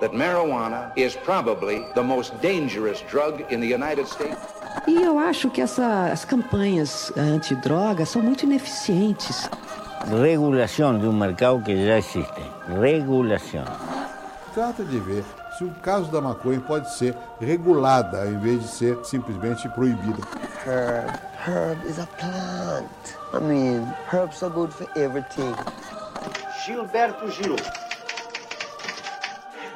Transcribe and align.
that 0.00 0.12
marijuana 0.12 0.92
is 0.96 1.14
probably 1.16 1.84
the 1.94 2.02
most 2.02 2.32
dangerous 2.40 3.02
drug 3.10 3.44
in 3.50 3.60
the 3.60 3.66
United 3.66 4.06
States. 4.06 4.38
E 4.86 5.02
eu 5.02 5.18
acho 5.18 5.50
que 5.50 5.60
essas 5.60 6.24
campanhas 6.24 7.12
antidrogas 7.16 8.08
são 8.08 8.22
muito 8.22 8.44
ineficientes. 8.44 9.48
Regulação 10.22 10.98
de 10.98 11.06
um 11.06 11.12
mercado 11.12 11.62
que 11.62 11.86
já 11.86 11.98
existe. 11.98 12.42
Regulação. 12.80 13.64
Trata 14.54 14.82
de 14.84 14.98
ver 14.98 15.24
se 15.56 15.64
o 15.64 15.70
caso 15.82 16.10
da 16.10 16.20
maconha 16.20 16.60
pode 16.60 16.90
ser 16.94 17.14
regulada 17.40 18.22
ao 18.22 18.28
invés 18.28 18.62
de 18.62 18.68
ser 18.68 18.98
simplesmente 19.04 19.68
proibida. 19.70 20.22
Herb. 20.66 21.10
Herb 21.46 21.78
is 21.86 21.98
a 21.98 22.06
plant. 22.18 23.16
I 23.32 23.40
mean, 23.40 23.86
herbs 24.12 24.42
are 24.42 24.50
good 24.50 24.72
for 24.72 24.86
everything. 24.96 25.54
Gilberto 26.64 27.30
Gil 27.30 27.56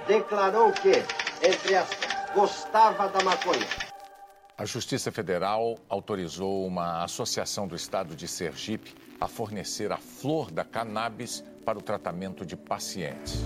declarou 0.07 0.73
que, 0.73 0.93
entre 1.47 1.77
aspas, 1.77 2.33
gostava 2.35 3.09
da 3.09 3.23
maconha. 3.23 3.67
A 4.57 4.65
Justiça 4.65 5.11
Federal 5.11 5.79
autorizou 5.89 6.67
uma 6.67 7.03
associação 7.03 7.67
do 7.67 7.75
estado 7.75 8.15
de 8.15 8.29
Sergipe 8.29 8.95
a 9.21 9.27
fornecer 9.27 9.91
a 9.91 9.97
flor 9.97 10.51
da 10.51 10.65
cannabis 10.65 11.43
para 11.65 11.79
o 11.79 11.83
tratamento 11.83 12.47
de 12.47 12.57
pacientes. 12.57 13.43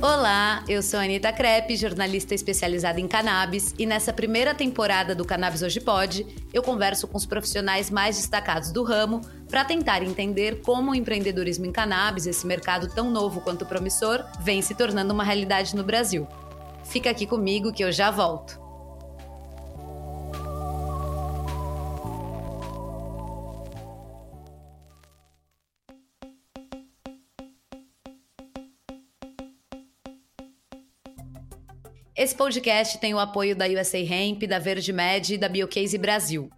Olá, 0.00 0.64
eu 0.68 0.80
sou 0.80 1.00
Anitta 1.00 1.32
Crepe, 1.32 1.76
jornalista 1.76 2.32
especializada 2.32 3.00
em 3.00 3.08
cannabis, 3.08 3.74
e 3.76 3.84
nessa 3.84 4.12
primeira 4.12 4.54
temporada 4.54 5.12
do 5.12 5.24
Cannabis 5.24 5.60
Hoje 5.60 5.80
Pode, 5.80 6.24
eu 6.52 6.62
converso 6.62 7.08
com 7.08 7.16
os 7.16 7.26
profissionais 7.26 7.90
mais 7.90 8.16
destacados 8.16 8.70
do 8.70 8.84
ramo 8.84 9.20
para 9.48 9.64
tentar 9.64 10.02
entender 10.02 10.60
como 10.60 10.90
o 10.90 10.94
empreendedorismo 10.94 11.64
em 11.64 11.72
cannabis, 11.72 12.26
esse 12.26 12.46
mercado 12.46 12.88
tão 12.94 13.10
novo 13.10 13.40
quanto 13.40 13.64
promissor, 13.64 14.24
vem 14.40 14.60
se 14.60 14.74
tornando 14.74 15.14
uma 15.14 15.24
realidade 15.24 15.74
no 15.74 15.82
Brasil. 15.82 16.28
Fica 16.84 17.10
aqui 17.10 17.26
comigo 17.26 17.72
que 17.72 17.82
eu 17.82 17.90
já 17.90 18.10
volto. 18.10 18.68
Esse 32.14 32.34
podcast 32.34 32.98
tem 32.98 33.14
o 33.14 33.18
apoio 33.18 33.54
da 33.54 33.66
USA 33.66 33.98
Hemp, 33.98 34.42
da 34.42 34.58
Verde 34.58 34.92
Med 34.92 35.34
e 35.34 35.38
da 35.38 35.48
Biocase 35.48 35.96
Brasil. 35.96 36.50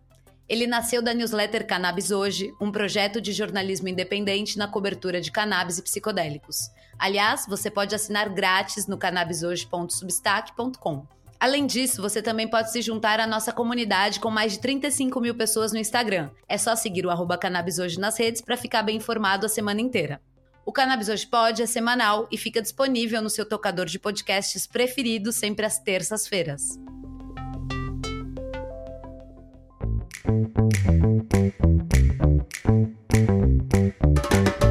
Ele 0.50 0.66
nasceu 0.66 1.00
da 1.00 1.14
newsletter 1.14 1.64
Cannabis 1.64 2.10
Hoje, 2.10 2.52
um 2.60 2.72
projeto 2.72 3.20
de 3.20 3.32
jornalismo 3.32 3.86
independente 3.86 4.58
na 4.58 4.66
cobertura 4.66 5.20
de 5.20 5.30
cannabis 5.30 5.78
e 5.78 5.82
psicodélicos. 5.82 6.68
Aliás, 6.98 7.46
você 7.48 7.70
pode 7.70 7.94
assinar 7.94 8.28
grátis 8.28 8.88
no 8.88 8.98
cannabishoje.substack.com. 8.98 11.06
Além 11.38 11.66
disso, 11.66 12.02
você 12.02 12.20
também 12.20 12.48
pode 12.48 12.72
se 12.72 12.82
juntar 12.82 13.20
à 13.20 13.28
nossa 13.28 13.52
comunidade 13.52 14.18
com 14.18 14.28
mais 14.28 14.54
de 14.54 14.58
35 14.58 15.20
mil 15.20 15.36
pessoas 15.36 15.70
no 15.70 15.78
Instagram. 15.78 16.30
É 16.48 16.58
só 16.58 16.74
seguir 16.74 17.06
o 17.06 17.10
arroba 17.10 17.38
Cannabis 17.38 17.78
Hoje 17.78 18.00
nas 18.00 18.18
redes 18.18 18.42
para 18.42 18.56
ficar 18.56 18.82
bem 18.82 18.96
informado 18.96 19.46
a 19.46 19.48
semana 19.48 19.80
inteira. 19.80 20.20
O 20.66 20.72
Cannabis 20.72 21.08
Hoje 21.08 21.28
Pod 21.28 21.62
é 21.62 21.66
semanal 21.66 22.26
e 22.28 22.36
fica 22.36 22.60
disponível 22.60 23.22
no 23.22 23.30
seu 23.30 23.48
tocador 23.48 23.86
de 23.86 24.00
podcasts 24.00 24.66
preferido 24.66 25.30
sempre 25.30 25.64
às 25.64 25.78
terças-feiras. 25.78 26.76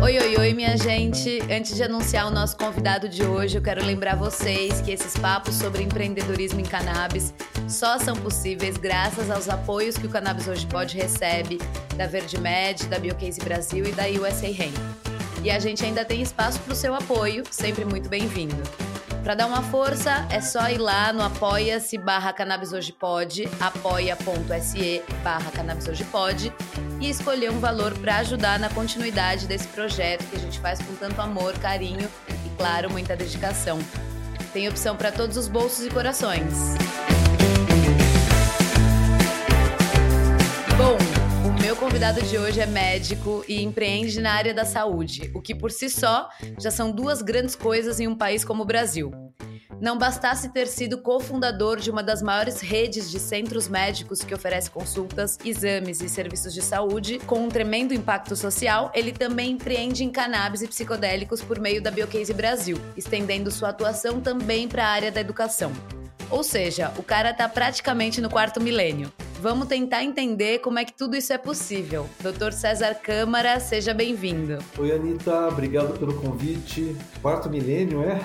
Oi, 0.02 0.18
oi, 0.18 0.38
oi, 0.38 0.54
minha 0.54 0.78
gente! 0.78 1.42
Antes 1.52 1.76
de 1.76 1.84
anunciar 1.84 2.28
o 2.28 2.32
nosso 2.32 2.56
convidado 2.56 3.10
de 3.10 3.26
hoje, 3.26 3.58
eu 3.58 3.62
quero 3.62 3.86
lembrar 3.86 4.16
vocês 4.16 4.80
que 4.80 4.90
esses 4.90 5.18
papos 5.18 5.56
sobre 5.56 5.84
empreendedorismo 5.84 6.62
em 6.62 6.64
cannabis 6.64 7.34
só 7.68 8.00
são 8.00 8.16
possíveis 8.16 8.78
graças 8.78 9.30
aos 9.30 9.50
apoios 9.50 9.98
que 9.98 10.08
o 10.08 10.10
Cannabis 10.10 10.48
Hoje 10.48 10.66
Pod 10.66 10.96
recebe 10.96 11.60
da 11.98 12.08
VerdeMed, 12.08 12.86
da 12.88 12.98
Biocase 12.98 13.42
Brasil 13.42 13.86
e 13.86 13.92
da 13.92 14.06
USA 14.08 14.48
Hemp. 14.48 14.78
E 15.44 15.52
a 15.52 15.60
gente 15.60 15.84
ainda 15.84 16.06
tem 16.06 16.22
espaço 16.22 16.58
para 16.62 16.72
o 16.72 16.76
seu 16.76 16.96
apoio, 16.96 17.44
sempre 17.52 17.84
muito 17.84 18.08
bem-vindo. 18.08 18.89
Para 19.24 19.36
dar 19.36 19.48
uma 19.48 19.62
força, 19.62 20.26
é 20.30 20.42
só 20.42 20.70
ir 20.70 20.78
lá 20.78 21.12
no 21.14 21.22
apoia-se 21.22 21.98
barra 21.98 22.32
Cannabis 22.34 22.72
Hoje 22.72 22.92
Pode, 22.92 23.48
apoia.se 23.60 25.04
barra 25.24 25.52
Cannabis 25.52 25.88
Hoje 25.88 26.04
Pode 26.06 26.54
e 27.00 27.10
escolher 27.10 27.52
um 27.52 27.60
valor 27.60 27.94
para 28.00 28.18
ajudar 28.18 28.60
na 28.60 28.70
continuidade 28.70 29.46
desse 29.46 29.68
projeto 29.68 30.26
que 30.30 30.36
a 30.36 30.40
gente 30.40 30.60
faz 30.60 30.82
com 30.82 30.96
tanto 30.96 31.22
amor, 31.22 31.54
carinho 31.60 32.10
e, 32.46 32.50
claro, 32.58 32.90
muita 32.90 33.16
dedicação. 33.16 33.78
Tem 34.54 34.68
opção 34.68 34.96
para 34.96 35.12
todos 35.12 35.38
os 35.38 35.48
bolsos 35.48 35.86
e 35.86 35.90
corações. 35.90 36.76
Meu 41.70 41.76
convidado 41.76 42.20
de 42.24 42.36
hoje 42.36 42.60
é 42.60 42.66
médico 42.66 43.46
e 43.48 43.62
empreende 43.62 44.20
na 44.20 44.34
área 44.34 44.56
da 44.56 44.66
saúde, 44.66 45.32
o 45.36 45.40
que 45.40 45.54
por 45.54 45.70
si 45.70 45.88
só 45.88 46.28
já 46.60 46.72
são 46.72 46.92
duas 46.92 47.22
grandes 47.22 47.56
coisas 47.56 48.00
em 48.00 48.08
um 48.08 48.16
país 48.16 48.44
como 48.44 48.64
o 48.64 48.66
Brasil. 48.66 49.12
Não 49.80 49.96
bastasse 49.96 50.50
ter 50.50 50.66
sido 50.66 51.00
cofundador 51.04 51.78
de 51.80 51.92
uma 51.92 52.02
das 52.02 52.24
maiores 52.24 52.60
redes 52.60 53.12
de 53.12 53.20
centros 53.20 53.68
médicos 53.68 54.24
que 54.24 54.34
oferece 54.34 54.72
consultas, 54.72 55.38
exames 55.46 56.02
e 56.02 56.10
serviços 56.10 56.56
de 56.56 56.64
saúde, 56.64 57.20
com 57.28 57.44
um 57.44 57.50
tremendo 57.50 57.94
impacto 57.94 58.36
social, 58.36 58.92
ele 58.96 59.12
também 59.12 59.52
empreende 59.52 60.04
em 60.04 60.10
cannabis 60.10 60.64
e 60.64 60.68
psicodélicos 60.68 61.44
por 61.44 61.60
meio 61.60 61.84
da 61.84 61.92
Biocase 61.92 62.34
Brasil, 62.34 62.82
estendendo 62.98 63.52
sua 63.52 63.70
atuação 63.70 64.20
também 64.20 64.68
para 64.68 64.86
a 64.86 64.90
área 64.90 65.12
da 65.12 65.22
educação. 65.22 65.72
Ou 66.30 66.44
seja, 66.44 66.94
o 66.98 67.04
cara 67.04 67.34
tá 67.34 67.50
praticamente 67.50 68.22
no 68.22 68.30
quarto 68.30 68.62
milênio. 68.62 69.12
Vamos 69.42 69.68
tentar 69.68 70.04
entender 70.04 70.60
como 70.60 70.80
é 70.80 70.86
que 70.86 70.94
tudo 70.94 71.16
isso 71.16 71.32
é 71.32 71.38
possível. 71.38 72.10
Dr. 72.20 72.52
César 72.52 72.94
Câmara, 72.96 73.60
seja 73.60 73.94
bem-vindo. 73.94 74.60
Oi, 74.78 74.92
Anitta, 74.92 75.48
obrigado 75.48 75.98
pelo 75.98 76.14
convite. 76.22 76.96
Quarto 77.22 77.50
milênio, 77.50 78.04
é? 78.04 78.20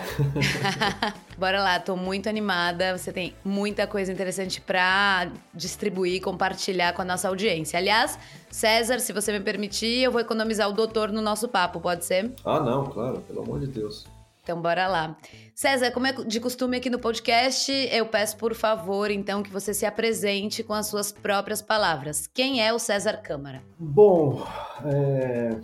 Bora 1.39 1.63
lá, 1.63 1.79
tô 1.79 1.97
muito 1.97 2.29
animada. 2.29 2.99
Você 2.99 3.13
tem 3.13 3.33
muita 3.45 3.87
coisa 3.87 4.13
interessante 4.13 4.61
para 4.61 5.31
distribuir, 5.55 6.21
compartilhar 6.21 6.93
com 6.93 7.03
a 7.03 7.05
nossa 7.05 7.29
audiência. 7.29 7.79
Aliás, 7.79 8.19
César, 8.51 8.99
se 8.99 9.13
você 9.13 9.33
me 9.33 9.41
permitir, 9.41 10.03
eu 10.03 10.11
vou 10.11 10.21
economizar 10.21 10.69
o 10.69 10.73
doutor 10.73 11.13
no 11.13 11.23
nosso 11.23 11.49
papo, 11.49 11.81
pode 11.81 12.05
ser? 12.05 12.33
Ah, 12.45 12.61
não, 12.61 12.87
claro, 12.87 13.21
pelo 13.21 13.43
amor 13.43 13.61
de 13.61 13.69
Deus. 13.69 14.05
Então, 14.45 14.61
bora 14.61 14.87
lá. 14.87 15.17
César, 15.55 15.91
como 15.91 16.07
é 16.07 16.13
de 16.13 16.39
costume 16.39 16.77
aqui 16.77 16.91
no 16.91 16.99
podcast, 16.99 17.73
eu 17.91 18.05
peço 18.05 18.37
por 18.37 18.55
favor, 18.55 19.11
então, 19.11 19.43
que 19.43 19.51
você 19.51 19.73
se 19.73 19.87
apresente 19.87 20.63
com 20.63 20.75
as 20.75 20.87
suas 20.87 21.11
próprias 21.11 21.63
palavras. 21.63 22.27
Quem 22.27 22.63
é 22.63 22.71
o 22.71 22.79
César 22.79 23.23
Câmara? 23.23 23.63
Bom, 23.79 24.47
é, 24.85 25.57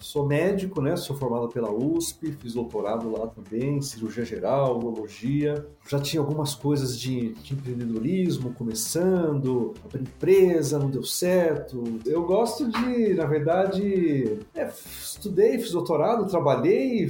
sou 0.00 0.26
médico, 0.26 0.80
né? 0.80 0.96
Sou 0.96 1.16
formado 1.16 1.48
pela 1.48 1.70
USP, 1.70 2.32
fiz 2.32 2.54
doutorado 2.54 3.10
lá 3.10 3.26
também, 3.28 3.80
cirurgia 3.80 4.24
geral, 4.24 4.78
urologia. 4.78 5.66
Já 5.88 6.00
tinha 6.00 6.20
algumas 6.20 6.54
coisas 6.54 6.98
de, 6.98 7.34
de 7.34 7.54
empreendedorismo 7.54 8.52
começando, 8.54 9.74
abri 9.84 10.02
empresa, 10.02 10.78
não 10.78 10.90
deu 10.90 11.04
certo. 11.04 11.84
Eu 12.04 12.24
gosto 12.24 12.68
de, 12.68 13.14
na 13.14 13.26
verdade, 13.26 14.38
é, 14.54 14.66
estudei, 14.66 15.58
fiz 15.58 15.72
doutorado, 15.72 16.26
trabalhei, 16.26 17.08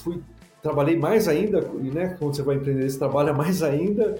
fui 0.00 0.22
trabalhei 0.62 0.96
mais 0.96 1.26
ainda, 1.26 1.60
né? 1.60 2.16
Quando 2.18 2.34
você 2.34 2.42
vai 2.42 2.56
empreender, 2.56 2.88
você 2.88 2.98
trabalha 2.98 3.32
mais 3.32 3.62
ainda. 3.62 4.18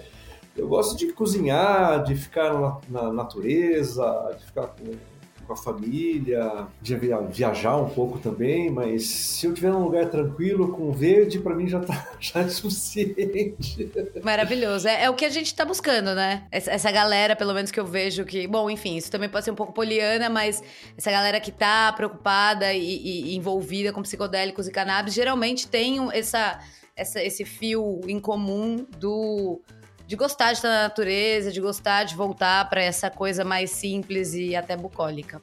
Eu 0.57 0.67
gosto 0.67 0.97
de 0.97 1.13
cozinhar, 1.13 2.03
de 2.03 2.15
ficar 2.15 2.53
na, 2.53 2.77
na 2.89 3.13
natureza, 3.13 4.35
de 4.37 4.45
ficar 4.45 4.67
com, 4.67 4.91
com, 5.45 5.53
a 5.53 5.55
família, 5.55 6.67
de 6.81 6.95
viajar 7.31 7.77
um 7.77 7.89
pouco 7.89 8.19
também, 8.19 8.69
mas 8.69 9.05
se 9.05 9.45
eu 9.45 9.51
estiver 9.51 9.71
num 9.71 9.83
lugar 9.83 10.09
tranquilo, 10.09 10.69
com 10.69 10.91
verde, 10.91 11.39
para 11.39 11.55
mim 11.55 11.67
já, 11.67 11.79
tá, 11.79 12.07
já 12.19 12.41
é 12.41 12.47
suficiente. 12.47 13.91
Maravilhoso. 14.23 14.87
É, 14.87 15.03
é 15.03 15.09
o 15.09 15.13
que 15.13 15.25
a 15.25 15.29
gente 15.29 15.47
está 15.47 15.65
buscando, 15.65 16.13
né? 16.15 16.47
Essa, 16.51 16.71
essa, 16.71 16.91
galera, 16.91 17.35
pelo 17.35 17.53
menos 17.53 17.71
que 17.71 17.79
eu 17.79 17.85
vejo 17.85 18.25
que. 18.25 18.47
Bom, 18.47 18.69
enfim, 18.69 18.95
isso 18.97 19.11
também 19.11 19.29
pode 19.29 19.45
ser 19.45 19.51
um 19.51 19.55
pouco 19.55 19.73
poliana, 19.73 20.29
mas 20.29 20.63
essa 20.97 21.11
galera 21.11 21.39
que 21.39 21.51
tá 21.51 21.91
preocupada 21.93 22.73
e, 22.73 22.79
e, 22.79 23.31
e 23.31 23.35
envolvida 23.35 23.91
com 23.91 24.01
psicodélicos 24.01 24.67
e 24.67 24.71
cannabis 24.71 25.13
geralmente 25.13 25.67
tem 25.67 25.99
essa, 26.11 26.59
essa, 26.95 27.21
esse 27.23 27.45
fio 27.45 28.01
em 28.07 28.19
comum 28.19 28.85
do 28.97 29.61
de 30.11 30.17
gostar 30.17 30.51
de 30.51 30.57
estar 30.57 30.67
na 30.67 30.83
natureza, 30.83 31.53
de 31.53 31.61
gostar 31.61 32.03
de 32.03 32.17
voltar 32.17 32.69
para 32.69 32.83
essa 32.83 33.09
coisa 33.09 33.45
mais 33.45 33.71
simples 33.71 34.33
e 34.33 34.53
até 34.53 34.75
bucólica. 34.75 35.41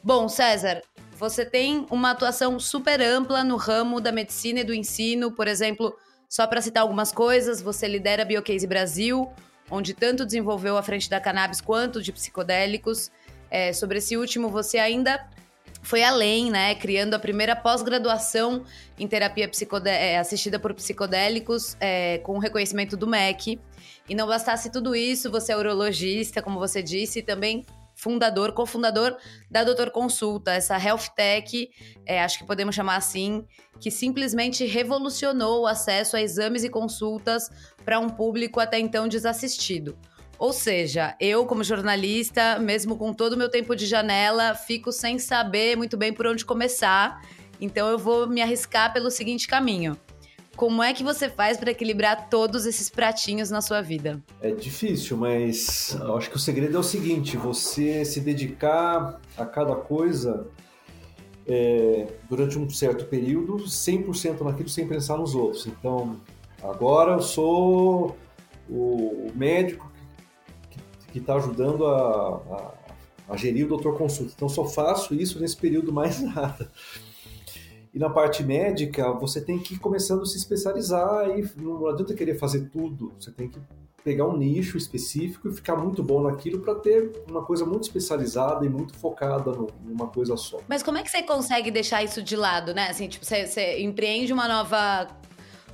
Bom, 0.00 0.28
César, 0.28 0.80
você 1.18 1.44
tem 1.44 1.84
uma 1.90 2.12
atuação 2.12 2.56
super 2.60 3.00
ampla 3.00 3.42
no 3.42 3.56
ramo 3.56 4.00
da 4.00 4.12
medicina 4.12 4.60
e 4.60 4.64
do 4.64 4.72
ensino, 4.72 5.32
por 5.32 5.48
exemplo, 5.48 5.92
só 6.28 6.46
para 6.46 6.60
citar 6.60 6.84
algumas 6.84 7.10
coisas, 7.10 7.60
você 7.60 7.88
lidera 7.88 8.22
a 8.22 8.24
Biocase 8.24 8.64
Brasil, 8.64 9.28
onde 9.68 9.92
tanto 9.92 10.24
desenvolveu 10.24 10.76
a 10.76 10.84
frente 10.84 11.10
da 11.10 11.18
cannabis 11.18 11.60
quanto 11.60 12.00
de 12.00 12.12
psicodélicos. 12.12 13.10
É, 13.50 13.72
sobre 13.72 13.98
esse 13.98 14.16
último, 14.16 14.48
você 14.48 14.78
ainda 14.78 15.28
foi 15.86 16.02
além, 16.02 16.50
né? 16.50 16.74
Criando 16.74 17.14
a 17.14 17.18
primeira 17.18 17.54
pós-graduação 17.54 18.64
em 18.98 19.06
terapia 19.06 19.48
é, 19.84 20.18
assistida 20.18 20.58
por 20.58 20.74
psicodélicos 20.74 21.76
é, 21.78 22.18
com 22.18 22.38
reconhecimento 22.38 22.96
do 22.96 23.06
MEC. 23.06 23.60
E 24.08 24.14
não 24.14 24.26
bastasse 24.26 24.68
tudo 24.72 24.96
isso, 24.96 25.30
você 25.30 25.52
é 25.52 25.56
urologista, 25.56 26.42
como 26.42 26.58
você 26.58 26.82
disse, 26.82 27.20
e 27.20 27.22
também 27.22 27.64
fundador, 27.94 28.50
cofundador 28.50 29.16
da 29.48 29.62
Doutor 29.62 29.92
Consulta, 29.92 30.52
essa 30.52 30.76
health 30.76 31.14
tech, 31.14 31.70
é, 32.04 32.20
acho 32.20 32.38
que 32.38 32.44
podemos 32.44 32.74
chamar 32.74 32.96
assim, 32.96 33.46
que 33.78 33.90
simplesmente 33.90 34.66
revolucionou 34.66 35.62
o 35.62 35.66
acesso 35.68 36.16
a 36.16 36.20
exames 36.20 36.64
e 36.64 36.68
consultas 36.68 37.48
para 37.84 38.00
um 38.00 38.08
público 38.08 38.58
até 38.58 38.76
então 38.80 39.06
desassistido. 39.06 39.96
Ou 40.38 40.52
seja, 40.52 41.16
eu, 41.18 41.46
como 41.46 41.64
jornalista, 41.64 42.58
mesmo 42.58 42.96
com 42.96 43.12
todo 43.12 43.32
o 43.32 43.36
meu 43.36 43.48
tempo 43.48 43.74
de 43.74 43.86
janela, 43.86 44.54
fico 44.54 44.92
sem 44.92 45.18
saber 45.18 45.76
muito 45.76 45.96
bem 45.96 46.12
por 46.12 46.26
onde 46.26 46.44
começar. 46.44 47.22
Então 47.60 47.88
eu 47.88 47.98
vou 47.98 48.26
me 48.26 48.42
arriscar 48.42 48.92
pelo 48.92 49.10
seguinte 49.10 49.48
caminho. 49.48 49.96
Como 50.54 50.82
é 50.82 50.94
que 50.94 51.02
você 51.02 51.28
faz 51.28 51.58
para 51.58 51.70
equilibrar 51.70 52.30
todos 52.30 52.64
esses 52.64 52.88
pratinhos 52.88 53.50
na 53.50 53.60
sua 53.60 53.82
vida? 53.82 54.22
É 54.40 54.50
difícil, 54.50 55.16
mas 55.16 55.94
acho 56.16 56.30
que 56.30 56.36
o 56.36 56.38
segredo 56.38 56.76
é 56.76 56.80
o 56.80 56.82
seguinte: 56.82 57.36
você 57.36 58.04
se 58.04 58.20
dedicar 58.20 59.20
a 59.36 59.44
cada 59.44 59.76
coisa 59.76 60.46
é, 61.46 62.06
durante 62.28 62.58
um 62.58 62.68
certo 62.70 63.04
período, 63.04 63.56
100% 63.64 64.40
naquilo 64.40 64.68
sem 64.68 64.86
pensar 64.88 65.18
nos 65.18 65.34
outros. 65.34 65.66
Então, 65.66 66.20
agora 66.62 67.12
eu 67.12 67.22
sou 67.22 68.16
o 68.68 69.30
médico 69.34 69.92
que 71.16 71.20
está 71.20 71.36
ajudando 71.36 71.86
a, 71.86 72.36
a, 72.36 73.32
a, 73.32 73.36
gerir 73.38 73.64
o 73.64 73.68
doutor 73.68 73.96
consulta. 73.96 74.32
Então, 74.36 74.50
só 74.50 74.66
faço 74.66 75.14
isso 75.14 75.40
nesse 75.40 75.56
período 75.56 75.90
mais 75.90 76.20
nada. 76.20 76.70
E 77.94 77.98
na 77.98 78.10
parte 78.10 78.42
médica, 78.42 79.10
você 79.12 79.40
tem 79.40 79.58
que 79.58 79.74
ir 79.74 79.78
começando 79.78 80.20
a 80.20 80.26
se 80.26 80.36
especializar 80.36 81.30
e 81.38 81.50
não 81.56 81.86
adianta 81.86 82.12
querer 82.12 82.38
fazer 82.38 82.68
tudo. 82.68 83.14
Você 83.18 83.30
tem 83.30 83.48
que 83.48 83.58
pegar 84.04 84.26
um 84.26 84.36
nicho 84.36 84.76
específico 84.76 85.48
e 85.48 85.52
ficar 85.54 85.74
muito 85.74 86.02
bom 86.02 86.22
naquilo 86.22 86.60
para 86.60 86.74
ter 86.74 87.10
uma 87.26 87.42
coisa 87.42 87.64
muito 87.64 87.84
especializada 87.84 88.66
e 88.66 88.68
muito 88.68 88.94
focada 88.94 89.50
numa 89.82 90.08
coisa 90.08 90.36
só. 90.36 90.60
Mas 90.68 90.82
como 90.82 90.98
é 90.98 91.02
que 91.02 91.10
você 91.10 91.22
consegue 91.22 91.70
deixar 91.70 92.04
isso 92.04 92.22
de 92.22 92.36
lado, 92.36 92.74
né? 92.74 92.88
Assim, 92.90 93.08
tipo, 93.08 93.24
você, 93.24 93.46
você 93.46 93.80
empreende 93.80 94.32
uma 94.34 94.46
nova 94.46 95.08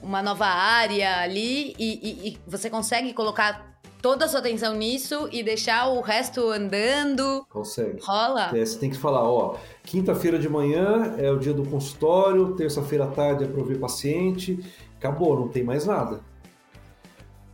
uma 0.00 0.20
nova 0.20 0.46
área 0.46 1.18
ali 1.20 1.74
e, 1.78 2.00
e, 2.02 2.28
e 2.28 2.38
você 2.46 2.68
consegue 2.68 3.12
colocar 3.12 3.71
toda 4.02 4.24
a 4.24 4.28
sua 4.28 4.40
atenção 4.40 4.74
nisso 4.74 5.28
e 5.30 5.44
deixar 5.44 5.88
o 5.88 6.00
resto 6.00 6.50
andando? 6.50 7.46
Consegue. 7.48 8.00
Rola? 8.02 8.50
É, 8.54 8.66
você 8.66 8.76
tem 8.76 8.90
que 8.90 8.96
falar, 8.96 9.22
ó, 9.22 9.56
quinta-feira 9.84 10.38
de 10.40 10.48
manhã 10.48 11.14
é 11.16 11.30
o 11.30 11.38
dia 11.38 11.54
do 11.54 11.64
consultório, 11.64 12.56
terça-feira 12.56 13.04
à 13.04 13.06
tarde 13.06 13.44
é 13.44 13.46
para 13.46 13.62
ver 13.62 13.78
paciente, 13.78 14.58
acabou, 14.98 15.38
não 15.38 15.48
tem 15.48 15.62
mais 15.62 15.86
nada. 15.86 16.20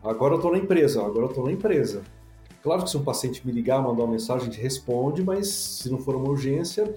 Agora 0.02 0.36
eu 0.36 0.40
tô 0.40 0.50
na 0.50 0.58
empresa, 0.58 1.04
agora 1.04 1.26
eu 1.26 1.32
tô 1.32 1.44
na 1.44 1.52
empresa. 1.52 2.02
Claro 2.62 2.82
que 2.82 2.90
se 2.90 2.96
um 2.96 3.04
paciente 3.04 3.46
me 3.46 3.52
ligar, 3.52 3.82
mandar 3.82 4.04
uma 4.04 4.12
mensagem, 4.12 4.48
a 4.48 4.50
gente 4.50 4.60
responde, 4.60 5.22
mas 5.22 5.48
se 5.48 5.90
não 5.90 5.98
for 5.98 6.16
uma 6.16 6.30
urgência, 6.30 6.94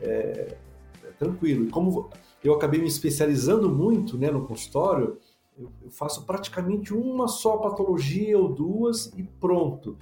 é, 0.00 0.54
é 1.02 1.08
tranquilo. 1.18 1.64
E 1.64 1.70
como 1.70 2.10
eu 2.44 2.52
acabei 2.52 2.80
me 2.80 2.88
especializando 2.88 3.70
muito 3.70 4.18
né, 4.18 4.30
no 4.30 4.44
consultório, 4.46 5.16
eu 5.58 5.90
faço 5.90 6.24
praticamente 6.24 6.94
uma 6.94 7.28
só 7.28 7.58
patologia 7.58 8.38
ou 8.38 8.48
duas 8.48 9.12
e 9.16 9.22
pronto. 9.22 9.96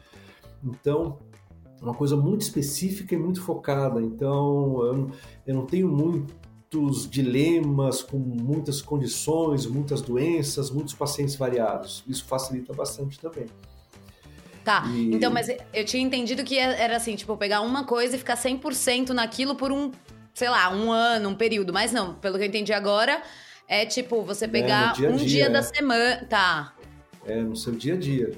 Então, 0.62 1.18
uma 1.80 1.94
coisa 1.94 2.16
muito 2.16 2.42
específica 2.42 3.14
e 3.14 3.18
muito 3.18 3.42
focada. 3.42 4.00
Então, 4.00 4.84
eu, 4.84 5.10
eu 5.46 5.54
não 5.54 5.66
tenho 5.66 5.88
muitos 5.88 7.08
dilemas 7.08 8.02
com 8.02 8.18
muitas 8.18 8.80
condições, 8.80 9.66
muitas 9.66 10.00
doenças, 10.00 10.70
muitos 10.70 10.94
pacientes 10.94 11.34
variados. 11.34 12.04
Isso 12.06 12.24
facilita 12.24 12.72
bastante 12.72 13.18
também. 13.18 13.46
Tá, 14.64 14.84
e... 14.88 15.14
então, 15.14 15.32
mas 15.32 15.48
eu 15.48 15.84
tinha 15.84 16.02
entendido 16.02 16.44
que 16.44 16.58
era 16.58 16.96
assim, 16.96 17.16
tipo, 17.16 17.36
pegar 17.36 17.62
uma 17.62 17.84
coisa 17.84 18.14
e 18.14 18.18
ficar 18.18 18.36
100% 18.36 19.08
naquilo 19.10 19.54
por 19.54 19.72
um, 19.72 19.90
sei 20.34 20.50
lá, 20.50 20.70
um 20.70 20.92
ano, 20.92 21.30
um 21.30 21.34
período. 21.34 21.72
Mas 21.72 21.92
não, 21.92 22.14
pelo 22.14 22.36
que 22.36 22.44
eu 22.44 22.48
entendi 22.48 22.72
agora, 22.72 23.22
é 23.70 23.86
tipo, 23.86 24.24
você 24.24 24.46
é, 24.46 24.48
pegar 24.48 24.90
é, 24.90 24.94
dia 24.94 25.10
um 25.10 25.16
dia, 25.16 25.26
dia 25.26 25.46
é. 25.46 25.48
da 25.48 25.62
semana. 25.62 26.26
Tá. 26.28 26.74
É, 27.24 27.40
no 27.40 27.54
seu 27.54 27.72
dia 27.72 27.94
a 27.94 27.96
dia. 27.96 28.32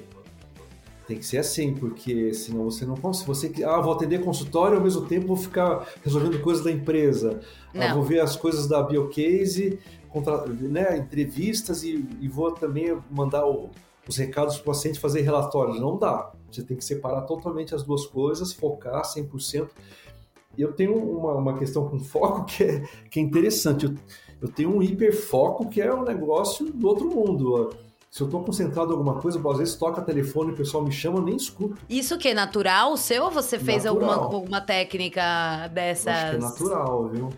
Tem 1.07 1.17
que 1.17 1.25
ser 1.25 1.39
assim, 1.39 1.73
porque 1.73 2.31
senão 2.35 2.65
você 2.65 2.85
não 2.85 2.95
consegue. 2.95 3.27
Você, 3.27 3.63
ah, 3.65 3.81
vou 3.81 3.93
atender 3.93 4.23
consultório 4.23 4.77
ao 4.77 4.83
mesmo 4.83 5.07
tempo 5.07 5.25
vou 5.25 5.35
ficar 5.35 5.87
resolvendo 6.03 6.39
coisas 6.39 6.63
da 6.63 6.71
empresa. 6.71 7.41
Ah, 7.73 7.95
vou 7.95 8.03
ver 8.03 8.19
as 8.19 8.35
coisas 8.35 8.67
da 8.67 8.83
Biocase, 8.83 9.79
contra, 10.09 10.45
né, 10.45 10.97
entrevistas 10.97 11.83
e, 11.83 12.07
e 12.21 12.27
vou 12.27 12.51
também 12.51 12.95
mandar 13.09 13.45
o, 13.47 13.71
os 14.07 14.15
recados 14.15 14.55
para 14.57 14.61
o 14.61 14.65
paciente 14.65 14.99
fazer 14.99 15.21
relatórios. 15.21 15.79
Não 15.79 15.97
dá. 15.97 16.31
Você 16.51 16.61
tem 16.61 16.77
que 16.77 16.85
separar 16.85 17.23
totalmente 17.23 17.73
as 17.73 17.81
duas 17.81 18.05
coisas, 18.05 18.53
focar 18.53 19.01
100%. 19.01 19.67
E 20.55 20.61
eu 20.61 20.71
tenho 20.71 20.95
uma, 20.95 21.33
uma 21.33 21.57
questão 21.57 21.89
com 21.89 21.99
foco 21.99 22.45
que 22.55 22.63
é, 22.63 22.83
que 23.09 23.19
é 23.19 23.23
interessante. 23.23 23.85
Eu, 23.85 23.95
eu 24.43 24.49
tenho 24.49 24.75
um 24.75 24.83
hiperfoco 24.83 25.69
que 25.69 25.81
é 25.81 25.93
um 25.93 26.03
negócio 26.03 26.65
do 26.65 26.85
outro 26.85 27.09
mundo. 27.09 27.73
Se 28.11 28.21
eu 28.21 28.25
estou 28.25 28.43
concentrado 28.43 28.89
em 28.89 28.91
alguma 28.91 29.21
coisa, 29.21 29.41
às 29.49 29.57
vezes 29.57 29.75
toca 29.75 30.01
telefone, 30.01 30.51
o 30.51 30.55
pessoal 30.55 30.83
me 30.83 30.91
chama, 30.91 31.19
eu 31.19 31.23
nem 31.23 31.37
escuto. 31.37 31.77
Isso 31.89 32.17
que 32.17 32.27
é 32.27 32.33
natural 32.33 32.97
seu 32.97 33.23
ou 33.23 33.31
você 33.31 33.57
fez 33.57 33.85
alguma, 33.85 34.15
alguma 34.15 34.59
técnica 34.59 35.69
dessas? 35.69 36.13
Acho 36.13 36.29
que 36.29 36.35
é 36.35 36.39
natural, 36.39 37.07
viu? 37.07 37.29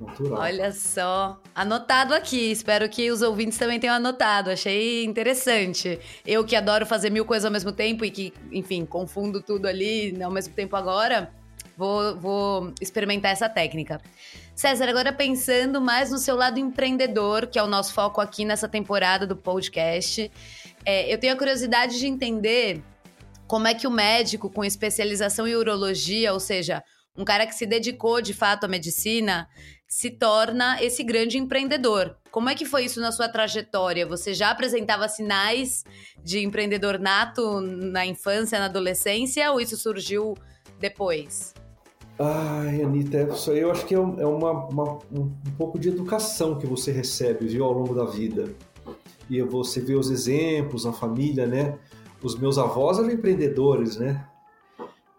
Natural. 0.00 0.40
Olha 0.40 0.72
só. 0.72 1.38
Anotado 1.54 2.14
aqui. 2.14 2.50
Espero 2.50 2.88
que 2.88 3.10
os 3.10 3.20
ouvintes 3.20 3.58
também 3.58 3.78
tenham 3.78 3.94
anotado. 3.94 4.48
Achei 4.48 5.04
interessante. 5.04 6.00
Eu 6.26 6.46
que 6.46 6.56
adoro 6.56 6.86
fazer 6.86 7.10
mil 7.10 7.26
coisas 7.26 7.44
ao 7.44 7.52
mesmo 7.52 7.72
tempo 7.72 8.06
e 8.06 8.10
que, 8.10 8.32
enfim, 8.50 8.86
confundo 8.86 9.42
tudo 9.42 9.66
ali 9.68 10.20
ao 10.20 10.30
mesmo 10.30 10.54
tempo 10.54 10.74
agora, 10.76 11.30
vou, 11.82 12.16
vou 12.16 12.74
experimentar 12.80 13.32
essa 13.32 13.48
técnica. 13.48 14.00
César, 14.54 14.88
agora 14.88 15.12
pensando 15.12 15.80
mais 15.80 16.12
no 16.12 16.18
seu 16.18 16.36
lado 16.36 16.60
empreendedor, 16.60 17.48
que 17.48 17.58
é 17.58 17.62
o 17.62 17.66
nosso 17.66 17.92
foco 17.92 18.20
aqui 18.20 18.44
nessa 18.44 18.68
temporada 18.68 19.26
do 19.26 19.36
podcast, 19.36 20.30
é, 20.84 21.12
eu 21.12 21.18
tenho 21.18 21.32
a 21.32 21.36
curiosidade 21.36 21.98
de 21.98 22.06
entender 22.06 22.80
como 23.48 23.66
é 23.66 23.74
que 23.74 23.86
o 23.86 23.90
médico 23.90 24.48
com 24.48 24.64
especialização 24.64 25.46
em 25.48 25.56
urologia, 25.56 26.32
ou 26.32 26.38
seja, 26.38 26.84
um 27.16 27.24
cara 27.24 27.46
que 27.46 27.54
se 27.54 27.66
dedicou 27.66 28.22
de 28.22 28.32
fato 28.32 28.64
à 28.64 28.68
medicina, 28.68 29.48
se 29.88 30.08
torna 30.08 30.80
esse 30.80 31.02
grande 31.02 31.36
empreendedor. 31.36 32.16
Como 32.30 32.48
é 32.48 32.54
que 32.54 32.64
foi 32.64 32.84
isso 32.84 33.00
na 33.00 33.10
sua 33.10 33.28
trajetória? 33.28 34.06
Você 34.06 34.32
já 34.32 34.50
apresentava 34.50 35.08
sinais 35.08 35.84
de 36.24 36.38
empreendedor 36.44 36.98
nato 36.98 37.60
na 37.60 38.06
infância, 38.06 38.58
na 38.58 38.66
adolescência, 38.66 39.50
ou 39.50 39.60
isso 39.60 39.76
surgiu 39.76 40.34
depois? 40.78 41.51
Ai, 42.24 42.82
Anitta, 42.82 43.22
isso 43.34 43.50
aí 43.50 43.58
eu 43.58 43.70
acho 43.70 43.84
que 43.84 43.94
é, 43.94 43.98
é 43.98 44.26
uma, 44.26 44.52
uma, 44.52 44.98
um, 45.10 45.22
um 45.22 45.50
pouco 45.58 45.76
de 45.76 45.88
educação 45.88 46.56
que 46.56 46.66
você 46.66 46.92
recebe, 46.92 47.46
viu, 47.46 47.64
ao 47.64 47.72
longo 47.72 47.94
da 47.94 48.04
vida. 48.04 48.54
E 49.28 49.42
você 49.42 49.80
vê 49.80 49.94
os 49.94 50.08
exemplos 50.08 50.84
na 50.84 50.92
família, 50.92 51.46
né? 51.46 51.78
Os 52.22 52.38
meus 52.38 52.58
avós 52.58 52.98
eram 52.98 53.10
empreendedores, 53.10 53.96
né? 53.96 54.24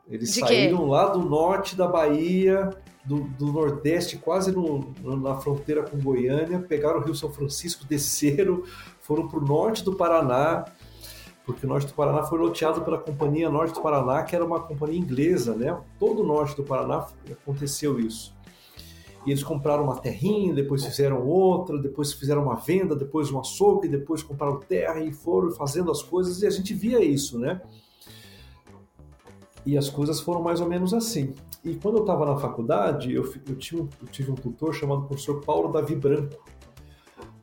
Eles 0.08 0.34
de 0.34 0.40
saíram 0.40 0.78
quê? 0.78 0.86
lá 0.86 1.10
do 1.10 1.20
norte 1.20 1.76
da 1.76 1.88
Bahia, 1.88 2.70
do, 3.04 3.22
do 3.38 3.48
Nordeste, 3.48 4.18
quase 4.18 4.52
no, 4.52 4.94
na 5.04 5.36
fronteira 5.36 5.84
com 5.84 5.98
Goiânia, 5.98 6.60
pegaram 6.60 7.00
o 7.00 7.04
Rio 7.04 7.16
São 7.16 7.32
Francisco, 7.32 7.86
desceram, 7.86 8.64
foram 9.02 9.28
para 9.28 9.40
o 9.40 9.46
norte 9.46 9.84
do 9.84 9.94
Paraná, 9.94 10.66
porque 11.46 11.66
o 11.66 11.70
norte 11.70 11.88
do 11.88 11.94
Paraná 11.94 12.24
foi 12.24 12.40
loteado 12.40 12.82
pela 12.82 12.98
Companhia 12.98 13.50
Norte 13.50 13.74
do 13.74 13.82
Paraná, 13.82 14.24
que 14.24 14.36
era 14.36 14.46
uma 14.46 14.62
companhia 14.62 14.98
inglesa, 14.98 15.54
né? 15.54 15.78
Todo 16.00 16.22
o 16.22 16.26
norte 16.26 16.56
do 16.56 16.64
Paraná 16.64 17.06
aconteceu 17.30 18.00
isso. 18.00 18.34
E 19.26 19.32
eles 19.32 19.44
compraram 19.44 19.84
uma 19.86 19.98
terrinha, 19.98 20.54
depois 20.54 20.86
fizeram 20.86 21.26
outra, 21.26 21.78
depois 21.78 22.14
fizeram 22.14 22.44
uma 22.44 22.56
venda, 22.56 22.96
depois 22.96 23.32
um 23.32 23.40
açougue, 23.40 23.88
depois 23.88 24.22
compraram 24.24 24.60
terra 24.60 25.00
e 25.02 25.12
foram 25.12 25.52
fazendo 25.52 25.92
as 25.92 26.02
coisas 26.02 26.42
e 26.42 26.48
a 26.48 26.50
gente 26.50 26.74
via 26.74 27.04
isso, 27.04 27.40
né? 27.40 27.62
E 29.66 29.78
as 29.78 29.90
coisas 29.90 30.20
foram 30.20 30.42
mais 30.42 30.60
ou 30.60 30.68
menos 30.68 30.94
assim. 30.94 31.34
E 31.64 31.76
quando 31.76 31.98
eu 31.98 32.02
estava 32.02 32.26
na 32.26 32.36
faculdade, 32.36 33.14
eu, 33.14 33.24
eu, 33.24 33.42
eu 33.48 34.08
tive 34.12 34.32
um 34.32 34.36
tutor 34.36 34.74
chamado 34.74 35.04
professor 35.04 35.40
Paulo 35.42 35.72
Davi 35.72 35.96
Branco, 35.96 36.44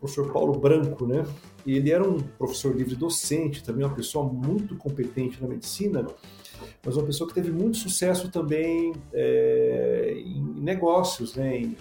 professor 0.00 0.32
Paulo 0.32 0.58
Branco, 0.58 1.06
né? 1.06 1.24
Ele 1.66 1.90
era 1.92 2.02
um 2.02 2.18
professor 2.18 2.74
livre 2.74 2.96
docente, 2.96 3.62
também 3.62 3.84
uma 3.84 3.94
pessoa 3.94 4.24
muito 4.24 4.74
competente 4.76 5.40
na 5.40 5.46
medicina, 5.46 6.06
mas 6.84 6.96
uma 6.96 7.04
pessoa 7.04 7.28
que 7.28 7.34
teve 7.34 7.52
muito 7.52 7.76
sucesso 7.76 8.30
também 8.30 8.94
é, 9.12 10.14
em 10.16 10.42
negócios, 10.60 11.36
né? 11.36 11.58
Em, 11.58 11.76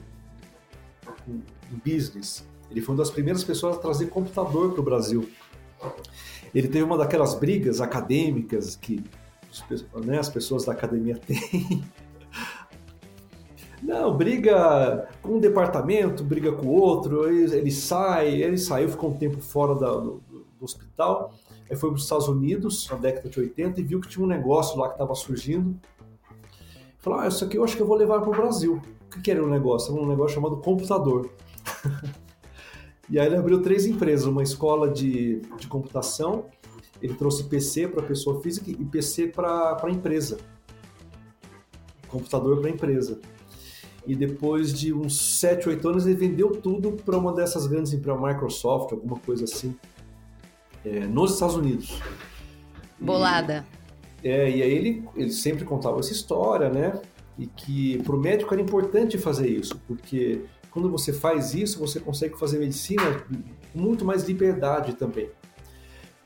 em 1.28 1.82
business. 1.84 2.46
Ele 2.70 2.82
foi 2.82 2.94
uma 2.94 3.02
das 3.02 3.10
primeiras 3.10 3.44
pessoas 3.44 3.78
a 3.78 3.80
trazer 3.80 4.08
computador 4.08 4.74
para 4.74 4.82
o 4.82 4.84
Brasil. 4.84 5.28
Ele 6.54 6.68
teve 6.68 6.84
uma 6.84 6.98
daquelas 6.98 7.34
brigas 7.36 7.80
acadêmicas 7.80 8.76
que 8.76 9.04
né, 10.06 10.20
as 10.20 10.30
pessoas 10.30 10.66
da 10.66 10.74
academia 10.74 11.16
têm 11.26 11.84
Não, 13.82 14.16
briga 14.16 15.08
com 15.22 15.36
um 15.36 15.40
departamento, 15.40 16.24
briga 16.24 16.52
com 16.52 16.68
o 16.68 16.72
outro, 16.72 17.30
ele, 17.30 17.72
sai, 17.72 18.42
ele 18.42 18.58
saiu, 18.58 18.90
ficou 18.90 19.10
um 19.10 19.18
tempo 19.18 19.40
fora 19.40 19.74
da, 19.74 19.92
do, 19.92 20.22
do, 20.30 20.46
hospital, 20.60 21.34
aí 21.70 21.76
foi 21.76 21.90
para 21.90 21.96
os 21.96 22.04
Estados 22.04 22.28
Unidos, 22.28 22.88
na 22.90 22.98
década 22.98 23.30
de 23.30 23.40
80, 23.40 23.80
e 23.80 23.84
viu 23.84 24.02
que 24.02 24.10
tinha 24.10 24.24
um 24.24 24.28
negócio 24.28 24.78
lá 24.78 24.88
que 24.88 24.96
estava 24.96 25.16
surgindo. 25.16 25.80
Falou, 26.98 27.20
ah, 27.20 27.28
isso 27.28 27.46
aqui 27.46 27.58
eu 27.58 27.64
acho 27.64 27.76
que 27.76 27.82
eu 27.82 27.88
vou 27.88 27.96
levar 27.96 28.20
para 28.20 28.30
o 28.30 28.36
Brasil. 28.36 28.82
O 29.08 29.10
que, 29.10 29.22
que 29.22 29.32
era 29.32 29.44
um 29.44 29.50
negócio? 29.50 29.94
Era 29.94 30.04
um 30.04 30.08
negócio 30.08 30.36
chamado 30.36 30.58
computador. 30.58 31.30
e 33.10 33.18
aí 33.18 33.28
ele 33.28 33.38
abriu 33.38 33.62
três 33.62 33.86
empresas, 33.86 34.26
uma 34.26 34.44
escola 34.44 34.90
de, 34.90 35.42
de 35.58 35.68
computação, 35.68 36.46
ele 37.02 37.14
trouxe 37.14 37.46
PC 37.46 37.88
para 37.88 38.04
pessoa 38.04 38.42
física 38.42 38.70
e 38.70 38.86
PC 38.86 39.28
para 39.28 39.78
a 39.82 39.90
empresa. 39.90 40.38
Computador 42.10 42.60
para 42.60 42.70
a 42.70 42.74
empresa. 42.74 43.22
E 44.10 44.16
depois 44.16 44.74
de 44.74 44.92
uns 44.92 45.40
7, 45.40 45.70
8 45.70 45.88
anos, 45.88 46.06
ele 46.08 46.16
vendeu 46.16 46.52
tudo 46.52 46.92
para 46.92 47.18
uma 47.18 47.34
dessas 47.34 47.68
grandes 47.68 47.94
empresas, 47.94 48.22
Microsoft, 48.22 48.92
alguma 48.92 49.20
coisa 49.20 49.44
assim, 49.44 49.76
é, 50.84 51.02
nos 51.06 51.34
Estados 51.34 51.56
Unidos. 51.56 52.02
Bolada. 53.00 53.66
E, 54.24 54.28
é, 54.28 54.50
e 54.50 54.64
aí 54.64 54.72
ele, 54.72 55.04
ele 55.16 55.32
sempre 55.32 55.64
contava 55.64 56.00
essa 56.00 56.12
história, 56.12 56.70
né? 56.70 57.00
E 57.38 57.46
que 57.46 58.02
para 58.04 58.16
o 58.16 58.20
médico 58.20 58.54
era 58.54 58.62
importante 58.62 59.18
fazer 59.18 59.48
isso, 59.48 59.80
porque 59.88 60.42
quando 60.72 60.90
você 60.90 61.14
faz 61.14 61.54
isso, 61.54 61.80
você 61.80 62.00
consegue 62.00 62.38
fazer 62.38 62.60
medicina 62.60 63.04
com 63.72 63.80
muito 63.80 64.04
mais 64.04 64.24
liberdade 64.24 64.96
também 64.96 65.30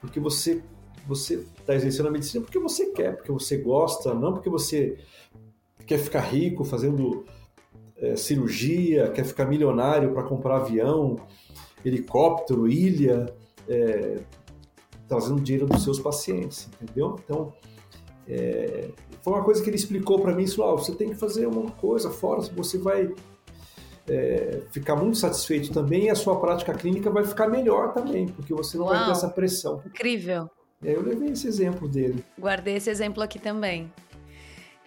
porque 0.03 0.19
você 0.19 0.61
você 1.07 1.45
está 1.59 1.75
exercendo 1.75 2.07
a 2.07 2.11
medicina 2.11 2.43
porque 2.43 2.59
você 2.59 2.87
quer, 2.91 3.15
porque 3.15 3.31
você 3.31 3.57
gosta, 3.57 4.13
não 4.13 4.33
porque 4.33 4.49
você 4.49 4.97
quer 5.85 5.97
ficar 5.97 6.21
rico 6.21 6.63
fazendo 6.63 7.25
é, 8.03 8.17
cirurgia, 8.17 9.09
quer 9.11 9.23
ficar 9.23 9.45
milionário 9.45 10.11
para 10.11 10.23
comprar 10.23 10.57
avião, 10.57 11.15
helicóptero, 11.85 12.67
ilha, 12.67 13.33
é, 13.67 14.19
trazendo 15.07 15.39
dinheiro 15.39 15.65
dos 15.65 15.83
seus 15.83 15.99
pacientes, 15.99 16.69
entendeu? 16.81 17.15
Então, 17.23 17.53
é, 18.27 18.89
foi 19.21 19.33
uma 19.33 19.43
coisa 19.43 19.63
que 19.63 19.69
ele 19.69 19.77
explicou 19.77 20.19
para 20.19 20.35
mim, 20.35 20.43
isso, 20.43 20.61
ah, 20.63 20.71
você 20.71 20.93
tem 20.93 21.09
que 21.09 21.15
fazer 21.15 21.47
uma 21.47 21.71
coisa 21.71 22.09
fora, 22.09 22.41
você 22.41 22.77
vai 22.77 23.09
é, 24.09 24.61
ficar 24.71 24.97
muito 24.97 25.17
satisfeito 25.17 25.71
também 25.71 26.05
e 26.05 26.09
a 26.09 26.15
sua 26.15 26.37
prática 26.39 26.73
clínica 26.73 27.09
vai 27.09 27.23
ficar 27.23 27.47
melhor 27.47 27.93
também, 27.93 28.27
porque 28.27 28.53
você 28.53 28.77
não 28.77 28.85
Uau, 28.85 28.95
vai 28.95 29.05
ter 29.05 29.11
essa 29.11 29.29
pressão. 29.29 29.81
Incrível. 29.85 30.49
E 30.81 30.89
aí 30.89 30.93
eu 30.93 31.01
levei 31.01 31.29
esse 31.29 31.47
exemplo 31.47 31.87
dele. 31.87 32.21
Guardei 32.37 32.75
esse 32.75 32.89
exemplo 32.89 33.23
aqui 33.23 33.39
também. 33.39 33.89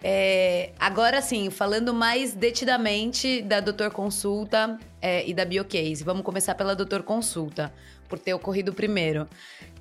É, 0.03 0.73
agora 0.79 1.21
sim, 1.21 1.49
falando 1.49 1.93
mais 1.93 2.33
detidamente 2.35 3.41
da 3.41 3.59
Doutor 3.59 3.91
Consulta 3.91 4.77
é, 5.01 5.27
e 5.27 5.33
da 5.33 5.43
Biocase. 5.43 6.03
Vamos 6.03 6.23
começar 6.23 6.53
pela 6.55 6.75
Doutor 6.75 7.03
Consulta, 7.03 7.73
por 8.07 8.19
ter 8.19 8.33
ocorrido 8.33 8.73
primeiro. 8.73 9.27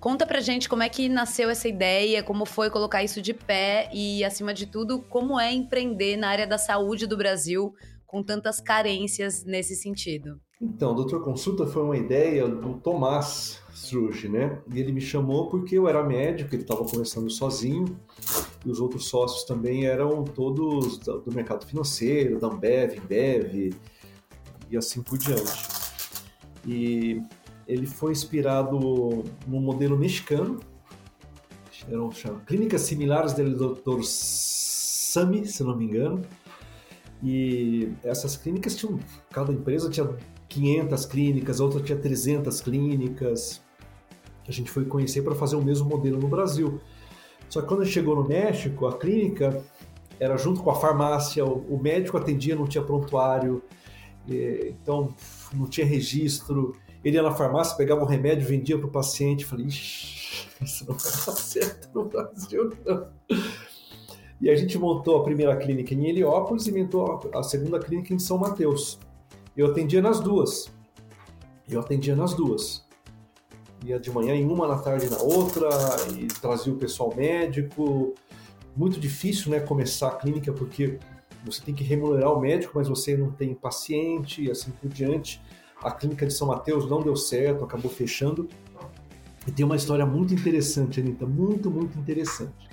Conta 0.00 0.26
pra 0.26 0.40
gente 0.40 0.68
como 0.68 0.82
é 0.82 0.88
que 0.88 1.08
nasceu 1.08 1.50
essa 1.50 1.68
ideia, 1.68 2.22
como 2.22 2.46
foi 2.46 2.70
colocar 2.70 3.04
isso 3.04 3.20
de 3.20 3.34
pé 3.34 3.90
e, 3.92 4.24
acima 4.24 4.54
de 4.54 4.66
tudo, 4.66 5.02
como 5.02 5.38
é 5.38 5.52
empreender 5.52 6.16
na 6.16 6.28
área 6.28 6.46
da 6.46 6.58
saúde 6.58 7.06
do 7.06 7.16
Brasil 7.16 7.74
com 8.06 8.22
tantas 8.22 8.60
carências 8.60 9.44
nesse 9.44 9.76
sentido? 9.76 10.40
Então, 10.60 10.94
Doutor 10.94 11.22
Consulta 11.22 11.66
foi 11.66 11.82
uma 11.82 11.96
ideia 11.98 12.48
do 12.48 12.74
Tomás 12.74 13.60
Struge, 13.74 14.26
né? 14.26 14.58
E 14.72 14.80
ele 14.80 14.90
me 14.90 15.02
chamou 15.02 15.50
porque 15.50 15.76
eu 15.76 15.86
era 15.86 16.02
médico, 16.02 16.54
ele 16.54 16.62
estava 16.62 16.82
começando 16.82 17.30
sozinho, 17.30 17.84
e 18.64 18.70
os 18.70 18.80
outros 18.80 19.06
sócios 19.06 19.44
também 19.44 19.84
eram 19.84 20.24
todos 20.24 20.98
do 20.98 21.30
mercado 21.30 21.66
financeiro, 21.66 22.40
da 22.40 22.46
Ambev, 22.48 22.96
Embev, 22.96 23.74
e 24.70 24.76
assim 24.76 25.02
por 25.02 25.18
diante. 25.18 25.52
E 26.66 27.20
ele 27.68 27.86
foi 27.86 28.12
inspirado 28.12 28.78
no 29.46 29.60
modelo 29.60 29.96
mexicano, 29.98 30.58
eram 31.86 32.10
clínicas 32.46 32.80
similares 32.80 33.34
do 33.34 33.74
Dr. 33.74 34.00
Sami, 34.02 35.44
se 35.44 35.62
não 35.62 35.76
me 35.76 35.84
engano, 35.84 36.22
e 37.22 37.92
essas 38.02 38.38
clínicas 38.38 38.74
tinham, 38.74 38.98
cada 39.30 39.52
empresa 39.52 39.90
tinha 39.90 40.16
500 40.56 41.06
clínicas, 41.06 41.60
outra 41.60 41.80
tinha 41.80 41.98
300 41.98 42.60
clínicas. 42.62 43.62
A 44.48 44.52
gente 44.52 44.70
foi 44.70 44.84
conhecer 44.86 45.22
para 45.22 45.34
fazer 45.34 45.56
o 45.56 45.62
mesmo 45.62 45.88
modelo 45.88 46.18
no 46.18 46.28
Brasil. 46.28 46.80
Só 47.48 47.60
que 47.60 47.68
quando 47.68 47.82
a 47.82 47.84
gente 47.84 47.92
chegou 47.92 48.16
no 48.16 48.26
México, 48.26 48.86
a 48.86 48.96
clínica 48.96 49.62
era 50.18 50.36
junto 50.38 50.62
com 50.62 50.70
a 50.70 50.74
farmácia, 50.74 51.44
o 51.44 51.78
médico 51.78 52.16
atendia, 52.16 52.56
não 52.56 52.66
tinha 52.66 52.82
prontuário, 52.82 53.62
então 54.26 55.14
não 55.52 55.66
tinha 55.66 55.86
registro. 55.86 56.72
Ele 57.04 57.16
ia 57.16 57.22
na 57.22 57.32
farmácia, 57.32 57.76
pegava 57.76 58.02
um 58.02 58.06
remédio, 58.06 58.48
vendia 58.48 58.78
para 58.78 58.86
o 58.86 58.90
paciente. 58.90 59.44
Falei, 59.44 59.66
isso 59.66 60.86
não 60.88 60.96
vai 60.96 61.12
dar 61.26 61.36
certo 61.36 61.88
no 61.94 62.04
Brasil, 62.06 62.72
não. 62.84 63.08
E 64.40 64.50
a 64.50 64.56
gente 64.56 64.78
montou 64.78 65.18
a 65.18 65.22
primeira 65.22 65.56
clínica 65.56 65.94
em 65.94 66.08
Heliópolis 66.08 66.66
e 66.66 66.72
montou 66.72 67.30
a 67.34 67.42
segunda 67.42 67.78
clínica 67.78 68.12
em 68.12 68.18
São 68.18 68.38
Mateus. 68.38 68.98
Eu 69.56 69.66
atendia 69.66 70.02
nas 70.02 70.20
duas. 70.20 70.70
Eu 71.68 71.80
atendia 71.80 72.14
nas 72.14 72.34
duas. 72.34 72.84
Ia 73.84 73.98
de 73.98 74.10
manhã 74.10 74.34
em 74.34 74.44
uma, 74.44 74.68
na 74.68 74.78
tarde 74.78 75.08
na 75.08 75.18
outra, 75.18 75.68
e 76.12 76.26
trazia 76.26 76.72
o 76.72 76.76
pessoal 76.76 77.14
médico. 77.16 78.14
Muito 78.76 79.00
difícil, 79.00 79.50
né, 79.50 79.60
começar 79.60 80.08
a 80.08 80.16
clínica, 80.16 80.52
porque 80.52 80.98
você 81.44 81.62
tem 81.62 81.74
que 81.74 81.82
remunerar 81.82 82.32
o 82.32 82.40
médico, 82.40 82.72
mas 82.74 82.88
você 82.88 83.16
não 83.16 83.30
tem 83.30 83.54
paciente 83.54 84.42
e 84.44 84.50
assim 84.50 84.70
por 84.72 84.90
diante. 84.90 85.40
A 85.82 85.90
clínica 85.90 86.26
de 86.26 86.34
São 86.34 86.48
Mateus 86.48 86.88
não 86.90 87.00
deu 87.00 87.16
certo, 87.16 87.64
acabou 87.64 87.90
fechando. 87.90 88.48
E 89.46 89.52
tem 89.52 89.64
uma 89.64 89.76
história 89.76 90.04
muito 90.04 90.34
interessante, 90.34 91.00
Anitta, 91.00 91.24
muito, 91.24 91.70
muito 91.70 91.96
interessante. 91.98 92.68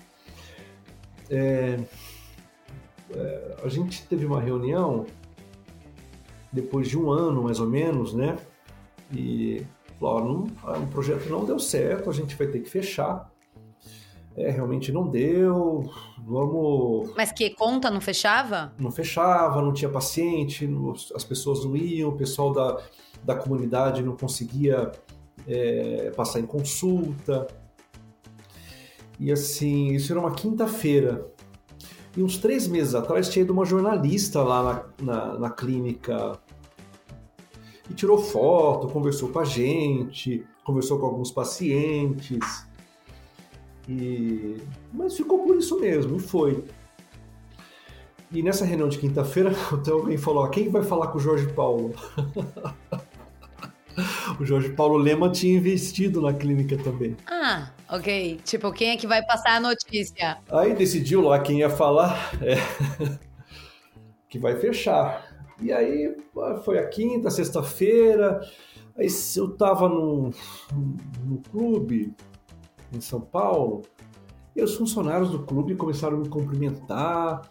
É, 1.29 1.79
é, 3.11 3.55
a 3.63 3.69
gente 3.69 4.05
teve 4.07 4.25
uma 4.25 4.41
reunião 4.41 5.05
depois 6.53 6.88
de 6.88 6.98
um 6.98 7.10
ano, 7.12 7.43
mais 7.43 7.60
ou 7.60 7.67
menos, 7.67 8.13
né? 8.13 8.38
E 9.12 9.65
falou, 10.00 10.24
não, 10.24 10.83
o 10.83 10.88
projeto 10.88 11.27
não 11.29 11.43
deu 11.43 11.57
certo, 11.57 12.10
a 12.10 12.13
gente 12.13 12.36
vai 12.36 12.48
ter 12.48 12.60
que 12.60 12.69
fechar. 12.69 13.31
É, 14.36 14.50
realmente 14.50 14.91
não 14.91 15.07
deu, 15.07 15.91
vamos... 16.25 17.12
Mas 17.15 17.31
que 17.31 17.51
conta 17.51 17.91
não 17.91 18.01
fechava? 18.01 18.74
Não 18.79 18.91
fechava, 18.91 19.62
não 19.62 19.74
tinha 19.74 19.89
paciente, 19.89 20.67
as 21.15 21.24
pessoas 21.24 21.63
não 21.63 21.75
iam, 21.75 22.10
o 22.10 22.17
pessoal 22.17 22.51
da, 22.51 22.81
da 23.24 23.36
comunidade 23.36 24.01
não 24.01 24.15
conseguia 24.15 24.91
é, 25.48 26.12
passar 26.15 26.39
em 26.39 26.45
consulta. 26.45 27.48
E 29.19 29.31
assim, 29.31 29.93
isso 29.93 30.12
era 30.12 30.19
uma 30.19 30.31
quinta-feira. 30.31 31.31
E 32.15 32.22
uns 32.22 32.38
três 32.38 32.67
meses 32.67 32.93
atrás 32.93 33.29
tinha 33.29 33.43
ido 33.43 33.53
uma 33.53 33.65
jornalista 33.65 34.43
lá 34.43 34.86
na, 35.01 35.13
na, 35.13 35.39
na 35.39 35.50
clínica 35.50 36.39
e 37.89 37.93
tirou 37.93 38.17
foto, 38.17 38.88
conversou 38.88 39.29
com 39.29 39.39
a 39.39 39.46
gente, 39.46 40.46
conversou 40.63 41.00
com 41.00 41.08
alguns 41.08 41.32
pacientes. 41.32 42.67
E... 43.88 44.58
Mas 44.93 45.17
ficou 45.17 45.39
por 45.39 45.58
isso 45.58 45.79
mesmo, 45.79 46.17
e 46.17 46.20
foi. 46.20 46.63
E 48.32 48.41
nessa 48.41 48.65
reunião 48.65 48.89
de 48.89 48.98
quinta-feira, 48.98 49.51
até 49.72 49.91
alguém 49.91 50.17
falou: 50.17 50.48
quem 50.50 50.70
vai 50.70 50.84
falar 50.84 51.08
com 51.08 51.17
o 51.17 51.22
Jorge 51.22 51.48
Paulo? 51.53 51.93
o 54.39 54.46
Jorge 54.46 54.70
Paulo 54.70 54.98
Lema 54.98 55.29
tinha 55.29 55.58
investido 55.58 56.22
na 56.22 56.34
clínica 56.34 56.77
também. 56.77 57.15
Ah, 57.27 57.70
ok. 57.93 58.39
Tipo, 58.43 58.71
quem 58.71 58.89
é 58.89 58.97
que 58.97 59.07
vai 59.07 59.23
passar 59.23 59.57
a 59.57 59.59
notícia? 59.59 60.38
Aí 60.50 60.73
decidiu 60.73 61.21
lá 61.21 61.39
quem 61.39 61.59
ia 61.59 61.69
falar 61.69 62.31
é, 62.41 62.55
que 64.27 64.39
vai 64.39 64.55
fechar. 64.57 65.31
E 65.62 65.71
aí 65.71 66.15
foi 66.65 66.79
a 66.79 66.88
quinta, 66.88 67.29
sexta-feira. 67.29 68.41
Aí 68.97 69.07
eu 69.35 69.55
tava 69.55 69.88
no, 69.88 70.31
no 71.23 71.41
clube 71.51 72.13
em 72.91 73.00
São 73.00 73.21
Paulo 73.21 73.83
e 74.55 74.62
os 74.62 74.75
funcionários 74.75 75.29
do 75.29 75.43
clube 75.43 75.75
começaram 75.75 76.17
a 76.17 76.19
me 76.19 76.29
cumprimentar. 76.29 77.50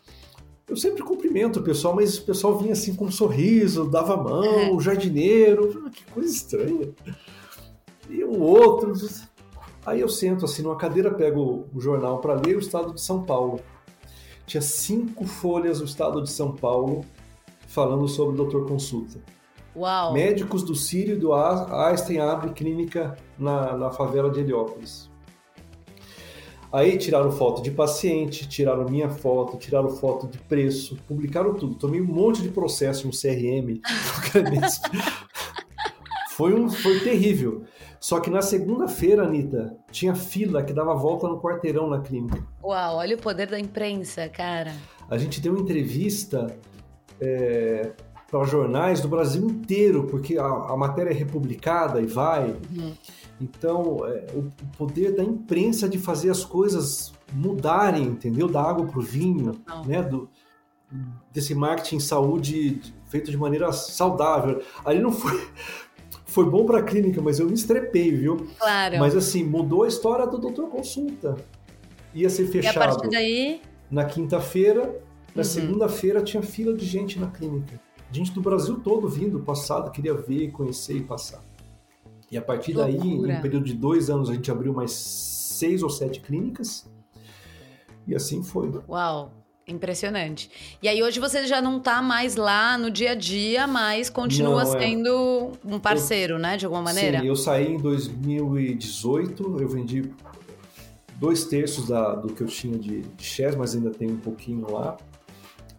Eu 0.69 0.77
sempre 0.77 1.03
cumprimento 1.03 1.59
o 1.59 1.63
pessoal, 1.63 1.95
mas 1.95 2.19
o 2.19 2.25
pessoal 2.25 2.59
vinha 2.59 2.73
assim 2.73 2.95
com 2.95 3.07
um 3.07 3.11
sorriso, 3.11 3.91
dava 3.91 4.15
a 4.15 4.17
mão, 4.17 4.77
o 4.77 4.81
jardineiro, 4.81 5.91
que 5.91 6.05
coisa 6.07 6.33
estranha. 6.33 6.93
E 8.09 8.23
o 8.25 8.41
outro. 8.41 8.93
Aí 9.85 10.01
eu 10.01 10.09
sento 10.09 10.45
assim 10.45 10.63
numa 10.63 10.77
cadeira, 10.77 11.13
pego 11.13 11.67
o 11.75 11.81
jornal 11.81 12.19
para 12.19 12.35
ler 12.35 12.57
o 12.57 12.61
estado 12.61 12.95
de 12.95 13.01
São 13.01 13.23
Paulo. 13.23 13.61
Tinha 14.47 14.63
cinco 14.63 15.25
folhas 15.25 15.79
do 15.81 15.85
estado 15.85 16.23
de 16.23 16.31
São 16.31 16.53
Paulo 16.53 17.05
falando 17.67 18.07
sobre 18.07 18.35
o 18.35 18.37
doutor 18.37 18.67
consulta. 18.67 19.21
Uau. 19.75 20.13
Médicos 20.13 20.63
do 20.63 20.75
Sírio 20.75 21.15
e 21.15 21.19
do 21.19 21.33
Einstein 21.33 22.19
abrem 22.19 22.53
clínica 22.53 23.17
na, 23.39 23.77
na 23.77 23.91
favela 23.91 24.31
de 24.31 24.41
Heliópolis. 24.41 25.11
Aí 26.73 26.97
tiraram 26.97 27.31
foto 27.33 27.63
de 27.63 27.71
paciente, 27.71 28.49
tiraram 28.49 28.85
minha 28.85 29.11
foto, 29.11 29.59
tiraram 29.59 29.91
foto 29.91 30.27
de 30.27 30.39
preço, 30.39 30.97
publicaram 31.07 31.55
tudo. 31.55 31.75
Tomei 31.75 32.01
um 32.01 32.07
monte 32.07 32.41
de 32.41 32.49
processo 32.49 33.07
no 33.07 33.13
CRM. 33.13 33.81
foi, 36.33 36.55
um, 36.55 36.71
foi 36.71 37.01
terrível. 37.01 37.65
Só 38.03 38.19
que 38.19 38.29
na 38.29 38.43
segunda-feira, 38.43 39.23
Anitta, 39.23 39.77
tinha 39.93 40.13
fila 40.13 40.61
que 40.65 40.73
dava 40.73 40.93
volta 40.93 41.29
no 41.29 41.41
quarteirão 41.41 41.89
na 41.89 42.01
clínica. 42.01 42.45
Uau, 42.61 42.97
olha 42.97 43.15
o 43.15 43.19
poder 43.21 43.47
da 43.47 43.61
imprensa, 43.61 44.29
cara. 44.29 44.75
A 45.09 45.17
gente 45.17 45.41
deu 45.41 45.57
entrevista 45.57 46.53
é, 47.21 47.93
para 48.29 48.43
jornais 48.43 49.01
do 49.01 49.07
Brasil 49.07 49.47
inteiro, 49.47 50.09
porque 50.09 50.37
a, 50.37 50.45
a, 50.45 50.77
matéria 50.77 51.11
é 51.11 51.15
republicada 51.15 52.01
e 52.01 52.07
vai. 52.07 52.57
Uhum. 52.77 52.93
Então, 53.41 54.05
é, 54.05 54.33
o, 54.35 54.41
o, 54.41 54.77
poder 54.77 55.15
da 55.15 55.23
imprensa 55.23 55.89
de 55.89 55.97
fazer 55.97 56.31
as 56.31 56.45
coisas 56.45 57.13
mudarem, 57.33 58.03
entendeu? 58.03 58.49
Da 58.49 58.63
água 58.63 58.85
para 58.85 58.99
o 58.99 59.03
vinho, 59.03 59.63
Não. 59.65 59.85
né? 59.85 60.03
Do, 60.03 60.29
desse 61.33 61.55
marketing 61.55 62.01
saúde 62.01 62.81
feito 63.07 63.31
de 63.31 63.37
maneira 63.37 63.71
saudável. 63.71 64.61
Ali 64.85 65.01
não 65.01 65.13
foi. 65.13 65.41
Foi 66.33 66.49
bom 66.49 66.65
para 66.65 66.79
a 66.79 66.83
clínica, 66.83 67.21
mas 67.21 67.39
eu 67.39 67.47
me 67.47 67.53
estrepei, 67.53 68.11
viu? 68.11 68.47
Claro. 68.59 68.99
Mas 68.99 69.15
assim, 69.15 69.45
mudou 69.45 69.83
a 69.83 69.89
história 69.89 70.27
do 70.27 70.39
doutor 70.39 70.71
consulta. 70.71 71.37
Ia 72.15 72.31
ser 72.31 72.47
fechado. 72.47 72.75
E 72.75 72.79
a 72.79 72.89
partir 72.89 73.11
daí? 73.11 73.61
Na 73.91 74.07
quinta-feira, 74.07 74.99
na 75.35 75.43
uhum. 75.43 75.45
segunda-feira 75.45 76.23
tinha 76.23 76.43
fila 76.43 76.75
de 76.75 76.87
gente 76.87 77.21
na 77.21 77.27
clínica. 77.27 77.79
Gente 78.11 78.33
do 78.33 78.41
Brasil 78.41 78.81
todo 78.81 79.07
vindo, 79.11 79.41
passado, 79.41 79.91
queria 79.91 80.15
ver, 80.15 80.51
conhecer 80.53 80.97
e 80.97 81.03
passar. 81.03 81.43
E 82.31 82.39
a 82.39 82.43
partir 82.43 82.73
daí, 82.73 82.97
em 82.97 83.31
um 83.31 83.41
período 83.43 83.67
de 83.67 83.75
dois 83.75 84.09
anos, 84.09 84.31
a 84.31 84.33
gente 84.33 84.51
abriu 84.51 84.73
mais 84.73 84.93
seis 84.93 85.83
ou 85.83 85.91
sete 85.91 86.19
clínicas. 86.21 86.91
E 88.07 88.15
assim 88.15 88.43
foi. 88.43 88.73
Uau! 88.89 89.31
Impressionante. 89.67 90.51
E 90.83 90.89
aí 90.89 91.03
hoje 91.03 91.21
você 91.21 91.47
já 91.47 91.63
não 91.63 91.79
está 91.79 92.03
mais 92.03 92.35
lá 92.35 92.77
no 92.77 92.91
dia 92.91 93.13
a 93.13 93.15
dia, 93.15 93.67
mas 93.67 94.11
continua 94.11 94.65
não, 94.65 94.77
é. 94.77 94.81
sendo 94.81 95.53
um 95.65 95.79
parceiro, 95.79 96.35
eu... 96.35 96.39
né? 96.39 96.57
De 96.57 96.65
alguma 96.65 96.83
maneira? 96.83 97.21
Sim, 97.21 97.27
eu 97.27 97.37
saí 97.37 97.73
em 97.73 97.79
2018, 97.79 99.59
eu 99.61 99.69
vendi 99.69 100.11
dois 101.17 101.45
terços 101.45 101.89
da, 101.89 102.17
do 102.17 102.33
que 102.35 102.43
eu 102.43 102.49
tinha 102.49 102.77
de, 102.77 103.03
de 103.03 103.25
shares, 103.25 103.55
mas 103.55 103.75
ainda 103.75 103.91
tem 103.91 104.11
um 104.11 104.19
pouquinho 104.19 104.69
lá. 104.71 104.97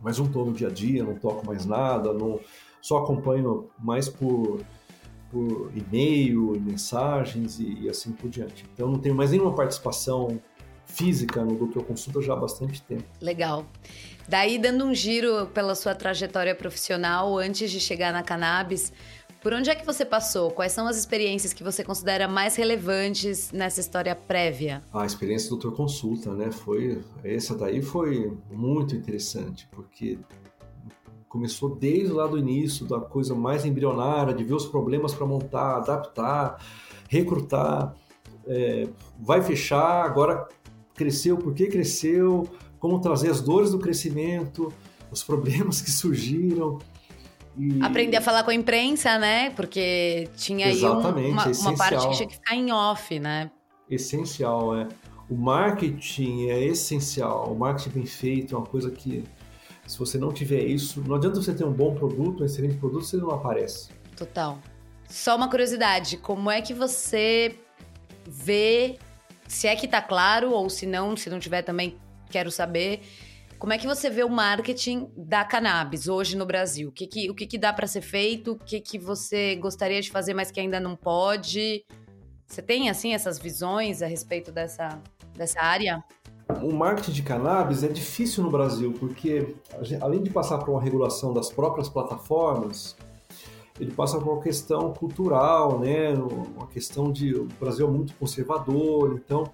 Mas 0.02 0.18
não 0.18 0.25
estou 0.25 0.46
no 0.46 0.54
dia 0.54 0.68
a 0.68 0.72
dia, 0.72 1.04
não 1.04 1.16
toco 1.16 1.46
mais 1.46 1.66
nada, 1.66 2.13
não, 2.13 2.40
só 2.82 2.98
acompanho 3.00 3.70
mais 3.80 4.08
por 4.08 4.62
por 5.34 5.72
e-mail, 5.75 6.62
mensagens 6.62 7.60
e, 7.60 7.80
e, 7.82 7.90
assim 7.90 8.12
por 8.12 8.30
diante. 8.30 8.63
Então 8.72 8.88
não 8.88 9.00
tenho 9.00 9.16
mais 9.16 9.32
nenhuma 9.32 9.56
participação 9.56 10.40
física 10.93 11.43
no 11.43 11.55
Doutor 11.55 11.83
Consulta 11.83 12.21
já 12.21 12.33
há 12.33 12.35
bastante 12.35 12.81
tempo. 12.81 13.03
Legal. 13.19 13.65
Daí, 14.27 14.57
dando 14.57 14.85
um 14.85 14.93
giro 14.93 15.47
pela 15.47 15.75
sua 15.75 15.93
trajetória 15.93 16.55
profissional 16.55 17.38
antes 17.38 17.69
de 17.71 17.79
chegar 17.79 18.13
na 18.13 18.23
cannabis, 18.23 18.93
por 19.41 19.53
onde 19.53 19.69
é 19.69 19.75
que 19.75 19.85
você 19.85 20.05
passou? 20.05 20.51
Quais 20.51 20.71
são 20.71 20.88
as 20.88 20.95
experiências 20.95 21.51
que 21.51 21.63
você 21.63 21.83
considera 21.83 22.29
mais 22.29 22.55
relevantes 22.55 23.51
nessa 23.51 23.81
história 23.81 24.15
prévia? 24.15 24.81
A 24.93 25.05
experiência 25.05 25.50
do 25.50 25.57
Doutor 25.57 25.75
Consulta, 25.75 26.33
né? 26.33 26.50
Foi 26.50 27.03
essa 27.23 27.53
daí 27.53 27.81
foi 27.81 28.31
muito 28.50 28.95
interessante, 28.95 29.67
porque 29.71 30.17
começou 31.27 31.75
desde 31.75 32.13
lá 32.13 32.25
do 32.25 32.38
início, 32.38 32.85
da 32.85 33.01
coisa 33.01 33.35
mais 33.35 33.65
embrionária, 33.65 34.33
de 34.33 34.45
ver 34.45 34.53
os 34.53 34.65
problemas 34.65 35.13
para 35.13 35.25
montar, 35.25 35.77
adaptar, 35.77 36.63
recrutar, 37.09 37.93
é, 38.47 38.88
vai 39.19 39.41
fechar, 39.41 40.05
agora 40.05 40.47
cresceu, 40.93 41.38
por 41.38 41.53
que 41.53 41.67
cresceu, 41.67 42.47
como 42.79 43.00
trazer 43.00 43.29
as 43.29 43.41
dores 43.41 43.71
do 43.71 43.79
crescimento, 43.79 44.71
os 45.12 45.23
problemas 45.23 45.81
que 45.81 45.91
surgiram. 45.91 46.79
E... 47.57 47.81
Aprender 47.81 48.17
a 48.17 48.21
falar 48.21 48.43
com 48.43 48.51
a 48.51 48.53
imprensa, 48.53 49.17
né? 49.17 49.51
Porque 49.51 50.27
tinha 50.35 50.67
aí 50.67 50.83
um, 50.83 51.00
uma, 51.00 51.12
uma 51.12 51.77
parte 51.77 52.07
que 52.07 52.15
tinha 52.15 52.27
que 52.27 52.36
ficar 52.36 52.56
em 52.56 52.71
off, 52.71 53.19
né? 53.19 53.51
Essencial, 53.89 54.75
é. 54.75 54.88
O 55.29 55.36
marketing 55.36 56.47
é 56.49 56.63
essencial. 56.65 57.51
O 57.51 57.58
marketing 57.58 57.89
bem 57.89 58.06
feito 58.06 58.56
é 58.56 58.58
uma 58.58 58.65
coisa 58.65 58.89
que 58.91 59.23
se 59.86 59.99
você 59.99 60.17
não 60.17 60.32
tiver 60.32 60.63
isso, 60.63 61.03
não 61.08 61.15
adianta 61.15 61.41
você 61.41 61.53
ter 61.53 61.65
um 61.65 61.71
bom 61.71 61.93
produto, 61.93 62.43
um 62.43 62.45
excelente 62.45 62.75
produto, 62.75 63.06
se 63.06 63.15
ele 63.15 63.23
não 63.23 63.32
aparece. 63.32 63.89
Total. 64.15 64.58
Só 65.10 65.36
uma 65.36 65.49
curiosidade, 65.49 66.17
como 66.17 66.49
é 66.49 66.62
que 66.62 66.73
você 66.73 67.58
vê, 68.25 68.97
se 69.47 69.67
é 69.67 69.75
que 69.75 69.88
tá 69.88 70.01
claro, 70.01 70.51
ou 70.51 70.69
se 70.69 70.86
não, 70.86 71.15
se 71.15 71.29
não 71.29 71.39
tiver 71.39 71.62
também, 71.62 71.97
quero 72.29 72.51
saber, 72.51 73.01
como 73.63 73.71
é 73.71 73.77
que 73.77 73.88
você 73.88 74.10
vê 74.10 74.23
o 74.23 74.29
marketing 74.29 75.10
da 75.15 75.45
cannabis 75.45 76.08
hoje 76.08 76.36
no 76.36 76.45
Brasil? 76.45 76.89
O 76.89 76.91
que, 76.91 77.08
que 77.08 77.29
o 77.29 77.34
que, 77.34 77.47
que 77.47 77.58
dá 77.58 77.71
para 77.71 77.88
ser 77.88 78.01
feito? 78.01 78.51
O 78.51 78.58
que, 78.58 78.82
que 78.82 78.99
você 78.99 79.56
gostaria 79.56 80.01
de 80.01 80.12
fazer, 80.12 80.34
mas 80.34 80.51
que 80.51 80.60
ainda 80.60 80.79
não 80.79 80.95
pode? 80.95 81.86
Você 82.45 82.62
tem, 82.62 82.89
assim, 82.89 83.13
essas 83.13 83.39
visões 83.39 84.01
a 84.01 84.06
respeito 84.06 84.51
dessa, 84.51 85.01
dessa 85.36 85.62
área? 85.62 86.03
O 86.62 86.73
marketing 86.73 87.12
de 87.12 87.23
cannabis 87.23 87.84
é 87.84 87.88
difícil 87.88 88.43
no 88.43 88.51
Brasil, 88.51 88.93
porque 88.99 89.56
além 90.01 90.21
de 90.21 90.29
passar 90.29 90.58
por 90.58 90.69
uma 90.69 90.82
regulação 90.82 91.34
das 91.34 91.49
próprias 91.49 91.88
plataformas, 91.88 92.97
ele 93.79 93.91
passa 93.91 94.19
por 94.19 94.33
uma 94.33 94.41
questão 94.41 94.93
cultural, 94.93 95.79
né? 95.79 96.13
Uma 96.13 96.67
questão 96.67 97.12
de 97.12 97.33
o 97.36 97.47
Brasil 97.59 97.88
é 97.88 97.91
muito 97.91 98.13
conservador, 98.15 99.13
então 99.15 99.51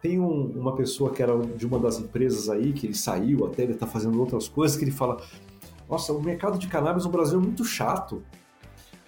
tem 0.00 0.20
um, 0.20 0.52
uma 0.58 0.74
pessoa 0.74 1.10
que 1.10 1.22
era 1.22 1.36
de 1.38 1.66
uma 1.66 1.78
das 1.78 1.98
empresas 1.98 2.48
aí 2.48 2.72
que 2.72 2.86
ele 2.86 2.94
saiu, 2.94 3.46
até 3.46 3.62
ele 3.62 3.72
está 3.72 3.86
fazendo 3.86 4.18
outras 4.20 4.48
coisas 4.48 4.76
que 4.76 4.84
ele 4.84 4.92
fala: 4.92 5.20
nossa, 5.88 6.12
o 6.12 6.22
mercado 6.22 6.58
de 6.58 6.66
cannabis 6.66 7.04
no 7.04 7.10
Brasil 7.10 7.38
é 7.38 7.42
muito 7.42 7.64
chato. 7.64 8.22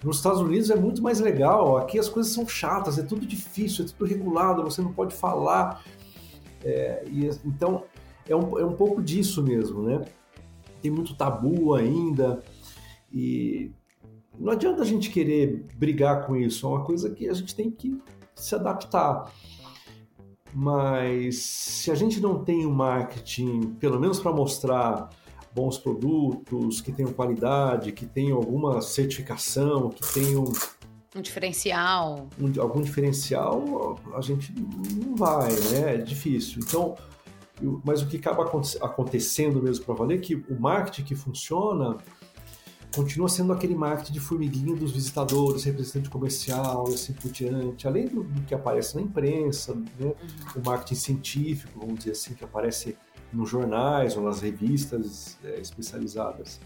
Nos 0.03 0.17
Estados 0.17 0.39
Unidos 0.39 0.69
é 0.69 0.75
muito 0.75 1.01
mais 1.01 1.19
legal. 1.19 1.77
Aqui 1.77 1.99
as 1.99 2.07
coisas 2.07 2.31
são 2.31 2.47
chatas, 2.47 2.97
é 2.97 3.03
tudo 3.03 3.25
difícil, 3.25 3.83
é 3.83 3.87
tudo 3.87 4.05
regulado, 4.05 4.63
você 4.63 4.81
não 4.81 4.93
pode 4.93 5.13
falar. 5.13 5.83
É, 6.63 7.03
e, 7.07 7.29
então, 7.45 7.83
é 8.27 8.35
um, 8.35 8.57
é 8.59 8.65
um 8.65 8.73
pouco 8.73 9.01
disso 9.01 9.43
mesmo, 9.43 9.81
né? 9.81 10.05
Tem 10.81 10.89
muito 10.89 11.15
tabu 11.15 11.73
ainda 11.73 12.41
e 13.11 13.71
não 14.39 14.53
adianta 14.53 14.81
a 14.81 14.85
gente 14.85 15.09
querer 15.09 15.65
brigar 15.75 16.25
com 16.25 16.35
isso, 16.35 16.65
é 16.65 16.69
uma 16.69 16.83
coisa 16.83 17.09
que 17.09 17.27
a 17.27 17.33
gente 17.33 17.55
tem 17.55 17.69
que 17.69 17.99
se 18.35 18.55
adaptar. 18.55 19.31
Mas 20.53 21.37
se 21.37 21.91
a 21.91 21.95
gente 21.95 22.19
não 22.19 22.43
tem 22.43 22.65
o 22.65 22.69
um 22.69 22.73
marketing, 22.73 23.75
pelo 23.79 23.99
menos 23.99 24.19
para 24.19 24.31
mostrar 24.31 25.09
bons 25.53 25.77
produtos, 25.77 26.81
que 26.81 26.91
tenham 26.91 27.11
qualidade, 27.11 27.91
que 27.91 28.05
tenham 28.05 28.37
alguma 28.37 28.81
certificação, 28.81 29.89
que 29.89 30.13
tenham 30.13 30.45
um 31.15 31.21
diferencial. 31.21 32.29
Um, 32.39 32.61
algum 32.61 32.81
diferencial, 32.81 33.99
a 34.13 34.21
gente 34.21 34.53
não 34.53 35.15
vai, 35.15 35.51
né? 35.71 35.95
É 35.95 35.97
difícil. 35.97 36.61
Então, 36.63 36.95
eu, 37.61 37.81
mas 37.83 38.01
o 38.01 38.07
que 38.07 38.17
acaba 38.17 38.43
acontecendo 38.43 39.61
mesmo 39.61 39.85
para 39.85 39.95
valer 39.95 40.19
é 40.19 40.21
que 40.21 40.35
o 40.35 40.59
marketing 40.59 41.03
que 41.03 41.15
funciona 41.15 41.97
continua 42.95 43.29
sendo 43.29 43.53
aquele 43.53 43.75
marketing 43.75 44.13
de 44.13 44.19
formiguinha 44.19 44.75
dos 44.75 44.91
visitadores, 44.91 45.63
representante 45.63 46.09
comercial 46.09 46.85
e 46.89 46.93
assim 46.93 47.13
por 47.13 47.31
diante, 47.31 47.87
além 47.87 48.07
do, 48.07 48.23
do 48.23 48.41
que 48.41 48.53
aparece 48.53 48.95
na 48.95 49.01
imprensa, 49.01 49.75
né? 49.75 49.85
Uhum. 49.99 50.13
o 50.55 50.65
marketing 50.65 50.95
científico, 50.95 51.79
vamos 51.79 51.99
dizer 51.99 52.11
assim, 52.11 52.33
que 52.33 52.43
aparece 52.43 52.97
nos 53.31 53.49
jornais 53.49 54.17
ou 54.17 54.23
nas 54.23 54.41
revistas 54.41 55.37
é, 55.43 55.59
especializadas. 55.59 56.59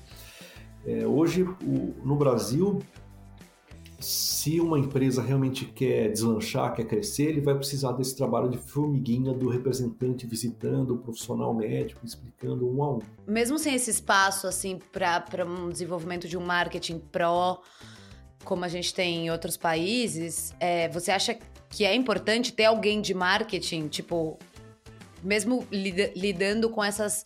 É, 0.86 1.06
hoje, 1.06 1.44
o, 1.44 1.94
no 2.04 2.16
Brasil, 2.16 2.80
se 4.04 4.60
uma 4.60 4.78
empresa 4.78 5.22
realmente 5.22 5.66
quer 5.66 6.12
deslanchar, 6.12 6.76
quer 6.76 6.84
crescer, 6.84 7.24
ele 7.24 7.42
vai 7.42 7.56
precisar 7.56 7.94
desse 7.94 8.16
trabalho 8.16 8.50
de 8.50 8.58
formiguinha 8.58 9.34
do 9.34 9.48
representante 9.48 10.28
visitando 10.28 10.96
o 10.96 10.98
profissional 10.98 11.54
médico, 11.54 12.06
explicando 12.06 12.70
um 12.70 12.84
a 12.84 12.96
um. 12.96 13.00
Mesmo 13.26 13.58
sem 13.58 13.74
esse 13.74 13.90
espaço 13.90 14.46
assim 14.46 14.78
para 14.92 15.46
um 15.46 15.70
desenvolvimento 15.70 16.28
de 16.28 16.38
um 16.38 16.46
marketing 16.46 17.00
pró, 17.00 17.62
como 18.44 18.66
a 18.66 18.68
gente 18.68 18.94
tem 18.94 19.26
em 19.26 19.32
outros 19.32 19.56
países, 19.56 20.54
é, 20.60 20.90
você 20.90 21.10
acha 21.12 21.38
que 21.70 21.86
é 21.86 21.96
importante 21.96 22.52
ter 22.52 22.66
alguém 22.66 23.02
de 23.02 23.14
marketing, 23.14 23.88
tipo, 23.88 24.38
mesmo 25.24 25.66
lidando 25.72 26.70
com 26.70 26.84
essas 26.84 27.24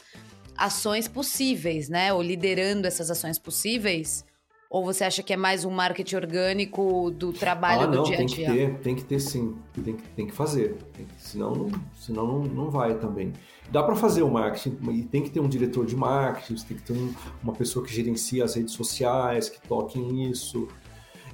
ações 0.56 1.08
possíveis, 1.08 1.90
né? 1.90 2.14
Ou 2.14 2.22
liderando 2.22 2.86
essas 2.86 3.10
ações 3.10 3.40
possíveis? 3.40 4.27
Ou 4.70 4.84
você 4.84 5.06
acha 5.06 5.24
que 5.24 5.32
é 5.32 5.38
mais 5.38 5.64
um 5.64 5.72
marketing 5.72 6.16
orgânico 6.18 7.10
do 7.12 7.32
trabalho 7.32 7.84
ah, 7.84 7.88
não, 7.88 8.04
do 8.04 8.10
dia 8.10 8.20
a 8.20 8.26
dia? 8.26 8.28
Tem 8.28 8.36
que 8.46 8.54
ter, 8.54 8.80
tem 8.80 8.96
que 8.96 9.04
ter 9.06 9.20
sim. 9.20 9.56
Tem 9.74 9.96
que, 9.96 10.04
tem 10.10 10.28
que 10.28 10.34
fazer. 10.34 10.78
Tem 10.94 11.06
que, 11.06 11.22
senão 11.22 11.70
senão 11.96 12.28
não, 12.28 12.40
não 12.44 12.70
vai 12.70 12.96
também. 12.96 13.32
Dá 13.72 13.82
para 13.82 13.96
fazer 13.96 14.24
o 14.24 14.30
marketing, 14.30 14.78
e 14.92 15.04
tem 15.04 15.24
que 15.24 15.30
ter 15.30 15.40
um 15.40 15.48
diretor 15.48 15.86
de 15.86 15.96
marketing, 15.96 16.56
tem 16.66 16.78
que 16.78 16.84
ter 16.84 16.94
um, 16.94 17.14
uma 17.42 17.54
pessoa 17.54 17.86
que 17.86 17.94
gerencia 17.94 18.44
as 18.44 18.56
redes 18.56 18.74
sociais, 18.74 19.50
que 19.50 19.66
toque 19.68 20.00
nisso. 20.00 20.68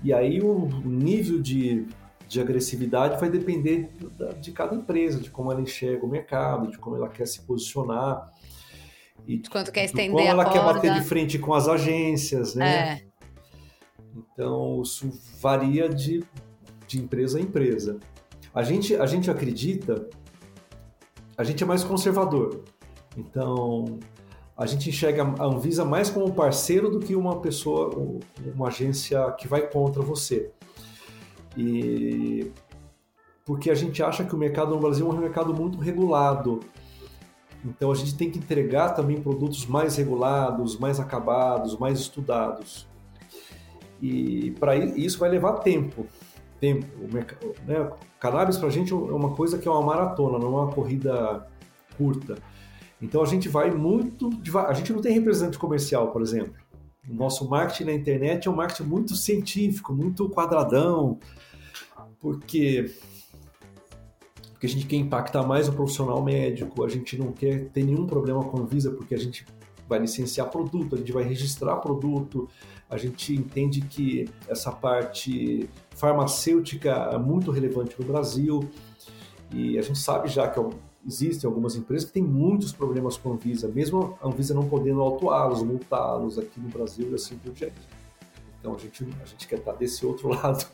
E 0.03 0.13
aí 0.13 0.39
o 0.41 0.67
nível 0.83 1.41
de, 1.41 1.87
de 2.27 2.39
agressividade 2.39 3.19
vai 3.19 3.29
depender 3.29 3.89
de 4.41 4.51
cada 4.51 4.75
empresa, 4.75 5.19
de 5.19 5.31
como 5.31 5.51
ela 5.51 5.61
enxerga 5.61 6.05
o 6.05 6.09
mercado, 6.09 6.69
de 6.69 6.77
como 6.77 6.95
ela 6.95 7.09
quer 7.09 7.25
se 7.25 7.41
posicionar. 7.41 8.31
E 9.25 9.37
de 9.37 9.49
quanto 9.49 9.71
quer 9.71 9.85
estender 9.85 10.11
como 10.11 10.27
ela 10.27 10.45
quer 10.51 10.63
bater 10.63 10.93
de 10.93 11.01
frente 11.01 11.39
com 11.39 11.53
as 11.53 11.67
agências, 11.67 12.55
né? 12.55 13.01
É. 13.09 13.12
Então, 14.15 14.81
isso 14.81 15.09
varia 15.41 15.89
de, 15.89 16.23
de 16.87 16.99
empresa 16.99 17.37
a 17.37 17.41
empresa. 17.41 17.99
A 18.53 18.61
gente, 18.61 18.95
a 18.95 19.05
gente 19.05 19.31
acredita, 19.31 20.07
a 21.37 21.43
gente 21.43 21.63
é 21.63 21.65
mais 21.65 21.83
conservador. 21.83 22.63
Então, 23.17 23.99
a 24.55 24.65
gente 24.65 24.89
enxerga 24.89 25.23
a 25.23 25.45
Anvisa 25.45 25.83
mais 25.83 26.09
como 26.09 26.33
parceiro 26.33 26.89
do 26.89 26.99
que 26.99 27.15
uma 27.15 27.41
pessoa, 27.41 27.95
uma 28.55 28.67
agência 28.67 29.31
que 29.31 29.47
vai 29.47 29.67
contra 29.67 30.01
você. 30.01 30.51
E 31.57 32.51
porque 33.45 33.69
a 33.69 33.75
gente 33.75 34.01
acha 34.01 34.23
que 34.23 34.33
o 34.33 34.37
mercado 34.37 34.71
no 34.71 34.79
Brasil 34.79 35.05
é 35.09 35.13
um 35.13 35.17
mercado 35.17 35.53
muito 35.53 35.77
regulado. 35.79 36.61
Então 37.65 37.91
a 37.91 37.95
gente 37.95 38.15
tem 38.15 38.29
que 38.29 38.39
entregar 38.39 38.91
também 38.91 39.21
produtos 39.21 39.65
mais 39.65 39.97
regulados, 39.97 40.77
mais 40.77 40.99
acabados, 40.99 41.77
mais 41.77 41.99
estudados. 41.99 42.87
E 44.03 44.51
para 44.59 44.75
isso 44.75 45.17
vai 45.17 45.29
levar 45.29 45.53
tempo. 45.59 46.05
Tempo. 46.59 46.85
O 47.01 47.07
né? 47.65 47.89
Cannabis 48.19 48.57
para 48.57 48.67
a 48.67 48.71
gente 48.71 48.91
é 48.91 48.95
uma 48.95 49.33
coisa 49.33 49.57
que 49.57 49.65
é 49.65 49.71
uma 49.71 49.81
maratona, 49.81 50.37
não 50.37 50.57
é 50.57 50.61
uma 50.63 50.71
corrida 50.73 51.47
curta. 51.97 52.35
Então 53.01 53.23
a 53.23 53.25
gente 53.25 53.47
vai 53.47 53.71
muito. 53.71 54.29
A 54.67 54.73
gente 54.73 54.91
não 54.91 54.99
tem 54.99 55.13
representante 55.13 55.57
comercial, 55.57 56.11
por 56.11 56.21
exemplo. 56.21 56.53
O 57.09 57.13
nosso 57.13 57.49
marketing 57.49 57.85
na 57.85 57.93
internet 57.93 58.45
é 58.45 58.51
um 58.51 58.55
marketing 58.55 58.83
muito 58.83 59.15
científico, 59.15 59.93
muito 59.93 60.27
quadradão, 60.29 61.17
porque 62.19 62.91
porque 64.51 64.65
a 64.65 64.69
gente 64.69 64.85
quer 64.85 64.97
impactar 64.97 65.43
mais 65.43 65.69
o 65.69 65.73
profissional 65.73 66.21
médico, 66.21 66.83
a 66.83 66.89
gente 66.89 67.17
não 67.17 67.31
quer 67.31 67.69
ter 67.69 67.83
nenhum 67.83 68.05
problema 68.05 68.43
com 68.43 68.57
a 68.57 68.61
Anvisa, 68.61 68.91
porque 68.91 69.13
a 69.13 69.17
gente 69.17 69.45
vai 69.87 69.99
licenciar 69.99 70.49
produto, 70.49 70.95
a 70.95 70.97
gente 70.97 71.11
vai 71.11 71.23
registrar 71.23 71.77
produto, 71.77 72.47
a 72.89 72.97
gente 72.97 73.33
entende 73.33 73.81
que 73.81 74.29
essa 74.47 74.71
parte 74.71 75.69
farmacêutica 75.91 76.89
é 76.89 77.17
muito 77.17 77.51
relevante 77.51 77.95
no 77.99 78.05
Brasil 78.05 78.69
e 79.51 79.77
a 79.77 79.81
gente 79.81 79.99
sabe 79.99 80.29
já 80.29 80.47
que 80.47 80.59
existem 81.05 81.47
algumas 81.47 81.75
empresas 81.75 82.07
que 82.07 82.13
têm 82.13 82.23
muitos 82.23 82.71
problemas 82.71 83.17
com 83.17 83.31
a 83.31 83.33
Anvisa, 83.33 83.67
mesmo 83.67 84.17
a 84.21 84.27
Anvisa 84.27 84.53
não 84.53 84.67
podendo 84.67 85.01
autuá-los, 85.01 85.61
multá-los 85.61 86.39
aqui 86.39 86.59
no 86.59 86.69
Brasil 86.69 87.09
e 87.11 87.15
assim 87.15 87.37
por 87.37 87.51
diante. 87.51 87.75
Então 88.59 88.73
a 88.73 88.77
gente, 88.77 89.03
a 89.21 89.25
gente 89.25 89.47
quer 89.47 89.59
estar 89.59 89.73
desse 89.73 90.05
outro 90.05 90.29
lado, 90.33 90.65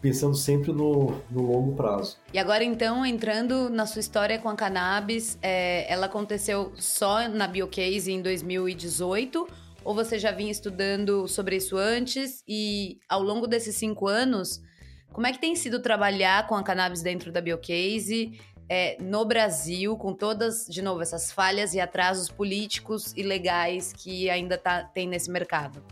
pensando 0.00 0.34
sempre 0.34 0.72
no, 0.72 1.20
no 1.30 1.42
longo 1.42 1.74
prazo. 1.74 2.16
E 2.32 2.38
agora 2.38 2.64
então, 2.64 3.04
entrando 3.04 3.68
na 3.68 3.86
sua 3.86 4.00
história 4.00 4.38
com 4.38 4.48
a 4.48 4.54
cannabis, 4.54 5.38
é, 5.42 5.90
ela 5.92 6.06
aconteceu 6.06 6.72
só 6.76 7.28
na 7.28 7.46
Biocase 7.46 8.10
em 8.10 8.22
2018 8.22 9.46
ou 9.84 9.94
você 9.94 10.18
já 10.18 10.30
vinha 10.30 10.50
estudando 10.50 11.26
sobre 11.26 11.56
isso 11.56 11.76
antes? 11.76 12.42
E 12.46 12.98
ao 13.08 13.22
longo 13.22 13.46
desses 13.46 13.76
cinco 13.76 14.06
anos, 14.06 14.60
como 15.12 15.26
é 15.26 15.32
que 15.32 15.40
tem 15.40 15.54
sido 15.56 15.80
trabalhar 15.80 16.46
com 16.46 16.54
a 16.54 16.62
cannabis 16.62 17.02
dentro 17.02 17.32
da 17.32 17.40
Biocase? 17.40 18.40
É, 18.68 18.96
no 19.02 19.24
Brasil, 19.24 19.96
com 19.96 20.14
todas, 20.14 20.66
de 20.66 20.80
novo, 20.80 21.02
essas 21.02 21.32
falhas 21.32 21.74
e 21.74 21.80
atrasos 21.80 22.30
políticos 22.30 23.12
e 23.16 23.22
legais 23.22 23.92
que 23.92 24.30
ainda 24.30 24.56
tá, 24.56 24.84
tem 24.84 25.08
nesse 25.08 25.30
mercado? 25.30 25.82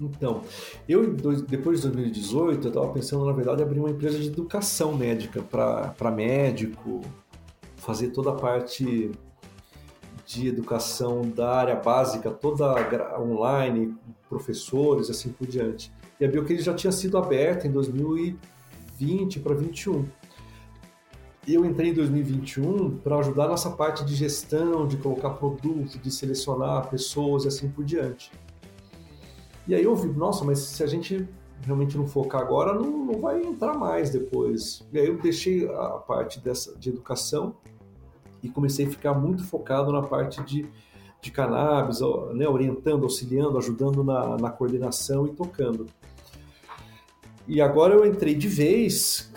Então, 0.00 0.42
eu 0.88 1.14
depois 1.14 1.80
de 1.80 1.88
2018, 1.88 2.66
eu 2.66 2.68
estava 2.68 2.88
pensando, 2.92 3.24
na 3.24 3.32
verdade, 3.32 3.62
abrir 3.62 3.78
uma 3.78 3.90
empresa 3.90 4.18
de 4.18 4.28
educação 4.28 4.96
médica 4.96 5.42
para 5.42 6.10
médico, 6.10 7.00
fazer 7.76 8.10
toda 8.10 8.30
a 8.30 8.34
parte 8.34 9.10
de 10.26 10.48
educação 10.48 11.22
da 11.22 11.50
área 11.50 11.76
básica, 11.76 12.30
toda 12.30 13.20
online, 13.20 13.94
professores, 14.28 15.10
assim 15.10 15.30
por 15.30 15.46
diante. 15.46 15.92
E 16.18 16.24
a 16.24 16.28
Biocase 16.28 16.62
já 16.62 16.74
tinha 16.74 16.92
sido 16.92 17.18
aberta 17.18 17.66
em 17.66 17.70
2020 17.70 19.40
para 19.40 19.54
2021 19.54 20.06
eu 21.46 21.64
entrei 21.64 21.90
em 21.90 21.94
2021 21.94 22.98
para 22.98 23.18
ajudar 23.18 23.48
nessa 23.48 23.70
parte 23.70 24.04
de 24.04 24.14
gestão, 24.14 24.86
de 24.86 24.96
colocar 24.96 25.30
produto, 25.30 25.98
de 25.98 26.10
selecionar 26.10 26.88
pessoas 26.88 27.44
e 27.44 27.48
assim 27.48 27.68
por 27.68 27.84
diante. 27.84 28.32
E 29.66 29.74
aí 29.74 29.84
eu 29.84 29.94
vi, 29.94 30.08
nossa, 30.08 30.44
mas 30.44 30.58
se 30.58 30.82
a 30.82 30.86
gente 30.86 31.26
realmente 31.62 31.96
não 31.96 32.06
focar 32.06 32.40
agora, 32.40 32.74
não, 32.74 33.06
não 33.06 33.20
vai 33.20 33.42
entrar 33.42 33.74
mais 33.74 34.10
depois. 34.10 34.86
E 34.92 34.98
aí 34.98 35.06
eu 35.06 35.16
deixei 35.18 35.68
a 35.68 35.90
parte 35.90 36.38
dessa, 36.40 36.76
de 36.78 36.90
educação 36.90 37.56
e 38.42 38.48
comecei 38.48 38.86
a 38.86 38.90
ficar 38.90 39.14
muito 39.14 39.44
focado 39.44 39.90
na 39.90 40.02
parte 40.02 40.42
de, 40.42 40.66
de 41.20 41.30
cannabis, 41.30 42.00
né, 42.34 42.46
orientando, 42.46 43.04
auxiliando, 43.04 43.56
ajudando 43.56 44.04
na, 44.04 44.36
na 44.36 44.50
coordenação 44.50 45.26
e 45.26 45.30
tocando. 45.30 45.86
E 47.48 47.60
agora 47.60 47.94
eu 47.94 48.06
entrei 48.06 48.34
de 48.34 48.48
vez 48.48 49.32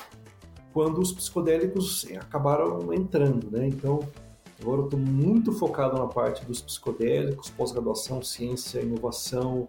quando 0.73 0.99
os 0.99 1.11
psicodélicos 1.11 2.05
acabaram 2.19 2.93
entrando, 2.93 3.49
né? 3.49 3.67
Então, 3.67 3.99
agora 4.61 4.81
eu 4.81 4.85
estou 4.85 4.99
muito 4.99 5.51
focado 5.51 5.97
na 5.97 6.07
parte 6.07 6.45
dos 6.45 6.61
psicodélicos, 6.61 7.49
pós-graduação, 7.49 8.21
ciência, 8.21 8.79
inovação, 8.79 9.67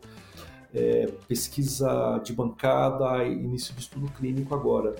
é, 0.74 1.08
pesquisa 1.26 2.20
de 2.24 2.32
bancada 2.32 3.24
início 3.24 3.74
de 3.74 3.80
estudo 3.80 4.08
clínico 4.12 4.54
agora. 4.54 4.96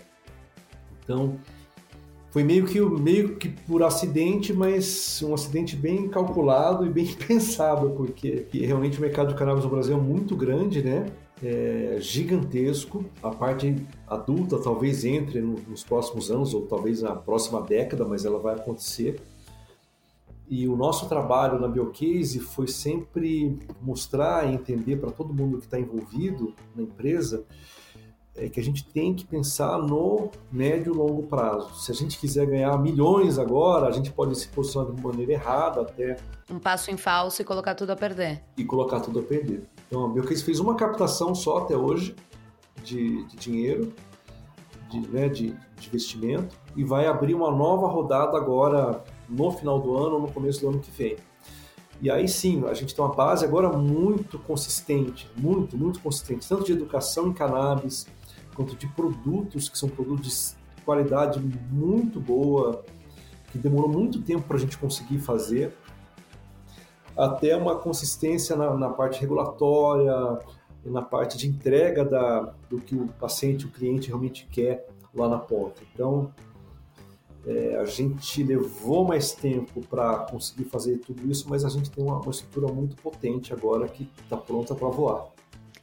Então, 1.03 1.39
foi 2.31 2.45
meio 2.45 2.67
que, 2.67 2.81
meio 2.81 3.37
que 3.37 3.49
por 3.49 3.83
acidente, 3.83 4.53
mas 4.53 5.23
um 5.23 5.33
acidente 5.33 5.75
bem 5.75 6.09
calculado 6.09 6.85
e 6.85 6.91
bem 6.91 7.07
pensado, 7.27 7.91
porque 7.91 8.47
realmente 8.53 8.99
o 8.99 9.01
mercado 9.01 9.29
de 9.29 9.35
cannabis 9.35 9.65
no 9.65 9.71
Brasil 9.71 9.97
é 9.97 10.01
muito 10.01 10.37
grande, 10.37 10.83
né? 10.83 11.07
é 11.43 11.97
gigantesco. 12.01 13.05
A 13.23 13.31
parte 13.31 13.75
adulta 14.07 14.59
talvez 14.59 15.05
entre 15.05 15.41
nos 15.41 15.85
próximos 15.85 16.31
anos, 16.31 16.55
ou 16.55 16.63
talvez 16.63 17.03
na 17.03 17.15
próxima 17.15 17.61
década, 17.61 18.05
mas 18.05 18.25
ela 18.25 18.39
vai 18.39 18.55
acontecer. 18.55 19.21
E 20.51 20.67
o 20.67 20.77
nosso 20.77 21.09
trabalho 21.09 21.61
na 21.61 21.69
Biocase 21.69 22.41
foi 22.41 22.67
sempre 22.67 23.59
mostrar 23.83 24.49
e 24.49 24.55
entender 24.55 24.97
para 24.97 25.11
todo 25.11 25.35
mundo 25.35 25.59
que 25.59 25.65
está 25.65 25.79
envolvido 25.79 26.55
na 26.75 26.83
empresa 26.83 27.45
é 28.39 28.49
que 28.49 28.61
a 28.61 28.63
gente 28.63 28.85
tem 28.85 29.13
que 29.13 29.27
pensar 29.27 29.79
no 29.79 30.31
médio 30.51 30.95
e 30.95 30.97
longo 30.97 31.25
prazo. 31.25 31.75
Se 31.75 31.91
a 31.91 31.95
gente 31.95 32.19
quiser 32.19 32.47
ganhar 32.47 32.77
milhões 32.79 33.37
agora, 33.39 33.89
a 33.89 33.91
gente 33.91 34.13
pode 34.13 34.39
se 34.39 34.47
posicionar 34.49 34.95
de 34.95 35.03
maneira 35.03 35.33
errada 35.33 35.81
até. 35.83 36.17
Um 36.49 36.59
passo 36.59 36.91
em 36.91 36.97
falso 36.97 37.43
e 37.43 37.45
colocar 37.45 37.75
tudo 37.75 37.91
a 37.91 37.97
perder. 37.97 38.43
E 38.57 38.65
colocar 38.65 39.01
tudo 39.01 39.19
a 39.19 39.23
perder. 39.23 39.65
Então 39.87 40.05
a 40.05 40.09
Biocase 40.09 40.45
fez 40.45 40.61
uma 40.61 40.77
captação 40.77 41.35
só 41.35 41.59
até 41.59 41.77
hoje 41.77 42.15
de, 42.85 43.25
de 43.25 43.37
dinheiro, 43.37 43.93
de, 44.89 45.01
né, 45.09 45.29
de, 45.29 45.51
de 45.77 45.89
investimento, 45.89 46.57
e 46.77 46.85
vai 46.85 47.07
abrir 47.07 47.35
uma 47.35 47.51
nova 47.51 47.89
rodada 47.89 48.37
agora 48.37 49.03
no 49.29 49.51
final 49.51 49.81
do 49.81 49.97
ano 49.97 50.17
ou 50.17 50.23
no 50.23 50.33
começo 50.33 50.61
do 50.61 50.69
ano 50.69 50.79
que 50.79 50.91
vem. 50.91 51.17
E 52.01 52.11
aí 52.11 52.29
sim, 52.29 52.65
a 52.67 52.75
gente 52.75 52.95
tem 52.95 53.05
uma 53.05 53.15
base 53.15 53.45
agora 53.45 53.69
muito 53.71 54.39
consistente, 54.39 55.29
muito, 55.37 55.77
muito 55.77 56.01
consistente, 56.01 56.49
tanto 56.49 56.65
de 56.65 56.73
educação 56.73 57.29
em 57.29 57.33
cannabis, 57.33 58.07
quanto 58.55 58.77
de 58.77 58.87
produtos 58.89 59.69
que 59.69 59.77
são 59.77 59.89
produtos 59.89 60.57
de 60.77 60.83
qualidade 60.83 61.41
muito 61.71 62.21
boa, 62.21 62.85
que 63.51 63.59
demorou 63.59 63.89
muito 63.89 64.23
tempo 64.23 64.43
para 64.43 64.57
a 64.57 64.61
gente 64.61 64.79
conseguir 64.79 65.19
fazer, 65.19 65.73
até 67.17 67.57
uma 67.57 67.75
consistência 67.75 68.55
na, 68.55 68.75
na, 68.77 68.91
parte 68.91 69.21
regulatória, 69.21 70.39
na 70.85 71.03
parte 71.03 71.37
de 71.37 71.49
entrega 71.49 72.05
da, 72.05 72.55
do 72.71 72.81
que 72.81 72.95
o 72.95 73.09
paciente, 73.09 73.67
o 73.67 73.71
cliente 73.71 74.07
realmente 74.07 74.47
quer 74.51 74.87
lá 75.13 75.29
na 75.29 75.39
ponta. 75.39 75.83
Então, 75.93 76.33
é, 77.47 77.77
a 77.77 77.85
gente 77.85 78.43
levou 78.43 79.05
mais 79.05 79.33
tempo 79.33 79.81
para 79.83 80.19
conseguir 80.31 80.65
fazer 80.65 80.99
tudo 80.99 81.31
isso, 81.31 81.49
mas 81.49 81.65
a 81.65 81.69
gente 81.69 81.91
tem 81.91 82.05
uma, 82.05 82.21
uma 82.21 82.31
estrutura 82.31 82.73
muito 82.73 82.97
potente 82.97 83.53
agora 83.53 83.89
que 83.89 84.09
está 84.23 84.37
pronta 84.37 84.75
para 84.75 84.89
voar. 84.89 85.29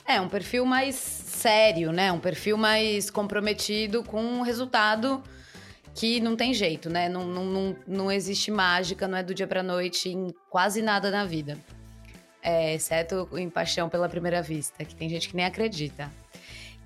É, 0.07 0.21
um 0.21 0.29
perfil 0.29 0.65
mais 0.65 0.95
sério, 0.95 1.91
né? 1.91 2.11
Um 2.11 2.19
perfil 2.19 2.57
mais 2.57 3.09
comprometido 3.09 4.03
com 4.03 4.39
o 4.39 4.43
resultado 4.43 5.23
que 5.95 6.19
não 6.19 6.35
tem 6.35 6.53
jeito, 6.53 6.89
né? 6.89 7.09
Não, 7.09 7.25
não, 7.25 7.45
não, 7.45 7.75
não 7.87 8.11
existe 8.11 8.51
mágica, 8.51 9.07
não 9.07 9.17
é 9.17 9.23
do 9.23 9.33
dia 9.33 9.47
pra 9.47 9.63
noite 9.63 10.09
em 10.09 10.33
quase 10.49 10.81
nada 10.81 11.09
na 11.09 11.25
vida. 11.25 11.57
É, 12.43 12.75
exceto 12.75 13.27
em 13.33 13.49
paixão 13.49 13.89
pela 13.89 14.07
primeira 14.07 14.41
vista, 14.41 14.85
que 14.85 14.93
tem 14.93 15.09
gente 15.09 15.29
que 15.29 15.35
nem 15.35 15.45
acredita. 15.45 16.11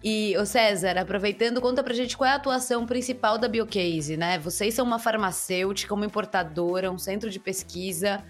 E, 0.04 0.36
ô 0.38 0.46
César, 0.46 0.98
aproveitando, 0.98 1.60
conta 1.60 1.84
pra 1.84 1.94
gente 1.94 2.16
qual 2.16 2.30
é 2.30 2.32
a 2.32 2.36
atuação 2.36 2.86
principal 2.86 3.38
da 3.38 3.50
Biocase, 3.50 4.16
né? 4.16 4.40
Vocês 4.40 4.74
são 4.74 4.86
uma 4.86 4.98
farmacêutica, 4.98 5.94
uma 5.94 6.06
importadora, 6.06 6.90
um 6.90 6.98
centro 6.98 7.30
de 7.30 7.40
pesquisa. 7.40 8.24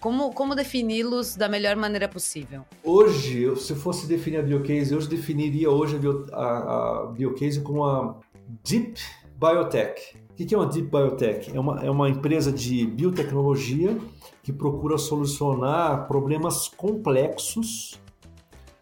Como, 0.00 0.32
como 0.32 0.56
defini-los 0.56 1.36
da 1.36 1.48
melhor 1.48 1.76
maneira 1.76 2.08
possível? 2.08 2.64
Hoje, 2.82 3.54
se 3.54 3.72
fosse 3.76 4.08
definir 4.08 4.38
a 4.38 4.42
Biocase, 4.42 4.92
eu 4.92 5.06
definiria 5.06 5.70
hoje 5.70 5.96
a, 6.32 6.36
a, 6.36 7.02
a 7.02 7.06
Biocase 7.06 7.60
como 7.60 7.84
uma 7.84 8.18
Deep 8.64 9.00
Biotech. 9.38 10.16
O 10.32 10.34
que 10.34 10.52
é 10.52 10.58
uma 10.58 10.66
Deep 10.66 10.88
Biotech? 10.90 11.56
É 11.56 11.60
uma, 11.60 11.84
é 11.84 11.90
uma 11.90 12.08
empresa 12.08 12.50
de 12.50 12.84
biotecnologia 12.84 13.96
que 14.42 14.52
procura 14.52 14.98
solucionar 14.98 16.08
problemas 16.08 16.66
complexos, 16.66 18.00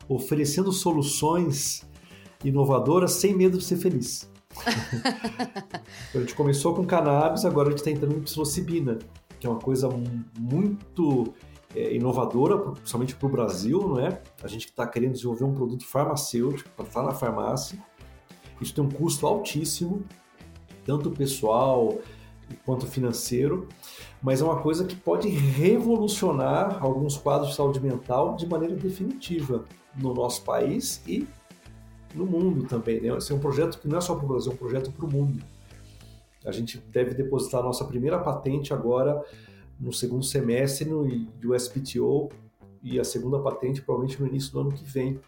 oferecendo 0.08 0.72
soluções 0.72 1.89
inovadoras 2.44 3.12
sem 3.12 3.34
medo 3.34 3.58
de 3.58 3.64
ser 3.64 3.76
feliz. 3.76 4.30
a 6.14 6.18
gente 6.18 6.34
começou 6.34 6.74
com 6.74 6.84
cannabis, 6.84 7.44
agora 7.44 7.68
a 7.68 7.70
gente 7.70 7.78
está 7.78 7.90
entrando 7.90 8.16
em 8.16 8.20
psilocibina, 8.20 8.98
que 9.38 9.46
é 9.46 9.50
uma 9.50 9.60
coisa 9.60 9.88
muito 10.38 11.32
é, 11.74 11.94
inovadora, 11.94 12.58
principalmente 12.58 13.14
para 13.14 13.26
o 13.26 13.30
Brasil, 13.30 13.80
não 13.80 14.00
é? 14.00 14.20
A 14.42 14.48
gente 14.48 14.66
está 14.66 14.86
querendo 14.86 15.12
desenvolver 15.12 15.44
um 15.44 15.54
produto 15.54 15.86
farmacêutico 15.86 16.68
para 16.70 16.86
estar 16.86 17.02
na 17.02 17.12
farmácia. 17.12 17.78
Isso 18.60 18.74
tem 18.74 18.84
um 18.84 18.90
custo 18.90 19.26
altíssimo, 19.26 20.04
tanto 20.84 21.10
pessoal 21.10 21.98
quanto 22.64 22.86
financeiro, 22.86 23.68
mas 24.20 24.40
é 24.40 24.44
uma 24.44 24.60
coisa 24.60 24.84
que 24.84 24.96
pode 24.96 25.28
revolucionar 25.28 26.82
alguns 26.82 27.16
quadros 27.16 27.50
de 27.50 27.56
saúde 27.56 27.80
mental 27.80 28.34
de 28.34 28.46
maneira 28.46 28.74
definitiva 28.74 29.64
no 29.96 30.12
nosso 30.12 30.42
país 30.42 31.00
e 31.06 31.26
no 32.14 32.26
mundo 32.26 32.66
também. 32.66 33.00
Né? 33.00 33.16
Esse 33.16 33.32
é 33.32 33.34
um 33.34 33.38
projeto 33.38 33.78
que 33.78 33.88
não 33.88 33.98
é 33.98 34.00
só 34.00 34.14
para 34.14 34.24
o 34.24 34.28
Brasil, 34.28 34.52
é 34.52 34.54
um 34.54 34.58
projeto 34.58 34.92
para 34.92 35.06
o 35.06 35.10
mundo. 35.10 35.42
A 36.44 36.52
gente 36.52 36.78
deve 36.78 37.14
depositar 37.14 37.60
a 37.60 37.64
nossa 37.64 37.84
primeira 37.84 38.18
patente 38.18 38.72
agora 38.72 39.22
no 39.78 39.92
segundo 39.92 40.24
semestre 40.24 40.88
no 40.88 41.02
USPTO 41.44 42.30
e 42.82 42.98
a 42.98 43.04
segunda 43.04 43.38
patente 43.38 43.82
provavelmente 43.82 44.20
no 44.20 44.26
início 44.26 44.52
do 44.52 44.60
ano 44.60 44.72
que 44.72 44.84
vem. 44.84 45.18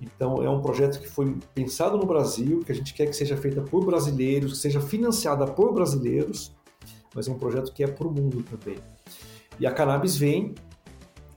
Então 0.00 0.42
é 0.42 0.50
um 0.50 0.60
projeto 0.60 1.00
que 1.00 1.08
foi 1.08 1.36
pensado 1.54 1.96
no 1.96 2.04
Brasil, 2.04 2.60
que 2.60 2.72
a 2.72 2.74
gente 2.74 2.92
quer 2.92 3.06
que 3.06 3.14
seja 3.14 3.36
feita 3.36 3.62
por 3.62 3.84
brasileiros, 3.84 4.52
que 4.52 4.58
seja 4.58 4.80
financiada 4.80 5.46
por 5.46 5.72
brasileiros, 5.72 6.52
mas 7.14 7.28
é 7.28 7.32
um 7.32 7.38
projeto 7.38 7.72
que 7.72 7.82
é 7.82 7.86
para 7.86 8.06
o 8.06 8.10
mundo 8.10 8.42
também. 8.42 8.78
E 9.58 9.66
a 9.66 9.72
cannabis 9.72 10.16
vem 10.16 10.54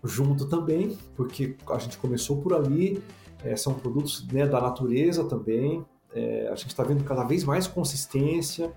junto 0.04 0.46
também, 0.46 0.98
porque 1.16 1.56
a 1.70 1.78
gente 1.78 1.98
começou 1.98 2.42
por 2.42 2.54
ali, 2.54 3.02
é, 3.44 3.56
são 3.56 3.74
produtos 3.74 4.26
né, 4.28 4.46
da 4.46 4.60
natureza 4.62 5.24
também. 5.24 5.86
É, 6.14 6.50
a 6.52 6.56
gente 6.56 6.70
está 6.70 6.84
vendo 6.84 7.04
cada 7.04 7.24
vez 7.24 7.44
mais 7.44 7.68
consistência 7.68 8.74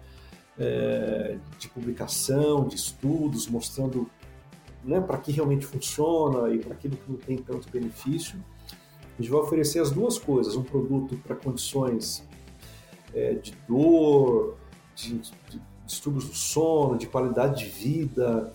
é, 0.59 1.39
de 1.59 1.69
publicação, 1.69 2.67
de 2.67 2.77
estudos, 2.77 3.49
mostrando 3.49 4.09
né, 4.85 5.01
para 5.01 5.19
que 5.19 5.33
realmente 5.33 5.65
funciona 5.65 6.53
e 6.55 6.59
para 6.59 6.75
aquilo 6.75 6.97
que 6.97 7.11
não 7.11 7.19
tem 7.19 7.39
tanto 7.39 7.71
benefício. 7.71 8.43
A 9.19 9.23
gente 9.23 9.31
vai 9.31 9.41
oferecer 9.41 9.81
as 9.81 9.91
duas 9.91 10.19
coisas: 10.19 10.57
um 10.57 10.63
produto 10.63 11.17
para 11.19 11.37
condições 11.37 12.27
é, 13.15 13.35
de 13.35 13.55
dor, 13.69 14.57
de, 14.95 15.19
de 15.19 15.72
distúrbios 15.87 16.29
do 16.29 16.35
sono, 16.35 16.97
de 16.97 17.07
qualidade 17.07 17.65
de 17.65 17.71
vida, 17.71 18.53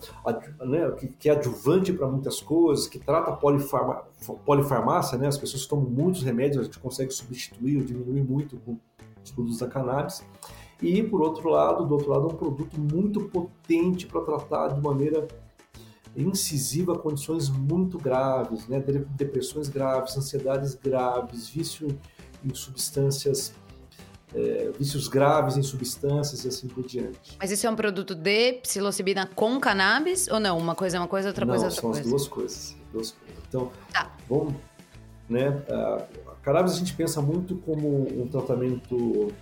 né, 0.60 0.90
que, 0.92 1.08
que, 1.08 1.28
é 1.28 1.32
adjuvante 1.32 1.92
para 1.92 2.06
muitas 2.06 2.40
coisas, 2.40 2.86
que 2.86 2.98
trata 2.98 3.32
polifarma, 3.32 4.02
polifarmácia, 4.44 5.18
né, 5.18 5.26
as 5.26 5.38
pessoas 5.38 5.66
tomam 5.66 5.88
muitos 5.88 6.22
remédios, 6.22 6.60
a 6.60 6.64
gente 6.64 6.78
consegue 6.78 7.12
substituir 7.12 7.78
ou 7.78 7.84
diminuir 7.84 8.22
muito 8.22 8.56
com 8.58 8.78
os 9.22 9.30
produtos 9.30 9.58
da 9.58 9.66
cannabis. 9.66 10.24
E, 10.80 11.02
por 11.02 11.20
outro 11.20 11.48
lado, 11.50 11.84
do 11.84 11.94
outro 11.94 12.10
lado, 12.10 12.28
é 12.28 12.32
um 12.32 12.36
produto 12.36 12.78
muito 12.78 13.28
potente 13.28 14.06
para 14.06 14.20
tratar 14.20 14.68
de 14.68 14.80
maneira 14.80 15.26
incisiva 16.16 16.98
condições 16.98 17.48
muito 17.48 17.98
graves, 17.98 18.66
né, 18.68 18.82
depressões 19.10 19.68
graves, 19.68 20.16
ansiedades 20.16 20.74
graves, 20.74 21.48
vício 21.48 21.88
em 22.44 22.54
substâncias 22.54 23.54
é, 24.34 24.70
vícios 24.78 25.08
graves 25.08 25.56
em 25.56 25.62
substâncias 25.62 26.44
e 26.44 26.48
assim 26.48 26.68
por 26.68 26.84
diante. 26.84 27.36
Mas 27.38 27.50
isso 27.50 27.66
é 27.66 27.70
um 27.70 27.76
produto 27.76 28.14
de 28.14 28.54
psilocibina 28.54 29.26
com 29.34 29.58
cannabis 29.58 30.28
ou 30.28 30.38
não? 30.38 30.58
Uma 30.58 30.74
coisa 30.74 30.96
é 30.96 31.00
uma 31.00 31.08
coisa, 31.08 31.28
outra 31.28 31.44
não, 31.44 31.52
coisa 31.52 31.66
é 31.66 31.68
outra 31.68 31.80
são 31.80 31.90
coisa? 31.90 32.02
as 32.02 32.08
duas 32.08 32.28
coisas. 32.28 32.76
Duas 32.92 33.10
coisas. 33.12 33.44
Então, 33.48 33.72
tá. 33.92 34.12
vamos, 34.28 34.54
né? 35.28 35.62
A 35.70 36.34
cannabis 36.42 36.74
a 36.74 36.76
gente 36.76 36.94
pensa 36.94 37.22
muito 37.22 37.56
como 37.56 38.22
um 38.22 38.28
tratamento 38.28 39.32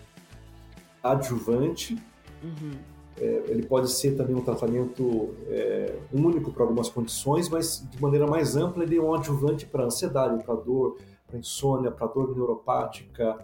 adjuvante. 1.02 1.96
Uhum. 2.42 2.72
É, 3.18 3.44
ele 3.48 3.64
pode 3.64 3.90
ser 3.90 4.14
também 4.14 4.36
um 4.36 4.42
tratamento 4.42 5.34
é, 5.48 5.98
único 6.12 6.52
para 6.52 6.64
algumas 6.64 6.90
condições, 6.90 7.48
mas 7.48 7.82
de 7.90 8.00
maneira 8.00 8.26
mais 8.26 8.56
ampla 8.56 8.84
ele 8.84 8.98
é 8.98 9.00
um 9.00 9.14
adjuvante 9.14 9.64
para 9.64 9.84
ansiedade, 9.84 10.44
para 10.44 10.54
dor, 10.54 10.98
para 11.26 11.38
insônia, 11.38 11.90
para 11.90 12.06
dor 12.08 12.36
neuropática, 12.36 13.38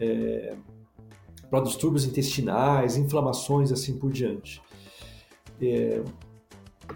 é, 0.00 0.56
para 1.50 1.60
distúrbios 1.60 2.04
intestinais, 2.04 2.96
inflamações 2.96 3.70
assim 3.70 3.98
por 3.98 4.10
diante. 4.10 4.62
É, 5.60 6.02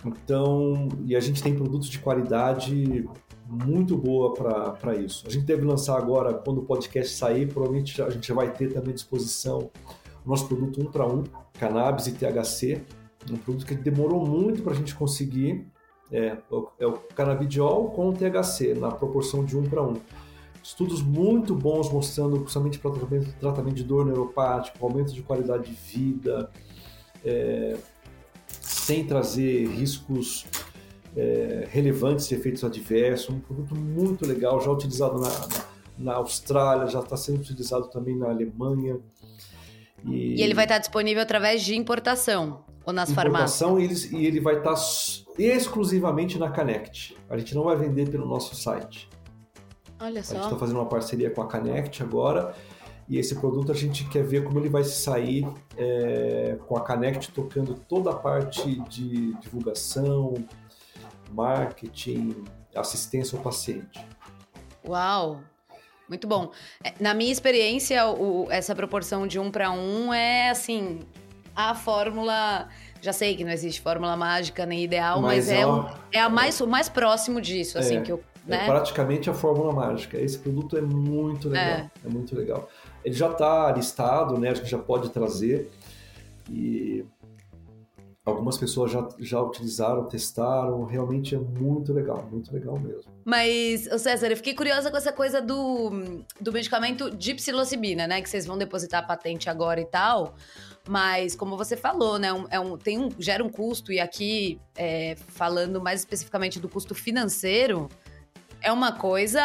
então, 0.04 0.88
e 1.04 1.14
a 1.14 1.20
gente 1.20 1.42
tem 1.42 1.54
produtos 1.54 1.88
de 1.88 1.98
qualidade 1.98 3.08
muito 3.46 3.96
boa 3.96 4.32
para 4.32 4.94
isso. 4.96 5.24
A 5.26 5.30
gente 5.30 5.44
deve 5.44 5.64
lançar 5.64 5.98
agora, 5.98 6.34
quando 6.34 6.58
o 6.58 6.64
podcast 6.64 7.14
sair, 7.14 7.46
provavelmente 7.46 8.00
a 8.00 8.10
gente 8.10 8.26
já 8.26 8.34
vai 8.34 8.50
ter 8.52 8.72
também 8.72 8.90
à 8.90 8.94
disposição 8.94 9.70
o 10.24 10.28
nosso 10.28 10.46
produto 10.48 10.80
1 10.80 10.84
para 10.86 11.06
1, 11.06 11.24
cannabis 11.58 12.06
e 12.06 12.12
THC, 12.12 12.82
um 13.30 13.36
produto 13.36 13.66
que 13.66 13.74
demorou 13.74 14.26
muito 14.26 14.62
para 14.62 14.72
a 14.72 14.76
gente 14.76 14.94
conseguir. 14.94 15.66
É, 16.10 16.36
é 16.78 16.86
o 16.86 16.92
canabidiol 17.14 17.90
com 17.90 18.10
o 18.10 18.12
THC, 18.12 18.74
na 18.74 18.90
proporção 18.90 19.44
de 19.44 19.56
1 19.56 19.64
para 19.64 19.82
1 19.82 19.96
estudos 20.64 21.02
muito 21.02 21.54
bons 21.54 21.92
mostrando, 21.92 22.40
principalmente 22.40 22.78
para 22.78 22.90
tratamento, 22.90 23.32
tratamento 23.38 23.74
de 23.74 23.84
dor 23.84 24.06
neuropática, 24.06 24.78
aumento 24.80 25.12
de 25.12 25.22
qualidade 25.22 25.64
de 25.64 25.74
vida, 25.74 26.50
é, 27.22 27.76
sem 28.46 29.06
trazer 29.06 29.68
riscos 29.68 30.46
é, 31.14 31.68
relevantes 31.70 32.26
de 32.26 32.34
efeitos 32.34 32.64
adversos. 32.64 33.28
Um 33.28 33.40
produto 33.40 33.74
muito 33.74 34.26
legal, 34.26 34.58
já 34.58 34.70
utilizado 34.70 35.20
na, 35.20 35.28
na, 35.28 35.64
na 35.98 36.14
Austrália, 36.14 36.86
já 36.86 37.00
está 37.00 37.16
sendo 37.16 37.40
utilizado 37.40 37.88
também 37.90 38.16
na 38.16 38.30
Alemanha. 38.30 38.98
E, 40.02 40.40
e, 40.40 40.42
ele 40.42 40.54
vai 40.54 40.64
estar 40.64 40.78
disponível 40.78 41.22
através 41.22 41.62
de 41.62 41.76
importação 41.76 42.64
ou 42.86 42.92
nas 42.92 43.10
importação, 43.10 43.76
farmácias? 43.76 44.10
e 44.10 44.24
ele 44.24 44.40
vai 44.40 44.56
estar 44.56 44.76
exclusivamente 45.38 46.38
na 46.38 46.50
Connect. 46.50 47.14
A 47.28 47.36
gente 47.36 47.54
não 47.54 47.64
vai 47.64 47.76
vender 47.76 48.08
pelo 48.08 48.26
nosso 48.26 48.56
site. 48.56 49.10
Olha 50.00 50.22
só. 50.22 50.32
A 50.32 50.36
gente 50.36 50.44
está 50.46 50.58
fazendo 50.58 50.76
uma 50.76 50.86
parceria 50.86 51.30
com 51.30 51.42
a 51.42 51.46
Canect 51.46 52.02
agora. 52.02 52.54
E 53.08 53.18
esse 53.18 53.34
produto 53.34 53.70
a 53.70 53.74
gente 53.74 54.08
quer 54.08 54.24
ver 54.24 54.44
como 54.44 54.58
ele 54.58 54.68
vai 54.68 54.82
se 54.82 55.02
sair 55.02 55.46
é, 55.76 56.56
com 56.66 56.76
a 56.76 56.80
Canect 56.80 57.32
tocando 57.32 57.74
toda 57.74 58.10
a 58.10 58.14
parte 58.14 58.80
de 58.88 59.34
divulgação, 59.34 60.34
marketing, 61.30 62.44
assistência 62.74 63.36
ao 63.36 63.42
paciente. 63.44 64.04
Uau! 64.86 65.40
Muito 66.08 66.26
bom. 66.26 66.50
É, 66.82 66.94
na 67.00 67.14
minha 67.14 67.32
experiência, 67.32 68.06
o, 68.06 68.46
essa 68.50 68.74
proporção 68.74 69.26
de 69.26 69.38
um 69.38 69.50
para 69.50 69.70
um 69.70 70.12
é 70.12 70.50
assim 70.50 71.00
a 71.54 71.74
fórmula. 71.74 72.68
Já 73.00 73.12
sei 73.12 73.36
que 73.36 73.44
não 73.44 73.50
existe 73.50 73.80
fórmula 73.80 74.16
mágica 74.16 74.64
nem 74.64 74.82
ideal, 74.82 75.20
mas, 75.20 75.46
mas 75.46 75.58
é, 75.58 75.66
o, 75.66 75.86
é 76.10 76.20
a 76.20 76.28
mais, 76.28 76.60
o 76.60 76.66
mais 76.66 76.88
próximo 76.88 77.40
disso, 77.40 77.78
assim, 77.78 77.98
é. 77.98 78.00
que 78.00 78.12
eu 78.12 78.18
é 78.18 78.33
né? 78.46 78.64
É 78.64 78.66
praticamente 78.66 79.30
a 79.30 79.34
fórmula 79.34 79.72
mágica. 79.72 80.18
Esse 80.18 80.38
produto 80.38 80.76
é 80.76 80.80
muito 80.80 81.48
legal. 81.48 81.66
É, 81.66 81.90
é 82.04 82.08
muito 82.08 82.36
legal. 82.36 82.68
Ele 83.04 83.14
já 83.14 83.30
está 83.30 83.72
listado, 83.72 84.38
né? 84.38 84.50
A 84.50 84.54
gente 84.54 84.70
já 84.70 84.78
pode 84.78 85.10
trazer. 85.10 85.70
E 86.50 87.04
algumas 88.24 88.56
pessoas 88.58 88.90
já, 88.90 89.08
já 89.18 89.40
utilizaram, 89.40 90.04
testaram. 90.04 90.84
Realmente 90.84 91.34
é 91.34 91.38
muito 91.38 91.92
legal, 91.92 92.26
muito 92.30 92.52
legal 92.52 92.78
mesmo. 92.78 93.12
Mas, 93.24 93.88
César, 93.98 94.26
eu 94.26 94.36
fiquei 94.36 94.54
curiosa 94.54 94.90
com 94.90 94.96
essa 94.96 95.12
coisa 95.12 95.40
do, 95.40 96.22
do 96.38 96.52
medicamento 96.52 97.10
de 97.10 97.34
psilocibina, 97.34 98.06
né? 98.06 98.20
Que 98.20 98.28
vocês 98.28 98.44
vão 98.44 98.58
depositar 98.58 99.02
a 99.02 99.06
patente 99.06 99.48
agora 99.48 99.80
e 99.80 99.86
tal. 99.86 100.34
Mas, 100.86 101.34
como 101.34 101.56
você 101.56 101.78
falou, 101.78 102.18
né, 102.18 102.28
é 102.50 102.60
um, 102.60 102.76
tem 102.76 102.98
um, 102.98 103.08
gera 103.18 103.42
um 103.42 103.48
custo, 103.48 103.90
e 103.90 103.98
aqui, 103.98 104.60
é, 104.76 105.16
falando 105.16 105.80
mais 105.80 106.00
especificamente 106.00 106.60
do 106.60 106.68
custo 106.68 106.94
financeiro, 106.94 107.88
é 108.64 108.72
uma 108.72 108.92
coisa 108.92 109.42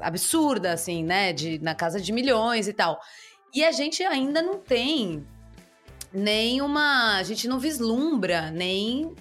absurda, 0.00 0.72
assim, 0.72 1.04
né? 1.04 1.32
De, 1.32 1.58
na 1.58 1.74
casa 1.74 2.00
de 2.00 2.12
milhões 2.12 2.68
e 2.68 2.72
tal. 2.72 3.00
E 3.52 3.64
a 3.64 3.72
gente 3.72 4.02
ainda 4.04 4.40
não 4.40 4.58
tem 4.58 5.26
nem 6.12 6.62
uma. 6.62 7.16
A 7.16 7.22
gente 7.24 7.48
não 7.48 7.58
vislumbra 7.58 8.50
nem 8.52 9.14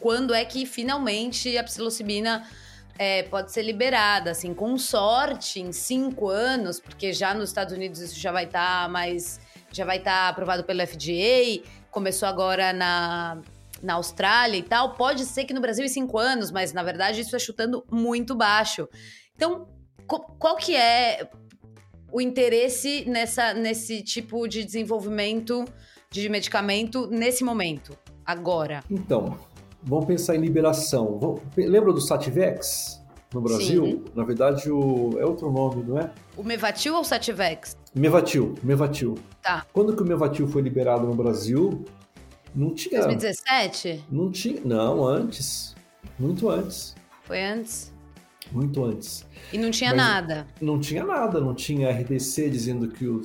quando 0.00 0.34
é 0.34 0.44
que 0.44 0.64
finalmente 0.64 1.56
a 1.58 1.62
psilocibina 1.64 2.48
é, 2.98 3.24
pode 3.24 3.52
ser 3.52 3.62
liberada, 3.62 4.30
assim, 4.30 4.54
com 4.54 4.76
sorte, 4.78 5.60
em 5.60 5.72
cinco 5.72 6.28
anos, 6.28 6.80
porque 6.80 7.12
já 7.12 7.34
nos 7.34 7.50
Estados 7.50 7.74
Unidos 7.74 8.00
isso 8.00 8.18
já 8.18 8.32
vai 8.32 8.44
estar 8.44 8.84
tá 8.84 8.88
mais. 8.88 9.38
já 9.70 9.84
vai 9.84 9.98
estar 9.98 10.24
tá 10.24 10.28
aprovado 10.28 10.64
pelo 10.64 10.80
FDA, 10.86 11.62
começou 11.90 12.26
agora 12.26 12.72
na, 12.72 13.38
na 13.84 13.94
Austrália 13.94 14.56
e 14.58 14.62
tal, 14.62 14.94
pode 14.94 15.24
ser 15.26 15.44
que 15.44 15.52
no 15.52 15.60
Brasil 15.60 15.84
em 15.84 15.88
cinco 15.88 16.18
anos, 16.18 16.50
mas 16.50 16.72
na 16.72 16.82
verdade 16.82 17.20
isso 17.20 17.36
é 17.36 17.38
chutando 17.38 17.84
muito 17.90 18.34
baixo. 18.34 18.88
Então, 19.36 19.68
qual 20.38 20.56
que 20.56 20.74
é 20.74 21.28
o 22.10 22.20
interesse 22.20 23.04
nessa, 23.08 23.52
nesse 23.52 24.02
tipo 24.02 24.48
de 24.48 24.64
desenvolvimento 24.64 25.64
de 26.10 26.28
medicamento 26.28 27.06
nesse 27.08 27.44
momento, 27.44 27.96
agora? 28.24 28.82
Então, 28.90 29.36
vamos 29.82 30.06
pensar 30.06 30.34
em 30.36 30.38
liberação. 30.40 31.18
Vamos- 31.18 31.40
Lembra 31.56 31.92
do 31.92 32.00
Sativex 32.00 33.02
no 33.34 33.40
Brasil? 33.40 33.84
Sim. 33.84 34.04
Na 34.14 34.24
verdade, 34.24 34.70
o... 34.70 35.18
é 35.18 35.26
outro 35.26 35.50
nome, 35.50 35.82
não 35.82 35.98
é? 35.98 36.10
O 36.36 36.44
Mevatil 36.44 36.94
ou 36.94 37.00
o 37.00 37.04
Sativex? 37.04 37.76
Mevatil, 37.94 38.54
Mevatil. 38.62 39.16
Tá. 39.42 39.66
Quando 39.72 39.94
que 39.96 40.02
o 40.02 40.06
Mevatil 40.06 40.46
foi 40.46 40.62
liberado 40.62 41.06
no 41.06 41.14
Brasil, 41.14 41.84
não 42.54 42.74
tinha... 42.74 43.00
2017? 43.00 44.04
Não 44.10 44.30
tinha... 44.30 44.60
Não, 44.64 45.06
antes. 45.06 45.74
Muito 46.18 46.48
antes. 46.48 46.94
Foi 47.22 47.42
antes? 47.42 47.92
Muito 48.52 48.84
antes. 48.84 49.26
E 49.52 49.58
não 49.58 49.70
tinha 49.70 49.90
Mas- 49.90 49.98
nada. 49.98 50.46
Não 50.60 50.78
tinha 50.78 51.04
nada, 51.04 51.40
não 51.40 51.54
tinha 51.54 51.90
RDC 51.90 52.48
dizendo 52.50 52.88
que 52.88 53.06
o... 53.06 53.22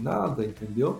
Nada, 0.00 0.44
entendeu? 0.44 0.98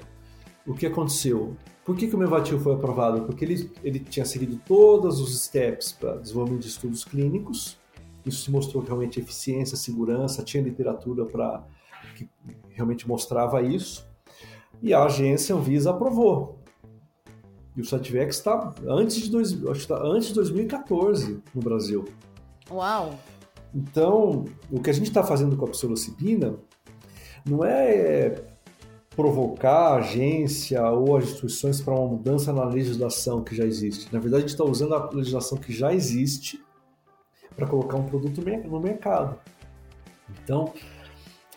O 0.66 0.74
que 0.74 0.86
aconteceu? 0.86 1.56
Por 1.84 1.96
que, 1.96 2.06
que 2.06 2.14
o 2.14 2.18
Mevatil 2.18 2.58
foi 2.60 2.74
aprovado? 2.74 3.22
Porque 3.22 3.44
ele, 3.44 3.70
ele 3.82 3.98
tinha 3.98 4.24
seguido 4.24 4.58
todos 4.66 5.20
os 5.20 5.38
steps 5.44 5.92
para 5.92 6.16
desenvolvimento 6.16 6.62
de 6.62 6.68
estudos 6.68 7.04
clínicos. 7.04 7.76
Isso 8.24 8.44
se 8.44 8.50
mostrou 8.50 8.82
realmente 8.82 9.20
eficiência, 9.20 9.76
segurança, 9.76 10.42
tinha 10.42 10.62
literatura 10.62 11.26
para 11.26 11.62
que 12.16 12.28
realmente 12.70 13.06
mostrava 13.06 13.60
isso. 13.62 14.06
E 14.82 14.94
a 14.94 15.04
agência 15.04 15.54
Anvisa 15.54 15.90
aprovou. 15.90 16.58
E 17.76 17.80
o 17.80 17.84
Sativex 17.84 18.36
está 18.36 18.72
antes 18.86 19.16
de 19.16 19.30
dois, 19.30 19.52
tá 19.86 20.00
antes 20.02 20.28
de 20.28 20.34
2014 20.34 21.42
no 21.54 21.60
Brasil. 21.60 22.04
Uau! 22.70 23.18
Então, 23.74 24.44
o 24.70 24.80
que 24.80 24.90
a 24.90 24.92
gente 24.92 25.08
está 25.08 25.24
fazendo 25.24 25.56
com 25.56 25.64
a 25.64 25.68
psilocibina 25.68 26.54
não 27.44 27.64
é 27.64 28.44
provocar 29.16 29.92
a 29.92 29.96
agência 29.96 30.82
ou 30.90 31.16
as 31.16 31.24
instituições 31.24 31.80
para 31.80 31.94
uma 31.94 32.06
mudança 32.08 32.52
na 32.52 32.64
legislação 32.64 33.42
que 33.42 33.54
já 33.54 33.64
existe. 33.64 34.12
Na 34.12 34.20
verdade, 34.20 34.44
a 34.44 34.46
gente 34.46 34.54
está 34.54 34.64
usando 34.64 34.94
a 34.94 35.10
legislação 35.10 35.58
que 35.58 35.72
já 35.72 35.92
existe 35.92 36.62
para 37.54 37.66
colocar 37.66 37.96
um 37.96 38.04
produto 38.04 38.40
no 38.40 38.80
mercado. 38.80 39.38
Então, 40.42 40.72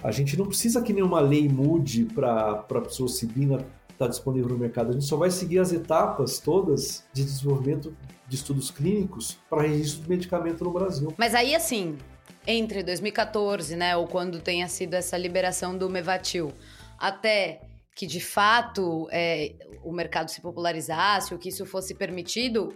a 0.04 0.12
gente 0.12 0.38
não 0.38 0.46
precisa 0.46 0.82
que 0.82 0.94
nenhuma 0.94 1.20
lei 1.20 1.48
mude 1.50 2.06
para 2.06 2.52
a 2.52 2.82
psilocibina 2.82 3.66
estar 3.98 4.08
disponível 4.08 4.50
no 4.50 4.58
mercado. 4.58 4.92
A 4.92 4.94
gente 4.94 5.06
só 5.06 5.18
vai 5.18 5.32
seguir 5.32 5.60
as 5.60 5.74
etapas 5.74 6.40
todas 6.40 7.04
de 7.12 7.24
desenvolvimento 7.24 7.96
de 8.28 8.36
estudos 8.36 8.70
clínicos 8.70 9.38
para 9.50 9.64
registro 9.64 10.04
de 10.04 10.10
medicamento 10.10 10.64
no 10.64 10.72
Brasil. 10.72 11.14
Mas 11.18 11.34
aí, 11.34 11.56
assim, 11.56 11.98
entre 12.46 12.84
2014, 12.84 13.76
né, 13.76 13.98
ou 13.98 14.08
quando 14.08 14.40
tenha 14.40 14.68
sido 14.68 14.94
essa 14.94 15.18
liberação 15.18 15.78
do 15.78 15.90
Mevatil, 15.90 16.54
até 16.98 17.62
que 17.96 18.06
de 18.06 18.20
fato 18.20 19.08
é, 19.12 19.56
o 19.84 19.92
mercado 19.92 20.30
se 20.30 20.40
popularizasse, 20.40 21.34
ou 21.34 21.40
que 21.40 21.50
isso 21.50 21.66
fosse 21.66 21.96
permitido, 21.96 22.76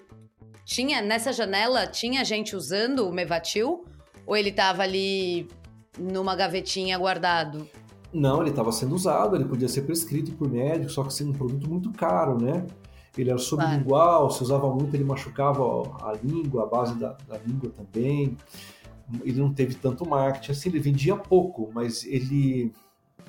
tinha 0.65 1.01
nessa 1.01 1.31
janela 1.31 1.86
tinha 1.86 2.25
gente 2.25 2.55
usando 2.55 3.07
o 3.07 3.13
Mevatil 3.13 3.86
ou 4.25 4.36
ele 4.36 4.49
estava 4.49 4.81
ali 4.81 5.47
numa 5.97 6.36
gavetinha 6.36 6.97
guardado? 6.97 7.69
Não, 8.13 8.41
ele 8.41 8.50
estava 8.50 8.71
sendo 8.71 8.93
usado, 8.93 9.36
ele 9.36 9.45
podia 9.45 9.69
ser 9.69 9.84
prescrito 9.84 10.34
por 10.34 10.50
médico, 10.50 10.91
só 10.91 11.04
que 11.04 11.13
sendo 11.13 11.32
um 11.32 11.34
produto 11.34 11.69
muito 11.69 11.91
caro, 11.91 12.38
né? 12.39 12.65
Ele 13.17 13.30
era 13.30 13.39
sublingual, 13.39 14.30
se 14.30 14.41
usava 14.41 14.74
muito, 14.74 14.95
ele 14.95 15.04
machucava 15.04 15.63
a 16.02 16.13
língua, 16.24 16.63
a 16.63 16.65
base 16.65 16.95
da, 16.95 17.15
da 17.28 17.38
língua 17.38 17.69
também. 17.69 18.38
Ele 19.24 19.39
não 19.39 19.54
teve 19.54 19.76
tanto 19.76 20.08
marketing, 20.08 20.52
assim, 20.52 20.69
ele 20.69 20.80
vendia 20.80 21.15
pouco, 21.17 21.69
mas 21.74 22.06
ele, 22.06 22.74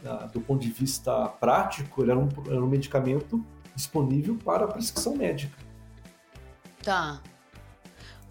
ah, 0.05 0.29
do 0.33 0.40
ponto 0.40 0.62
de 0.62 0.71
vista 0.71 1.27
prático, 1.29 2.03
ele 2.03 2.12
era 2.12 2.21
um, 2.21 2.29
era 2.47 2.62
um 2.62 2.68
medicamento 2.68 3.45
disponível 3.75 4.37
para 4.45 4.68
prescrição 4.68 5.16
médica. 5.16 5.57
Tá. 6.83 7.21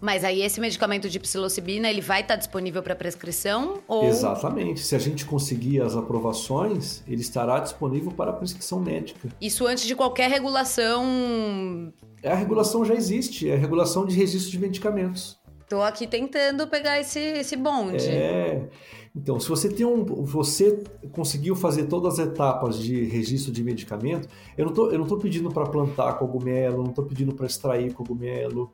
Mas 0.02 0.24
aí 0.24 0.42
esse 0.42 0.60
medicamento 0.60 1.08
de 1.08 1.20
psilocibina, 1.20 1.88
ele 1.88 2.00
vai 2.00 2.22
estar 2.22 2.34
disponível 2.34 2.82
para 2.82 2.96
prescrição 2.96 3.78
ou 3.86 4.08
Exatamente. 4.08 4.80
Se 4.80 4.96
a 4.96 4.98
gente 4.98 5.24
conseguir 5.24 5.80
as 5.80 5.96
aprovações, 5.96 7.04
ele 7.06 7.20
estará 7.20 7.60
disponível 7.60 8.10
para 8.10 8.32
prescrição 8.32 8.80
médica. 8.80 9.28
isso 9.40 9.64
antes 9.64 9.84
de 9.84 9.94
qualquer 9.94 10.28
regulação? 10.28 11.92
A 12.24 12.34
regulação 12.34 12.84
já 12.84 12.94
existe, 12.94 13.48
é 13.48 13.54
a 13.54 13.56
regulação 13.56 14.04
de 14.04 14.16
registro 14.16 14.50
de 14.50 14.58
medicamentos. 14.58 15.40
Tô 15.68 15.80
aqui 15.80 16.08
tentando 16.08 16.66
pegar 16.66 17.00
esse, 17.00 17.20
esse 17.20 17.54
bonde. 17.54 18.08
É. 18.08 18.68
Então, 19.14 19.38
se 19.38 19.48
você 19.48 19.68
tem 19.68 19.86
um, 19.86 20.04
você 20.04 20.82
conseguiu 21.12 21.54
fazer 21.54 21.84
todas 21.84 22.18
as 22.18 22.26
etapas 22.26 22.76
de 22.76 23.04
registro 23.04 23.52
de 23.52 23.62
medicamento, 23.62 24.28
eu 24.58 24.66
não 24.66 24.72
tô, 24.72 24.90
eu 24.90 24.98
não 24.98 25.06
tô 25.06 25.16
pedindo 25.16 25.48
para 25.50 25.64
plantar 25.64 26.14
cogumelo, 26.14 26.82
não 26.82 26.90
estou 26.90 27.04
pedindo 27.04 27.34
para 27.34 27.46
extrair 27.46 27.92
cogumelo, 27.92 28.72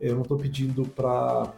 eu 0.00 0.14
não 0.14 0.22
estou 0.22 0.36
pedindo 0.36 0.84
para 0.84 1.52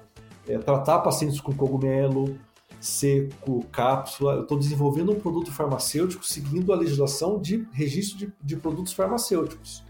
tratar 0.65 1.01
pacientes 1.01 1.41
com 1.41 1.53
cogumelo 1.53 2.39
seco, 2.81 3.65
cápsula. 3.73 4.35
Eu 4.35 4.43
estou 4.43 4.59
desenvolvendo 4.59 5.13
um 5.13 5.21
produto 5.21 5.53
farmacêutico 5.53 6.25
seguindo 6.25 6.73
a 6.73 6.77
legislação 6.77 7.41
de 7.41 7.67
registro 7.73 8.19
de, 8.19 8.33
de 8.43 8.57
produtos 8.57 8.93
farmacêuticos. 8.93 9.83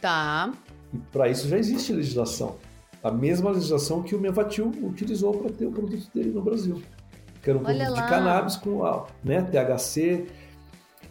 Tá. 0.00 0.52
E 0.92 0.98
para 0.98 1.28
isso 1.28 1.48
já 1.48 1.58
existe 1.58 1.92
legislação. 1.92 2.56
A 3.02 3.10
mesma 3.10 3.50
legislação 3.50 4.02
que 4.02 4.14
o 4.14 4.20
Mevatil 4.20 4.72
utilizou 4.82 5.32
para 5.32 5.50
ter 5.50 5.66
o 5.66 5.72
produto 5.72 6.10
dele 6.14 6.30
no 6.30 6.42
Brasil. 6.42 6.82
Que 7.42 7.50
era 7.50 7.58
um 7.58 7.64
Olha 7.64 7.86
produto 7.86 7.96
lá. 7.96 8.02
de 8.02 8.08
cannabis 8.08 8.56
com 8.56 9.06
né, 9.24 9.42
THC. 9.42 10.26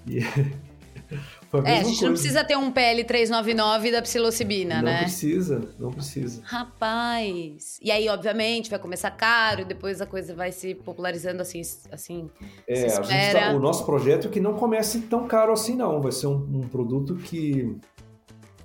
E... 0.07 0.19
É, 1.65 1.79
a 1.79 1.83
gente 1.83 1.87
não 2.01 2.09
coisa. 2.09 2.11
precisa 2.13 2.43
ter 2.43 2.55
um 2.57 2.71
PL 2.71 3.03
399 3.03 3.91
da 3.91 4.01
psilocibina, 4.01 4.75
Não 4.77 4.83
né? 4.83 4.99
precisa, 5.01 5.67
não 5.79 5.91
precisa. 5.91 6.41
Rapaz. 6.43 7.79
E 7.81 7.91
aí, 7.91 8.07
obviamente, 8.07 8.69
vai 8.69 8.77
começar 8.79 9.09
caro, 9.11 9.65
depois 9.65 9.99
a 10.01 10.05
coisa 10.05 10.33
vai 10.35 10.51
se 10.51 10.75
popularizando 10.75 11.41
assim, 11.41 11.61
assim. 11.91 12.29
É, 12.67 12.87
tá- 13.33 13.51
o 13.55 13.59
nosso 13.59 13.85
projeto 13.85 14.27
é 14.27 14.29
que 14.31 14.39
não 14.39 14.53
comece 14.53 15.01
tão 15.01 15.27
caro 15.27 15.51
assim, 15.51 15.75
não. 15.75 15.99
Vai 16.01 16.11
ser 16.11 16.27
um, 16.27 16.35
um 16.35 16.67
produto 16.67 17.15
que, 17.15 17.75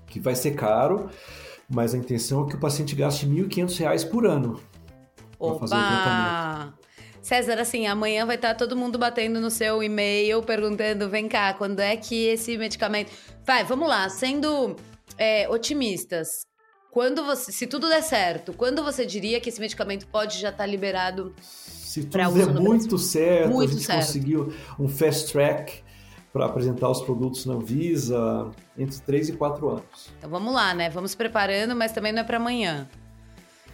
que 0.07 0.21
vai 0.21 0.35
ser 0.35 0.53
caro, 0.55 1.09
mas 1.69 1.95
a 1.95 1.99
intenção 1.99 2.45
é 2.47 2.51
que 2.51 2.57
o 2.57 2.61
paciente 2.61 2.95
gaste 2.95 3.27
1.500 3.27 3.79
reais 3.79 4.05
por 4.05 4.27
ano. 4.27 4.61
pra 5.39 5.55
fazer 5.55 5.75
o 5.75 5.79
Opa! 5.79 6.75
César, 7.25 7.59
assim, 7.59 7.87
amanhã 7.87 8.27
vai 8.27 8.37
estar 8.37 8.55
todo 8.55 8.77
mundo 8.77 8.99
batendo 8.99 9.41
no 9.41 9.51
seu 9.51 9.83
e-mail, 9.83 10.43
perguntando: 10.43 11.09
vem 11.09 11.27
cá, 11.27 11.55
quando 11.55 11.81
é 11.81 11.97
que 11.97 12.27
esse 12.27 12.59
medicamento. 12.59 13.11
Vai, 13.47 13.65
vamos 13.65 13.89
lá, 13.89 14.11
sendo 14.11 14.77
é, 15.17 15.49
otimistas. 15.49 16.47
Quando 16.91 17.25
você, 17.25 17.51
se 17.51 17.67
tudo 17.67 17.89
der 17.89 18.03
certo, 18.03 18.53
quando 18.53 18.85
você 18.85 19.07
diria 19.07 19.41
que 19.41 19.49
esse 19.49 19.59
medicamento 19.59 20.07
pode 20.09 20.39
já 20.39 20.51
estar 20.51 20.67
liberado? 20.67 21.35
Se 21.41 22.05
tudo 22.05 22.35
der 22.35 22.61
muito 22.61 22.99
certo, 22.99 23.49
Muito 23.49 23.71
a 23.71 23.73
gente 23.73 23.87
certo. 23.87 24.07
conseguiu 24.07 24.55
um 24.79 24.87
fast 24.87 25.33
track 25.33 25.83
para 26.31 26.45
apresentar 26.45 26.91
os 26.91 27.01
produtos 27.01 27.47
na 27.47 27.55
Anvisa 27.55 28.51
entre 28.77 29.01
3 29.01 29.31
e 29.31 29.33
4 29.33 29.67
anos. 29.71 30.13
Então 30.19 30.29
vamos 30.29 30.53
lá, 30.53 30.75
né? 30.75 30.91
Vamos 30.91 31.15
preparando, 31.15 31.75
mas 31.75 31.91
também 31.91 32.13
não 32.13 32.21
é 32.21 32.25
para 32.25 32.37
amanhã. 32.37 32.87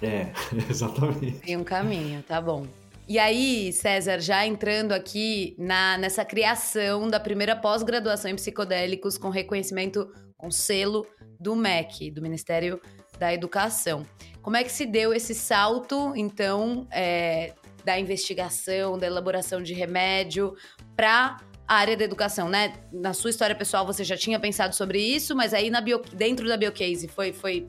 É, 0.00 0.28
exatamente. 0.70 1.40
Tem 1.40 1.56
um 1.56 1.64
caminho, 1.64 2.22
tá 2.22 2.40
bom. 2.40 2.64
E 3.10 3.18
aí, 3.18 3.72
César, 3.72 4.20
já 4.20 4.46
entrando 4.46 4.92
aqui 4.92 5.56
na, 5.58 5.98
nessa 5.98 6.24
criação 6.24 7.08
da 7.08 7.18
primeira 7.18 7.56
pós-graduação 7.56 8.30
em 8.30 8.36
psicodélicos 8.36 9.18
com 9.18 9.30
reconhecimento 9.30 10.12
com 10.38 10.48
selo 10.48 11.04
do 11.40 11.56
MEC, 11.56 12.12
do 12.12 12.22
Ministério 12.22 12.80
da 13.18 13.34
Educação. 13.34 14.06
Como 14.40 14.56
é 14.56 14.62
que 14.62 14.70
se 14.70 14.86
deu 14.86 15.12
esse 15.12 15.34
salto, 15.34 16.12
então, 16.14 16.86
é, 16.88 17.52
da 17.84 17.98
investigação, 17.98 18.96
da 18.96 19.08
elaboração 19.08 19.60
de 19.60 19.74
remédio 19.74 20.54
para 20.94 21.36
a 21.66 21.74
área 21.74 21.96
da 21.96 22.04
educação, 22.04 22.48
né? 22.48 22.74
Na 22.92 23.12
sua 23.12 23.30
história 23.30 23.56
pessoal, 23.56 23.84
você 23.84 24.04
já 24.04 24.16
tinha 24.16 24.38
pensado 24.38 24.72
sobre 24.72 25.00
isso, 25.00 25.34
mas 25.34 25.52
aí 25.52 25.68
na 25.68 25.80
bio, 25.80 26.00
dentro 26.12 26.46
da 26.46 26.56
Biocase 26.56 27.08
foi, 27.08 27.32
foi 27.32 27.68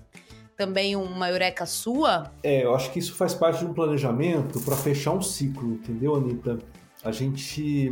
também 0.62 0.96
uma 0.96 1.28
eureka 1.28 1.66
sua? 1.66 2.32
É, 2.44 2.64
eu 2.64 2.76
acho 2.76 2.92
que 2.92 3.00
isso 3.00 3.16
faz 3.16 3.34
parte 3.34 3.60
de 3.60 3.66
um 3.66 3.74
planejamento 3.74 4.60
para 4.60 4.76
fechar 4.76 5.12
um 5.12 5.22
ciclo, 5.22 5.74
entendeu, 5.74 6.16
Anitta? 6.16 6.60
A 7.04 7.12
gente, 7.12 7.92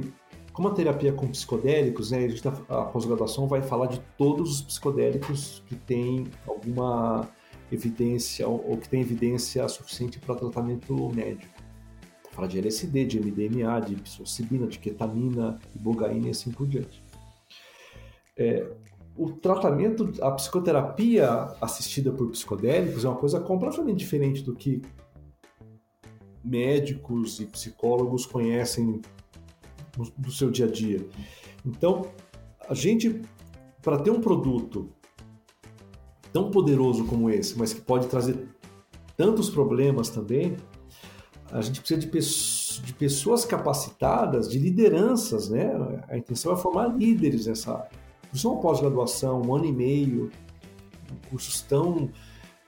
como 0.53 0.67
a 0.67 0.71
terapia 0.71 1.11
com 1.11 1.27
psicodélicos, 1.27 2.11
né, 2.11 2.25
a, 2.25 2.27
gente 2.29 2.43
tá- 2.43 2.53
a 2.69 2.83
pós-graduação 2.83 3.47
vai 3.47 3.63
falar 3.63 3.87
de 3.87 3.99
todos 4.19 4.51
os 4.51 4.61
psicodélicos 4.61 5.63
que 5.65 5.75
têm 5.75 6.27
alguma 6.47 7.27
evidência 7.71 8.47
ou 8.47 8.77
que 8.77 8.87
tem 8.87 9.01
evidência 9.01 9.67
suficiente 9.67 10.19
para 10.19 10.35
tratamento 10.35 10.93
médico. 11.09 11.51
Fala 12.33 12.47
de 12.47 12.59
LSD, 12.59 13.05
de 13.05 13.19
MDMA, 13.19 13.81
de 13.81 13.95
psilocibina, 13.95 14.67
de 14.67 14.77
ketamina, 14.77 15.57
ibogaína 15.75 16.27
e 16.27 16.29
assim 16.29 16.51
por 16.51 16.67
diante. 16.67 17.03
É, 18.37 18.63
o 19.19 19.33
tratamento, 19.33 20.13
a 20.21 20.31
psicoterapia 20.31 21.29
assistida 21.59 22.09
por 22.09 22.31
psicodélicos 22.31 23.03
é 23.03 23.09
uma 23.09 23.17
coisa 23.17 23.37
completamente 23.37 23.97
diferente 23.97 24.41
do 24.41 24.55
que 24.55 24.81
médicos 26.41 27.41
e 27.41 27.45
psicólogos 27.45 28.25
conhecem 28.25 29.01
do 30.17 30.31
seu 30.31 30.49
dia 30.49 30.67
a 30.67 30.71
dia. 30.71 31.05
Então, 31.65 32.09
a 32.69 32.73
gente, 32.73 33.21
para 33.81 33.99
ter 33.99 34.09
um 34.09 34.21
produto 34.21 34.89
tão 36.31 36.49
poderoso 36.49 37.03
como 37.03 37.29
esse, 37.29 37.59
mas 37.59 37.73
que 37.73 37.81
pode 37.81 38.07
trazer 38.07 38.47
tantos 39.17 39.49
problemas 39.49 40.07
também, 40.09 40.55
a 41.51 41.59
gente 41.59 41.81
precisa 41.81 41.99
de, 41.99 42.07
pe 42.07 42.19
de 42.85 42.93
pessoas 42.93 43.43
capacitadas, 43.43 44.47
de 44.47 44.57
lideranças, 44.57 45.49
né? 45.49 45.73
A 46.07 46.17
intenção 46.17 46.53
é 46.53 46.55
formar 46.55 46.87
líderes 46.87 47.47
nessa 47.47 47.73
área. 47.73 47.98
Isso 48.33 48.47
é 48.47 48.51
uma 48.51 48.61
pós-graduação, 48.61 49.41
um 49.41 49.55
ano 49.55 49.65
e 49.65 49.71
meio, 49.71 50.31
cursos 51.29 51.61
tão 51.61 52.09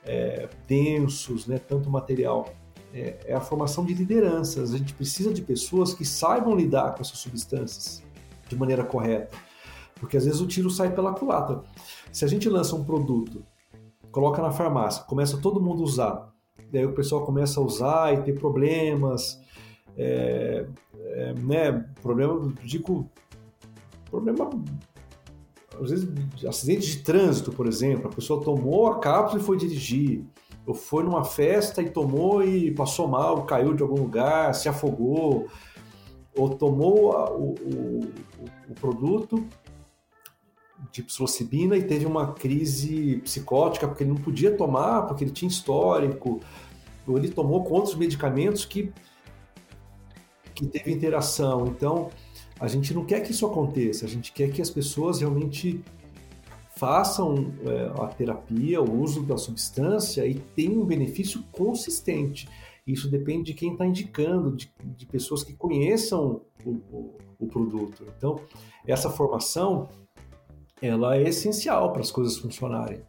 é, 0.04 0.48
densos, 0.66 1.46
né? 1.46 1.58
Tanto 1.58 1.90
material. 1.90 2.52
É, 2.92 3.16
é 3.26 3.34
a 3.34 3.40
formação 3.40 3.84
de 3.84 3.94
lideranças. 3.94 4.74
A 4.74 4.78
gente 4.78 4.92
precisa 4.92 5.32
de 5.32 5.40
pessoas 5.40 5.94
que 5.94 6.04
saibam 6.04 6.54
lidar 6.54 6.94
com 6.94 7.00
essas 7.00 7.18
substâncias 7.18 8.02
de 8.48 8.56
maneira 8.56 8.84
correta. 8.84 9.36
Porque 9.98 10.16
às 10.16 10.24
vezes 10.24 10.40
o 10.40 10.46
tiro 10.46 10.68
sai 10.68 10.92
pela 10.92 11.14
culatra. 11.14 11.62
Se 12.10 12.24
a 12.24 12.28
gente 12.28 12.48
lança 12.48 12.74
um 12.74 12.84
produto, 12.84 13.44
coloca 14.10 14.42
na 14.42 14.50
farmácia, 14.50 15.04
começa 15.04 15.38
todo 15.38 15.60
mundo 15.60 15.80
a 15.82 15.84
usar, 15.84 16.34
daí 16.70 16.84
o 16.84 16.92
pessoal 16.92 17.24
começa 17.24 17.60
a 17.60 17.62
usar 17.62 18.12
e 18.12 18.22
ter 18.22 18.38
problemas, 18.38 19.40
é, 19.96 20.66
é, 20.96 21.34
né, 21.34 21.72
problema, 22.02 22.52
digo, 22.62 23.08
problema, 24.10 24.50
às 25.84 25.90
vezes, 25.90 26.08
acidente 26.46 26.86
de 26.86 26.98
trânsito, 26.98 27.52
por 27.52 27.66
exemplo, 27.66 28.08
a 28.08 28.14
pessoa 28.14 28.42
tomou 28.42 28.86
a 28.86 28.98
cápsula 28.98 29.40
e 29.40 29.44
foi 29.44 29.56
dirigir, 29.56 30.24
ou 30.66 30.74
foi 30.74 31.02
numa 31.02 31.24
festa 31.24 31.82
e 31.82 31.90
tomou 31.90 32.44
e 32.44 32.70
passou 32.72 33.08
mal, 33.08 33.44
caiu 33.44 33.74
de 33.74 33.82
algum 33.82 34.00
lugar, 34.00 34.54
se 34.54 34.68
afogou, 34.68 35.48
ou 36.36 36.48
tomou 36.50 37.12
o, 37.12 37.54
o, 37.54 38.00
o 38.68 38.74
produto 38.74 39.44
de 40.90 41.02
psilocibina 41.02 41.76
e 41.76 41.84
teve 41.84 42.06
uma 42.06 42.32
crise 42.32 43.18
psicótica 43.18 43.86
porque 43.86 44.02
ele 44.02 44.10
não 44.10 44.20
podia 44.20 44.56
tomar, 44.56 45.02
porque 45.02 45.24
ele 45.24 45.30
tinha 45.30 45.48
histórico, 45.48 46.40
ou 47.06 47.18
ele 47.18 47.28
tomou 47.28 47.62
com 47.64 47.74
outros 47.74 47.94
medicamentos 47.94 48.64
que, 48.64 48.92
que 50.54 50.66
teve 50.66 50.92
interação. 50.92 51.66
Então, 51.66 52.10
a 52.62 52.68
gente 52.68 52.94
não 52.94 53.04
quer 53.04 53.20
que 53.22 53.32
isso 53.32 53.44
aconteça, 53.44 54.06
a 54.06 54.08
gente 54.08 54.32
quer 54.32 54.48
que 54.52 54.62
as 54.62 54.70
pessoas 54.70 55.18
realmente 55.18 55.82
façam 56.76 57.52
é, 57.66 58.00
a 58.00 58.06
terapia, 58.06 58.80
o 58.80 59.00
uso 59.00 59.20
da 59.24 59.36
substância 59.36 60.24
e 60.24 60.34
tenham 60.34 60.80
um 60.80 60.84
benefício 60.84 61.42
consistente. 61.50 62.48
Isso 62.86 63.10
depende 63.10 63.46
de 63.46 63.54
quem 63.54 63.72
está 63.72 63.84
indicando, 63.84 64.54
de, 64.54 64.72
de, 64.80 65.06
pessoas 65.06 65.42
que 65.42 65.54
conheçam 65.54 66.42
o, 66.64 66.70
o, 66.70 67.18
o 67.40 67.46
produto. 67.48 68.06
Então, 68.16 68.38
essa 68.86 69.10
formação 69.10 69.88
ela 70.80 71.16
é 71.16 71.24
essencial 71.24 71.92
para 71.92 72.02
as 72.02 72.12
coisas 72.12 72.38
funcionarem. 72.38 73.00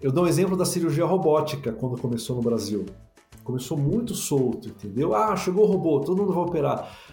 Eu 0.00 0.12
dou 0.12 0.22
um 0.22 0.28
exemplo 0.28 0.56
da 0.56 0.64
cirurgia 0.64 1.04
robótica 1.04 1.72
quando 1.72 2.00
começou 2.00 2.36
no 2.36 2.42
Brasil. 2.42 2.86
Começou 3.42 3.76
muito 3.76 4.14
solto, 4.14 4.68
entendeu? 4.68 5.16
Ah, 5.16 5.34
chegou 5.34 5.64
o 5.64 5.66
robô, 5.66 5.98
todo 5.98 6.16
mundo 6.16 6.32
vai 6.32 6.44
operar. 6.44 7.11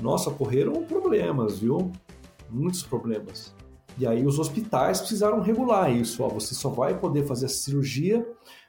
Nossa, 0.00 0.30
ocorreram 0.30 0.84
problemas, 0.84 1.58
viu? 1.58 1.90
Muitos 2.50 2.82
problemas. 2.82 3.54
E 3.96 4.06
aí 4.06 4.26
os 4.26 4.38
hospitais 4.38 5.00
precisaram 5.00 5.40
regular 5.40 5.94
isso. 5.94 6.22
Ó, 6.22 6.28
você 6.28 6.54
só 6.54 6.68
vai 6.68 6.98
poder 6.98 7.24
fazer 7.26 7.46
a 7.46 7.48
cirurgia 7.48 8.26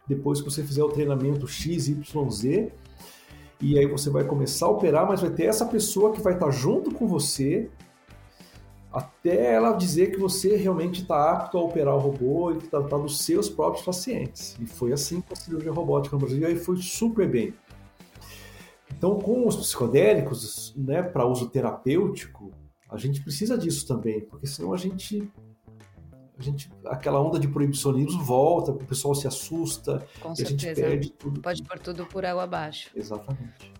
depois 0.07 0.39
que 0.39 0.49
você 0.49 0.63
fizer 0.63 0.83
o 0.83 0.89
treinamento 0.89 1.47
XYZ. 1.47 2.71
E 3.61 3.79
aí 3.79 3.87
você 3.87 4.09
vai 4.09 4.23
começar 4.23 4.67
a 4.67 4.69
operar, 4.69 5.07
mas 5.07 5.21
vai 5.21 5.29
ter 5.29 5.45
essa 5.45 5.65
pessoa 5.65 6.11
que 6.11 6.21
vai 6.21 6.33
estar 6.33 6.51
junto 6.51 6.91
com 6.91 7.07
você 7.07 7.69
até 8.95 9.53
ela 9.53 9.73
dizer 9.73 10.11
que 10.11 10.17
você 10.17 10.55
realmente 10.55 11.01
está 11.01 11.31
apto 11.33 11.57
a 11.57 11.61
operar 11.61 11.95
o 11.95 11.99
robô 11.99 12.51
e 12.51 12.57
que 12.59 12.65
está 12.65 12.81
tá 12.81 12.97
dos 12.97 13.25
seus 13.25 13.49
próprios 13.49 13.83
pacientes. 13.83 14.55
E 14.57 14.65
foi 14.65 14.93
assim 14.93 15.19
com 15.19 15.33
a 15.33 15.35
cirurgia 15.35 15.71
robótica 15.71 16.15
no 16.15 16.21
Brasil 16.21 16.39
e 16.39 16.45
aí 16.45 16.55
foi 16.55 16.77
super 16.77 17.27
bem. 17.27 17.53
Então, 18.97 19.19
com 19.19 19.47
os 19.47 19.55
psicodélicos, 19.55 20.73
né, 20.75 21.03
para 21.03 21.25
uso 21.25 21.49
terapêutico, 21.49 22.51
a 22.89 22.97
gente 22.97 23.21
precisa 23.21 23.57
disso 23.57 23.85
também, 23.87 24.21
porque 24.21 24.47
senão 24.47 24.73
a 24.73 24.77
gente 24.77 25.29
a 26.37 26.43
gente 26.43 26.69
aquela 26.85 27.21
onda 27.21 27.39
de 27.39 27.47
proibicionismo 27.47 28.21
volta, 28.21 28.71
o 28.71 28.75
pessoal 28.75 29.15
se 29.15 29.25
assusta 29.25 30.05
a 30.21 30.33
gente 30.33 30.73
perde 30.73 31.09
tudo. 31.11 31.41
Pode 31.41 31.63
pôr 31.63 31.79
tudo 31.79 32.05
por 32.05 32.25
água 32.25 32.43
abaixo. 32.43 32.89
Exatamente. 32.95 33.73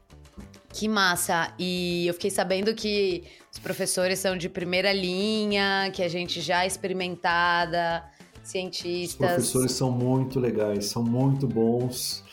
Que 0.70 0.90
massa! 0.90 1.54
E 1.58 2.06
eu 2.06 2.14
fiquei 2.14 2.30
sabendo 2.30 2.74
que 2.76 3.24
os 3.52 3.60
professores 3.60 4.20
são 4.20 4.38
de 4.38 4.50
primeira 4.50 4.92
linha, 4.92 5.90
que 5.94 6.04
a 6.04 6.10
gente 6.10 6.42
já 6.42 6.66
é 6.66 6.68
experimentada, 6.68 8.04
cientistas. 8.44 9.32
Os 9.32 9.36
professores 9.36 9.72
são 9.72 9.90
muito 9.90 10.38
legais, 10.38 10.88
são 10.88 11.02
muito 11.02 11.48
bons. 11.48 12.25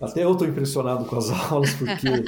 Até 0.00 0.24
eu 0.24 0.32
estou 0.32 0.46
impressionado 0.46 1.04
com 1.04 1.16
as 1.16 1.30
aulas, 1.50 1.74
porque 1.74 2.24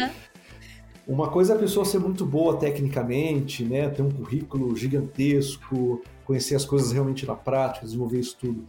uma 1.06 1.28
coisa 1.28 1.54
é 1.54 1.56
a 1.56 1.58
pessoa 1.58 1.84
ser 1.84 1.98
muito 1.98 2.24
boa 2.24 2.56
tecnicamente, 2.56 3.64
né? 3.64 3.88
ter 3.88 4.02
um 4.02 4.10
currículo 4.10 4.76
gigantesco, 4.76 6.02
conhecer 6.24 6.54
as 6.54 6.64
coisas 6.64 6.92
realmente 6.92 7.26
na 7.26 7.34
prática, 7.34 7.84
desenvolver 7.84 8.20
isso 8.20 8.36
tudo. 8.38 8.64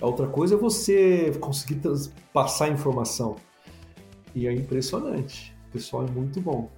A 0.00 0.06
outra 0.06 0.26
coisa 0.26 0.54
é 0.54 0.58
você 0.58 1.30
conseguir 1.40 1.80
passar 2.32 2.68
informação. 2.68 3.36
E 4.34 4.46
é 4.46 4.52
impressionante. 4.52 5.54
O 5.68 5.72
pessoal 5.72 6.06
é 6.06 6.10
muito 6.10 6.40
bom. 6.40 6.70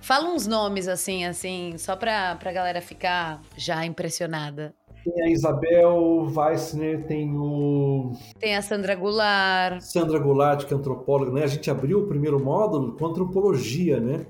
Fala 0.00 0.30
uns 0.30 0.46
nomes 0.46 0.88
assim, 0.88 1.24
assim, 1.24 1.74
só 1.78 1.94
pra, 1.94 2.36
pra 2.36 2.52
galera 2.52 2.80
ficar 2.80 3.42
já 3.56 3.84
impressionada. 3.84 4.74
Tem 5.06 5.22
a 5.22 5.30
Isabel 5.30 6.26
Weissner, 6.34 7.06
tem 7.06 7.32
o. 7.36 8.12
Tem 8.40 8.56
a 8.56 8.62
Sandra 8.62 8.96
Goulart. 8.96 9.80
Sandra 9.80 10.18
Goulart, 10.18 10.64
que 10.64 10.74
é 10.74 10.76
antropóloga, 10.76 11.30
né? 11.30 11.44
A 11.44 11.46
gente 11.46 11.70
abriu 11.70 12.00
o 12.00 12.06
primeiro 12.08 12.42
módulo 12.42 12.96
com 12.96 13.06
antropologia, 13.06 14.00
né? 14.00 14.26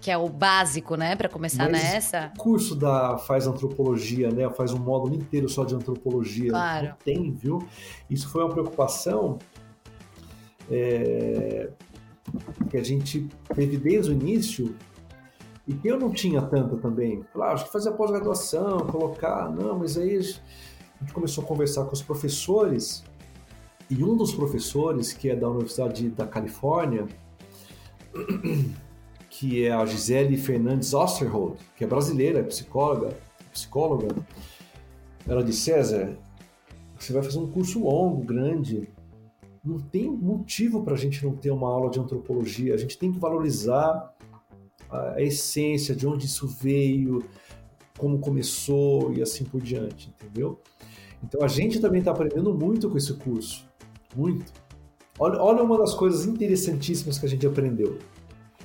Que 0.00 0.10
é 0.10 0.16
o 0.16 0.26
básico, 0.30 0.96
né? 0.96 1.14
Para 1.14 1.28
começar 1.28 1.70
Mas 1.70 1.82
nessa. 1.82 2.32
O 2.36 2.38
curso 2.38 2.74
da 2.74 3.18
faz 3.18 3.46
antropologia, 3.46 4.30
né? 4.30 4.48
Faz 4.48 4.72
um 4.72 4.78
módulo 4.78 5.14
inteiro 5.14 5.46
só 5.46 5.62
de 5.62 5.74
antropologia. 5.74 6.52
Claro. 6.52 6.86
Não 6.86 6.96
tem, 7.04 7.30
viu? 7.30 7.58
Isso 8.08 8.30
foi 8.30 8.42
uma 8.42 8.50
preocupação. 8.50 9.38
É 10.70 11.68
que 12.70 12.76
a 12.76 12.84
gente 12.84 13.28
teve 13.54 13.76
desde 13.76 14.10
o 14.10 14.14
início 14.14 14.74
e 15.68 15.74
que 15.74 15.86
eu 15.86 15.98
não 15.98 16.10
tinha 16.10 16.40
tanta 16.40 16.76
também. 16.78 17.22
Claro, 17.34 17.52
acho 17.52 17.66
que 17.66 17.72
fazer 17.72 17.92
pós-graduação, 17.92 18.78
colocar, 18.86 19.50
não, 19.50 19.78
mas 19.78 19.98
aí 19.98 20.16
a 20.16 20.20
gente 20.22 21.12
começou 21.12 21.44
a 21.44 21.46
conversar 21.46 21.84
com 21.84 21.92
os 21.92 22.00
professores 22.00 23.04
e 23.90 24.02
um 24.02 24.16
dos 24.16 24.34
professores, 24.34 25.12
que 25.12 25.28
é 25.28 25.36
da 25.36 25.48
Universidade 25.48 26.08
da 26.08 26.26
Califórnia, 26.26 27.06
que 29.28 29.64
é 29.66 29.70
a 29.70 29.84
Gisele 29.84 30.38
Fernandes 30.38 30.94
Osterhold, 30.94 31.58
que 31.76 31.84
é 31.84 31.86
brasileira, 31.86 32.38
é 32.38 32.42
psicóloga, 32.42 33.14
psicóloga, 33.52 34.08
ela 35.26 35.44
disse, 35.44 35.60
César, 35.60 36.16
você 36.98 37.12
vai 37.12 37.22
fazer 37.22 37.38
um 37.38 37.46
curso 37.46 37.84
longo, 37.84 38.24
grande, 38.24 38.88
não 39.62 39.78
tem 39.78 40.10
motivo 40.10 40.82
para 40.82 40.94
a 40.94 40.96
gente 40.96 41.22
não 41.24 41.36
ter 41.36 41.50
uma 41.50 41.68
aula 41.68 41.90
de 41.90 42.00
antropologia. 42.00 42.74
A 42.74 42.78
gente 42.78 42.96
tem 42.96 43.12
que 43.12 43.18
valorizar 43.18 44.14
a 44.90 45.20
essência, 45.20 45.94
de 45.94 46.06
onde 46.06 46.26
isso 46.26 46.46
veio, 46.46 47.24
como 47.98 48.18
começou 48.18 49.12
e 49.12 49.22
assim 49.22 49.44
por 49.44 49.60
diante, 49.60 50.08
entendeu? 50.08 50.60
Então 51.22 51.42
a 51.42 51.48
gente 51.48 51.80
também 51.80 51.98
está 51.98 52.12
aprendendo 52.12 52.54
muito 52.54 52.88
com 52.88 52.96
esse 52.96 53.12
curso, 53.14 53.68
muito. 54.16 54.52
Olha, 55.18 55.42
olha 55.42 55.62
uma 55.62 55.76
das 55.76 55.94
coisas 55.94 56.26
interessantíssimas 56.26 57.18
que 57.18 57.26
a 57.26 57.28
gente 57.28 57.46
aprendeu. 57.46 57.98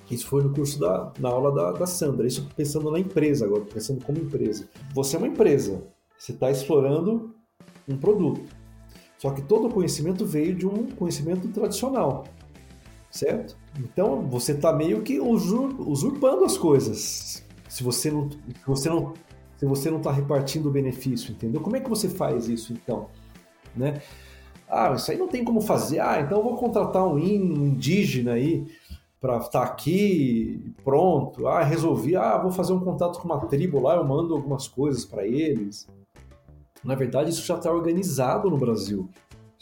Isso 0.10 0.28
foi 0.28 0.44
no 0.44 0.54
curso 0.54 0.80
da 0.80 1.12
na 1.18 1.30
aula 1.30 1.52
da, 1.52 1.72
da 1.72 1.88
Sandra. 1.88 2.28
Isso 2.28 2.48
pensando 2.56 2.92
na 2.92 3.00
empresa 3.00 3.46
agora, 3.46 3.64
pensando 3.66 4.04
como 4.06 4.20
empresa. 4.20 4.70
Você 4.94 5.16
é 5.16 5.20
uma 5.20 5.28
empresa, 5.28 5.84
você 6.18 6.32
está 6.32 6.52
explorando 6.52 7.36
um 7.88 7.98
produto. 7.98 8.44
Só 9.18 9.32
que 9.32 9.42
todo 9.42 9.68
o 9.68 9.72
conhecimento 9.72 10.26
veio 10.26 10.54
de 10.54 10.68
um 10.68 10.86
conhecimento 10.88 11.48
tradicional, 11.48 12.26
certo? 13.14 13.56
Então 13.80 14.24
você 14.24 14.54
está 14.54 14.74
meio 14.74 15.04
que 15.04 15.20
usurpando 15.20 16.44
as 16.44 16.58
coisas. 16.58 17.46
Se 17.70 17.84
você 17.84 18.12
não, 18.12 18.30
se 18.30 18.66
você 18.66 18.90
não, 18.90 19.14
se 19.56 19.66
você 19.66 19.92
não 19.92 19.98
está 19.98 20.12
repartindo 20.12 20.68
o 20.68 20.72
benefício, 20.72 21.32
entendeu? 21.32 21.62
Como 21.62 21.76
é 21.76 21.80
que 21.80 21.90
você 21.90 22.10
faz 22.10 22.50
isso 22.50 22.74
então, 22.74 23.08
né? 23.76 24.02
Ah, 24.68 24.94
isso 24.96 25.12
aí 25.12 25.18
não 25.18 25.28
tem 25.28 25.44
como 25.44 25.62
fazer. 25.62 26.00
Ah, 26.00 26.20
então 26.20 26.40
eu 26.40 26.44
vou 26.44 26.58
contratar 26.58 27.06
um 27.06 27.20
indígena 27.20 28.34
aí 28.34 28.66
para 29.22 29.38
estar 29.38 29.60
tá 29.60 29.64
aqui, 29.64 30.74
pronto. 30.84 31.48
Ah, 31.48 31.64
resolvi. 31.64 32.16
Ah, 32.16 32.40
vou 32.40 32.52
fazer 32.52 32.74
um 32.74 32.80
contato 32.80 33.20
com 33.20 33.26
uma 33.26 33.40
tribo 33.46 33.80
lá, 33.80 33.96
eu 33.96 34.04
mando 34.04 34.34
algumas 34.34 34.68
coisas 34.68 35.06
para 35.06 35.26
eles. 35.26 35.88
Na 36.84 36.96
verdade, 36.96 37.30
isso 37.30 37.46
já 37.46 37.56
está 37.56 37.72
organizado 37.72 38.50
no 38.50 38.58
Brasil. 38.58 39.08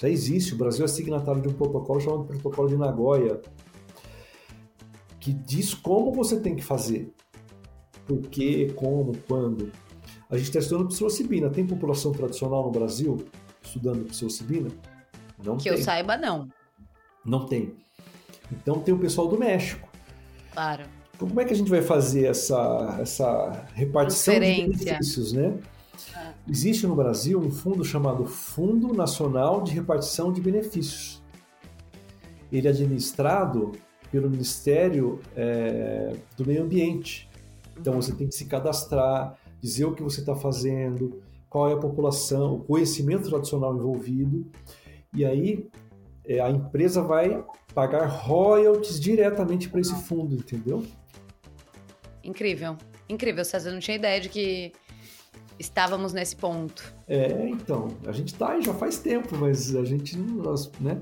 Já 0.01 0.09
existe. 0.09 0.55
O 0.55 0.57
Brasil 0.57 0.83
é 0.83 0.87
signatário 0.87 1.43
de 1.43 1.47
um 1.47 1.53
protocolo 1.53 1.99
chamado 1.99 2.23
Protocolo 2.23 2.67
de 2.67 2.75
Nagoya. 2.75 3.39
que 5.19 5.31
diz 5.31 5.75
como 5.75 6.11
você 6.11 6.39
tem 6.39 6.55
que 6.55 6.63
fazer. 6.63 7.13
Por 8.07 8.21
quê, 8.21 8.73
como, 8.75 9.15
quando. 9.27 9.71
A 10.27 10.35
gente 10.35 10.47
está 10.47 10.57
estudando 10.57 10.87
psilocibina. 10.87 11.51
Tem 11.51 11.67
população 11.67 12.11
tradicional 12.11 12.63
no 12.63 12.71
Brasil 12.71 13.23
estudando 13.61 14.05
psilocibina? 14.05 14.69
Não 15.43 15.57
que 15.57 15.65
tem. 15.65 15.73
eu 15.73 15.77
saiba, 15.77 16.17
não. 16.17 16.49
Não 17.23 17.45
tem. 17.45 17.75
Então 18.51 18.79
tem 18.79 18.95
o 18.95 18.97
pessoal 18.97 19.27
do 19.27 19.37
México. 19.37 19.87
Claro. 20.51 20.83
Então 21.15 21.27
como 21.27 21.39
é 21.39 21.45
que 21.45 21.53
a 21.53 21.55
gente 21.55 21.69
vai 21.69 21.83
fazer 21.83 22.25
essa, 22.25 22.97
essa 22.99 23.67
repartição 23.75 24.33
de 24.33 24.39
benefícios, 24.39 25.31
né? 25.31 25.59
Existe 26.47 26.85
no 26.87 26.95
Brasil 26.95 27.39
um 27.39 27.51
fundo 27.51 27.83
chamado 27.83 28.25
Fundo 28.25 28.93
Nacional 28.93 29.61
de 29.61 29.73
Repartição 29.73 30.31
de 30.31 30.41
Benefícios. 30.41 31.21
Ele 32.51 32.67
é 32.67 32.71
administrado 32.71 33.71
pelo 34.11 34.29
Ministério 34.29 35.21
eh, 35.35 36.15
do 36.35 36.45
Meio 36.45 36.63
Ambiente. 36.63 37.29
Então 37.79 37.93
você 37.93 38.13
tem 38.13 38.27
que 38.27 38.35
se 38.35 38.45
cadastrar, 38.45 39.37
dizer 39.59 39.85
o 39.85 39.93
que 39.93 40.03
você 40.03 40.19
está 40.19 40.35
fazendo, 40.35 41.21
qual 41.49 41.69
é 41.69 41.73
a 41.73 41.77
população, 41.77 42.55
o 42.55 42.59
conhecimento 42.59 43.29
tradicional 43.29 43.75
envolvido, 43.75 44.45
e 45.13 45.25
aí 45.25 45.69
eh, 46.25 46.39
a 46.39 46.49
empresa 46.49 47.01
vai 47.01 47.43
pagar 47.73 48.05
royalties 48.05 48.99
diretamente 48.99 49.69
para 49.69 49.79
esse 49.79 49.95
fundo, 50.03 50.35
entendeu? 50.35 50.85
Incrível. 52.23 52.77
Incrível, 53.09 53.43
César. 53.43 53.69
Eu 53.69 53.73
não 53.73 53.79
tinha 53.79 53.97
ideia 53.97 54.19
de 54.21 54.29
que 54.29 54.71
estávamos 55.61 56.11
nesse 56.11 56.35
ponto. 56.35 56.93
É, 57.07 57.47
então, 57.47 57.87
a 58.05 58.11
gente 58.11 58.33
tá 58.35 58.51
aí 58.51 58.61
já 58.61 58.73
faz 58.73 58.97
tempo, 58.97 59.35
mas 59.37 59.73
a 59.75 59.85
gente 59.85 60.17
não, 60.17 60.43
nós, 60.43 60.69
né? 60.79 60.99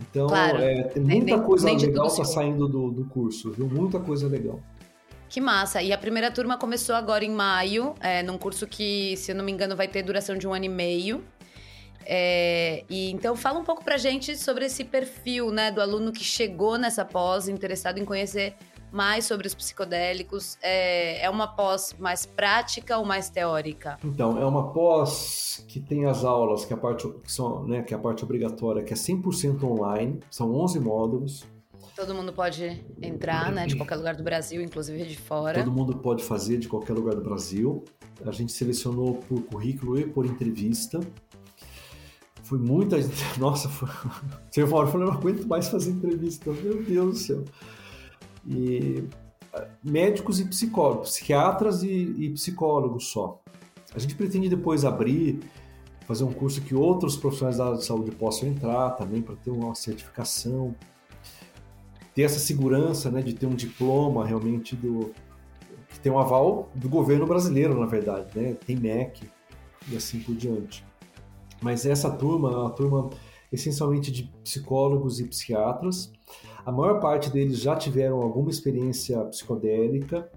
Então, 0.00 0.28
Claro. 0.28 0.58
é, 0.58 0.82
tem 0.84 1.02
muita 1.02 1.36
nem- 1.36 1.42
coisa 1.42 1.64
nem 1.64 1.76
legal 1.78 2.14
tá 2.14 2.24
saindo 2.24 2.68
do, 2.68 2.90
do 2.92 3.04
curso, 3.06 3.50
viu? 3.50 3.66
Muita 3.66 3.98
coisa 3.98 4.28
legal. 4.28 4.60
Que 5.28 5.40
massa. 5.40 5.82
E 5.82 5.92
a 5.92 5.98
primeira 5.98 6.30
turma 6.30 6.56
começou 6.56 6.94
agora 6.94 7.24
em 7.24 7.30
maio, 7.30 7.94
é, 8.00 8.22
num 8.22 8.38
curso 8.38 8.66
que, 8.66 9.16
se 9.16 9.32
eu 9.32 9.34
não 9.36 9.44
me 9.44 9.52
engano, 9.52 9.76
vai 9.76 9.88
ter 9.88 10.02
duração 10.02 10.36
de 10.38 10.46
um 10.46 10.54
ano 10.54 10.64
e 10.64 10.68
meio. 10.68 11.22
É, 12.10 12.84
e 12.88 13.10
então 13.10 13.36
fala 13.36 13.58
um 13.58 13.64
pouco 13.64 13.84
pra 13.84 13.98
gente 13.98 14.34
sobre 14.38 14.64
esse 14.64 14.82
perfil, 14.84 15.50
né, 15.50 15.70
do 15.70 15.82
aluno 15.82 16.10
que 16.10 16.24
chegou 16.24 16.78
nessa 16.78 17.04
pós, 17.04 17.48
interessado 17.48 17.98
em 17.98 18.04
conhecer 18.04 18.54
mais 18.92 19.24
sobre 19.24 19.46
os 19.46 19.54
psicodélicos. 19.54 20.58
É, 20.62 21.24
é 21.24 21.30
uma 21.30 21.46
pós 21.46 21.94
mais 21.98 22.26
prática 22.26 22.98
ou 22.98 23.04
mais 23.04 23.28
teórica? 23.30 23.98
Então, 24.04 24.38
é 24.38 24.44
uma 24.44 24.72
pós 24.72 25.64
que 25.68 25.80
tem 25.80 26.06
as 26.06 26.24
aulas, 26.24 26.64
que, 26.64 26.72
é 26.72 26.76
a 26.76 26.78
parte, 26.78 27.08
que, 27.22 27.32
são, 27.32 27.66
né, 27.66 27.82
que 27.82 27.94
é 27.94 27.96
a 27.96 28.00
parte 28.00 28.24
obrigatória, 28.24 28.82
que 28.82 28.92
é 28.92 28.96
100% 28.96 29.62
online, 29.62 30.20
são 30.30 30.54
11 30.54 30.80
módulos, 30.80 31.46
Todo 31.98 32.14
mundo 32.14 32.32
pode 32.32 32.80
entrar, 33.02 33.50
né, 33.50 33.66
de 33.66 33.74
qualquer 33.74 33.96
lugar 33.96 34.14
do 34.14 34.22
Brasil, 34.22 34.62
inclusive 34.62 35.04
de 35.04 35.16
fora. 35.16 35.64
todo 35.64 35.72
mundo 35.72 35.96
pode 35.96 36.22
fazer 36.22 36.56
de 36.56 36.68
qualquer 36.68 36.92
lugar 36.92 37.16
do 37.16 37.20
Brasil. 37.20 37.84
A 38.24 38.30
gente 38.30 38.52
selecionou 38.52 39.14
por 39.14 39.42
currículo 39.42 39.98
e 39.98 40.06
por 40.06 40.24
entrevista. 40.24 41.00
Foi 42.44 42.56
muita. 42.56 42.96
Nossa, 43.36 43.68
foi... 43.68 43.88
teve 44.52 44.68
uma 44.68 44.78
hora 44.78 44.86
que 44.86 44.96
eu 44.96 45.00
falei, 45.00 45.08
não 45.08 45.18
aguento 45.18 45.48
mais 45.48 45.66
fazer 45.66 45.90
entrevista, 45.90 46.52
meu 46.52 46.84
Deus 46.84 47.14
do 47.14 47.18
céu. 47.18 47.44
E 48.48 49.04
ah, 49.52 49.66
médicos 49.82 50.40
e 50.40 50.44
psicólogos, 50.44 51.10
psiquiatras 51.10 51.82
e, 51.82 51.88
e 51.88 52.30
psicólogos 52.30 53.08
só. 53.08 53.40
A 53.94 53.98
gente 53.98 54.14
pretende 54.14 54.48
depois 54.48 54.84
abrir, 54.84 55.40
fazer 56.06 56.24
um 56.24 56.32
curso 56.32 56.60
que 56.62 56.74
outros 56.74 57.16
profissionais 57.16 57.56
da 57.58 57.66
área 57.66 57.78
de 57.78 57.84
saúde 57.84 58.10
possam 58.12 58.48
entrar 58.48 58.90
também 58.90 59.22
para 59.22 59.36
ter 59.36 59.50
uma 59.50 59.74
certificação, 59.74 60.74
ter 62.14 62.22
essa 62.22 62.38
segurança, 62.38 63.10
né, 63.10 63.22
de 63.22 63.34
ter 63.34 63.46
um 63.46 63.54
diploma 63.54 64.26
realmente 64.26 64.74
do 64.74 65.12
que 65.88 66.00
tem 66.00 66.12
um 66.12 66.18
aval 66.18 66.70
do 66.74 66.88
governo 66.88 67.26
brasileiro, 67.26 67.78
na 67.78 67.86
verdade, 67.86 68.38
né? 68.38 68.54
Tem 68.66 68.76
MEC 68.76 69.28
e 69.90 69.96
assim 69.96 70.20
por 70.20 70.34
diante. 70.34 70.84
Mas 71.62 71.86
essa 71.86 72.10
turma 72.10 72.52
é 72.52 72.56
uma 72.56 72.70
turma 72.70 73.10
essencialmente 73.50 74.12
de 74.12 74.24
psicólogos 74.44 75.18
e 75.18 75.24
psiquiatras. 75.24 76.12
A 76.68 76.70
maior 76.70 77.00
parte 77.00 77.30
deles 77.30 77.60
já 77.60 77.74
tiveram 77.74 78.20
alguma 78.20 78.50
experiência 78.50 79.18
psicodélica 79.24 80.30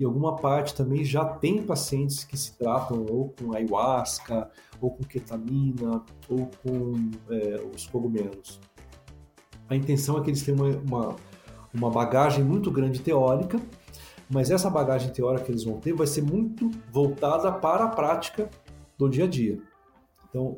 e 0.00 0.04
alguma 0.06 0.34
parte 0.34 0.74
também 0.74 1.04
já 1.04 1.26
tem 1.26 1.62
pacientes 1.62 2.24
que 2.24 2.38
se 2.38 2.56
tratam 2.56 3.04
ou 3.04 3.34
com 3.38 3.52
ayahuasca, 3.52 4.50
ou 4.80 4.92
com 4.92 5.04
ketamina, 5.04 6.02
ou 6.26 6.48
com 6.62 7.10
é, 7.28 7.62
os 7.74 7.86
cogumelos. 7.86 8.58
A 9.68 9.76
intenção 9.76 10.16
é 10.16 10.22
que 10.22 10.30
eles 10.30 10.42
tenham 10.42 10.58
uma, 10.58 10.78
uma, 10.78 11.16
uma 11.74 11.90
bagagem 11.90 12.42
muito 12.42 12.70
grande 12.70 13.00
teórica, 13.00 13.60
mas 14.30 14.50
essa 14.50 14.70
bagagem 14.70 15.12
teórica 15.12 15.44
que 15.44 15.52
eles 15.52 15.64
vão 15.64 15.78
ter 15.80 15.92
vai 15.92 16.06
ser 16.06 16.22
muito 16.22 16.70
voltada 16.90 17.52
para 17.52 17.84
a 17.84 17.88
prática 17.88 18.48
do 18.96 19.06
dia 19.06 19.24
a 19.24 19.28
dia. 19.28 19.58
Então, 20.30 20.56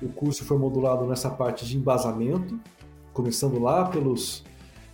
o 0.00 0.08
curso 0.08 0.46
foi 0.46 0.56
modulado 0.56 1.04
nessa 1.04 1.28
parte 1.28 1.66
de 1.66 1.76
embasamento, 1.76 2.58
começando 3.12 3.58
lá 3.58 3.84
pelos, 3.84 4.42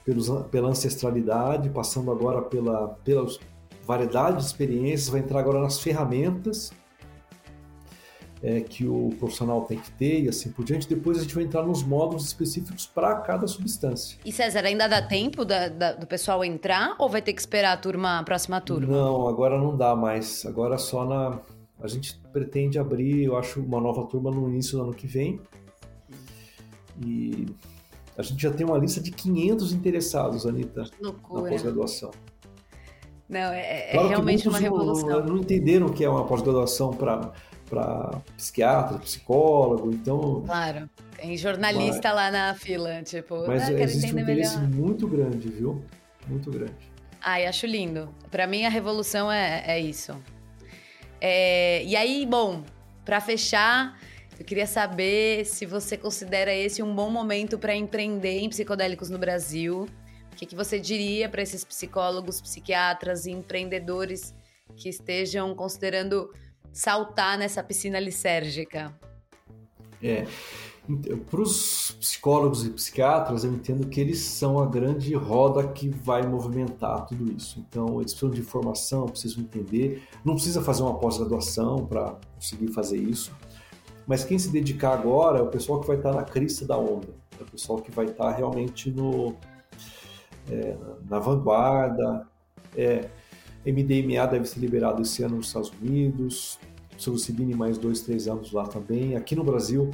pelos, 0.08 0.30
pela 0.50 0.68
ancestralidade, 0.70 1.68
passando 1.68 2.10
agora 2.10 2.40
pela, 2.40 2.88
pela 3.04 3.28
variedade 3.86 4.38
de 4.38 4.44
experiências, 4.44 5.10
vai 5.10 5.20
entrar 5.20 5.38
agora 5.38 5.60
nas 5.60 5.78
ferramentas 5.80 6.72
é, 8.42 8.60
que 8.60 8.86
o 8.86 9.10
profissional 9.18 9.62
tem 9.66 9.78
que 9.78 9.90
ter 9.92 10.22
e 10.22 10.28
assim 10.30 10.50
por 10.50 10.64
diante. 10.64 10.88
Depois 10.88 11.18
a 11.18 11.22
gente 11.22 11.34
vai 11.34 11.44
entrar 11.44 11.62
nos 11.62 11.82
módulos 11.82 12.24
específicos 12.24 12.86
para 12.86 13.16
cada 13.16 13.46
substância. 13.46 14.16
E 14.24 14.32
César, 14.32 14.64
ainda 14.64 14.88
dá 14.88 15.02
tempo 15.02 15.44
da- 15.44 15.68
da- 15.68 15.92
do 15.92 16.06
pessoal 16.06 16.42
entrar 16.42 16.94
ou 16.98 17.10
vai 17.10 17.20
ter 17.20 17.34
que 17.34 17.40
esperar 17.40 17.72
a 17.72 17.76
turma, 17.76 18.18
a 18.18 18.22
próxima 18.22 18.62
turma? 18.62 18.86
Não, 18.86 19.28
agora 19.28 19.58
não 19.58 19.76
dá 19.76 19.94
mais. 19.94 20.46
Agora 20.46 20.78
só 20.78 21.04
na. 21.04 21.38
A 21.82 21.86
gente 21.86 22.18
pretende 22.32 22.78
abrir, 22.78 23.24
eu 23.24 23.36
acho, 23.36 23.60
uma 23.60 23.80
nova 23.80 24.04
turma 24.06 24.30
no 24.30 24.48
início 24.48 24.78
do 24.78 24.84
ano 24.84 24.94
que 24.94 25.06
vem. 25.06 25.38
E 27.04 27.46
a 28.18 28.22
gente 28.22 28.42
já 28.42 28.50
tem 28.50 28.66
uma 28.66 28.76
lista 28.76 29.00
de 29.00 29.10
500 29.12 29.72
interessados, 29.72 30.44
Anitta, 30.44 30.82
na 31.00 31.08
Loucura. 31.10 31.50
pós-graduação. 31.50 32.10
Não, 33.28 33.52
é, 33.52 33.90
é 33.90 33.92
Claro 33.92 34.08
que 34.08 34.14
realmente 34.14 34.48
uma 34.48 34.58
muitos 34.58 34.70
não- 34.70 34.78
revolução. 34.78 35.26
Não, 35.26 35.36
entenderam 35.38 35.86
o 35.86 35.92
que 35.92 36.04
é 36.04 36.08
uma 36.10 36.24
pós-graduação 36.26 36.92
para 36.92 38.20
psiquiatra, 38.36 38.98
psicólogo, 38.98 39.90
então. 39.92 40.42
Claro. 40.46 40.90
Tem 41.16 41.36
jornalista 41.36 42.12
lá 42.12 42.30
na 42.30 42.54
fila, 42.54 43.02
tipo, 43.02 43.46
Mas 43.46 43.62
ah, 43.62 43.66
é, 43.72 43.76
quero 43.76 43.82
existe 43.90 44.14
um 44.14 44.18
interesse 44.20 44.56
melhor. 44.58 44.70
muito 44.74 45.06
grande, 45.08 45.48
viu? 45.48 45.82
Muito 46.26 46.50
grande. 46.50 46.72
Ai, 47.20 47.46
acho 47.46 47.66
lindo. 47.66 48.08
Pra 48.30 48.46
mim, 48.46 48.64
a 48.64 48.68
revolução 48.68 49.30
é, 49.30 49.62
é 49.66 49.80
isso. 49.80 50.14
É, 51.20 51.84
e 51.84 51.96
aí, 51.96 52.24
bom, 52.24 52.62
pra 53.04 53.20
fechar, 53.20 53.98
eu 54.38 54.44
queria 54.44 54.66
saber 54.66 55.44
se 55.44 55.66
você 55.66 55.96
considera 55.96 56.54
esse 56.54 56.82
um 56.82 56.94
bom 56.94 57.10
momento 57.10 57.58
pra 57.58 57.74
empreender 57.74 58.38
em 58.38 58.48
psicodélicos 58.48 59.10
no 59.10 59.18
Brasil. 59.18 59.88
O 60.32 60.36
que, 60.36 60.46
que 60.46 60.54
você 60.54 60.78
diria 60.78 61.28
pra 61.28 61.42
esses 61.42 61.64
psicólogos, 61.64 62.40
psiquiatras 62.40 63.26
e 63.26 63.32
empreendedores 63.32 64.32
que 64.76 64.88
estejam 64.88 65.52
considerando 65.56 66.32
saltar 66.72 67.36
nessa 67.36 67.64
piscina 67.64 67.98
lisérgica? 67.98 68.96
É. 70.00 70.24
Para 71.28 71.40
os 71.42 71.90
psicólogos 72.00 72.64
e 72.64 72.70
psiquiatras, 72.70 73.44
eu 73.44 73.52
entendo 73.52 73.88
que 73.88 74.00
eles 74.00 74.20
são 74.20 74.58
a 74.58 74.64
grande 74.64 75.12
roda 75.14 75.66
que 75.68 75.88
vai 75.88 76.26
movimentar 76.26 77.04
tudo 77.06 77.30
isso. 77.30 77.62
Então, 77.68 78.00
eles 78.00 78.12
precisam 78.12 78.30
de 78.30 78.40
informação, 78.40 79.06
precisam 79.06 79.42
entender. 79.42 80.02
Não 80.24 80.34
precisa 80.34 80.62
fazer 80.62 80.82
uma 80.82 80.96
pós-graduação 80.96 81.84
para 81.84 82.16
conseguir 82.36 82.68
fazer 82.68 82.96
isso. 82.96 83.32
Mas 84.08 84.24
quem 84.24 84.38
se 84.38 84.48
dedicar 84.48 84.94
agora 84.94 85.38
é 85.38 85.42
o 85.42 85.48
pessoal 85.48 85.80
que 85.80 85.86
vai 85.86 85.96
estar 85.96 86.14
na 86.14 86.24
crista 86.24 86.64
da 86.64 86.78
onda. 86.78 87.08
É 87.38 87.42
o 87.42 87.46
pessoal 87.46 87.78
que 87.78 87.90
vai 87.90 88.06
estar 88.06 88.30
realmente 88.30 88.90
no, 88.90 89.36
é, 90.50 90.74
na 91.08 91.18
vanguarda. 91.18 92.26
É, 92.74 93.10
MDMA 93.66 94.26
deve 94.26 94.46
ser 94.46 94.60
liberado 94.60 95.02
esse 95.02 95.22
ano 95.22 95.36
nos 95.36 95.48
Estados 95.48 95.70
Unidos. 95.80 96.58
Psilocibina 96.96 97.52
em 97.52 97.54
mais 97.54 97.76
dois, 97.76 98.00
três 98.00 98.26
anos 98.26 98.50
lá 98.50 98.66
também. 98.66 99.14
Aqui 99.14 99.36
no 99.36 99.44
Brasil, 99.44 99.90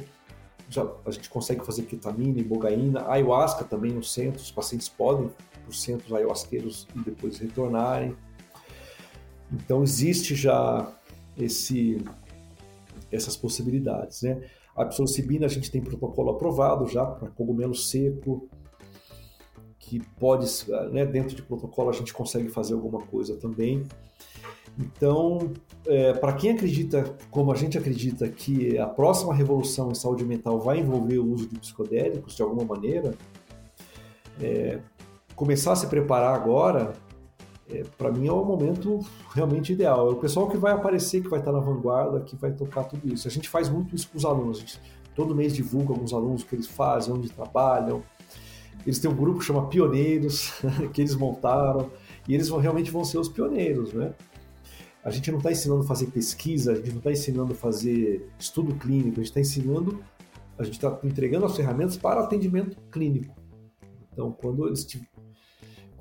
já 0.69 0.87
a 1.05 1.11
gente 1.11 1.29
consegue 1.29 1.65
fazer 1.65 1.83
ketamina, 1.83 2.39
ibogaína, 2.39 3.05
ayahuasca 3.09 3.65
também 3.65 3.91
no 3.91 4.03
centro, 4.03 4.41
os 4.41 4.51
pacientes 4.51 4.87
podem 4.87 5.29
os 5.67 5.81
centros 5.81 6.13
ayahuasqueiros 6.13 6.87
e 6.95 6.99
depois 6.99 7.37
retornarem. 7.37 8.15
Então 9.51 9.83
existe 9.83 10.35
já 10.35 10.89
esse, 11.37 12.03
essas 13.11 13.35
possibilidades, 13.35 14.21
né? 14.21 14.41
A 14.75 14.83
psilocibina 14.85 15.45
a 15.45 15.49
gente 15.49 15.71
tem 15.71 15.81
protocolo 15.81 16.31
aprovado 16.31 16.85
já 16.87 17.05
para 17.05 17.29
cogumelo 17.29 17.73
seco, 17.73 18.49
que 19.79 20.01
pode, 20.19 20.47
né, 20.91 21.05
dentro 21.05 21.35
de 21.35 21.41
protocolo 21.41 21.89
a 21.89 21.93
gente 21.93 22.13
consegue 22.13 22.49
fazer 22.49 22.73
alguma 22.73 23.01
coisa 23.03 23.37
também. 23.37 23.83
Então, 24.77 25.53
é, 25.85 26.13
para 26.13 26.33
quem 26.33 26.51
acredita, 26.51 27.15
como 27.31 27.51
a 27.51 27.55
gente 27.55 27.77
acredita, 27.77 28.27
que 28.27 28.77
a 28.77 28.87
próxima 28.87 29.33
revolução 29.33 29.91
em 29.91 29.95
saúde 29.95 30.25
mental 30.25 30.59
vai 30.59 30.79
envolver 30.79 31.19
o 31.19 31.31
uso 31.31 31.47
de 31.47 31.57
psicodélicos 31.59 32.35
de 32.35 32.41
alguma 32.41 32.65
maneira, 32.65 33.13
é, 34.41 34.79
começar 35.35 35.73
a 35.73 35.75
se 35.75 35.87
preparar 35.87 36.35
agora, 36.35 36.93
é, 37.69 37.83
para 37.97 38.11
mim 38.11 38.27
é 38.27 38.31
o 38.31 38.43
momento 38.43 38.99
realmente 39.33 39.73
ideal. 39.73 40.07
É 40.07 40.11
o 40.11 40.15
pessoal 40.15 40.49
que 40.49 40.57
vai 40.57 40.73
aparecer, 40.73 41.21
que 41.21 41.29
vai 41.29 41.39
estar 41.39 41.51
na 41.51 41.59
vanguarda, 41.59 42.21
que 42.21 42.35
vai 42.35 42.51
tocar 42.51 42.83
tudo 42.83 43.11
isso. 43.11 43.27
A 43.27 43.31
gente 43.31 43.49
faz 43.49 43.69
muito 43.69 43.95
isso 43.95 44.09
com 44.09 44.17
os 44.17 44.25
alunos. 44.25 44.59
Gente 44.59 44.79
todo 45.15 45.33
mês 45.33 45.55
divulga 45.55 45.93
alguns 45.93 46.13
alunos 46.13 46.43
o 46.43 46.45
que 46.45 46.55
eles 46.55 46.67
fazem, 46.67 47.13
onde 47.13 47.29
trabalham. 47.29 48.03
Eles 48.85 48.99
têm 48.99 49.09
um 49.09 49.15
grupo 49.15 49.39
que 49.39 49.45
chama 49.45 49.67
Pioneiros, 49.67 50.51
que 50.93 51.01
eles 51.01 51.15
montaram, 51.15 51.89
e 52.27 52.35
eles 52.35 52.49
vão, 52.49 52.59
realmente 52.59 52.91
vão 52.91 53.03
ser 53.03 53.17
os 53.17 53.29
pioneiros, 53.29 53.93
né? 53.93 54.13
A 55.03 55.09
gente 55.11 55.31
não 55.31 55.37
está 55.37 55.51
ensinando 55.51 55.81
a 55.81 55.85
fazer 55.85 56.07
pesquisa, 56.07 56.73
a 56.73 56.75
gente 56.75 56.89
não 56.89 56.97
está 56.97 57.11
ensinando 57.11 57.53
a 57.53 57.55
fazer 57.55 58.27
estudo 58.39 58.75
clínico, 58.75 59.19
a 59.19 59.23
gente 59.23 59.25
está 59.25 59.39
ensinando, 59.39 60.03
a 60.57 60.63
gente 60.63 60.73
está 60.73 60.99
entregando 61.03 61.45
as 61.45 61.55
ferramentas 61.55 61.95
para 61.95 62.21
atendimento 62.21 62.77
clínico. 62.91 63.35
Então, 64.11 64.31
quando 64.31 64.67
eles, 64.67 64.87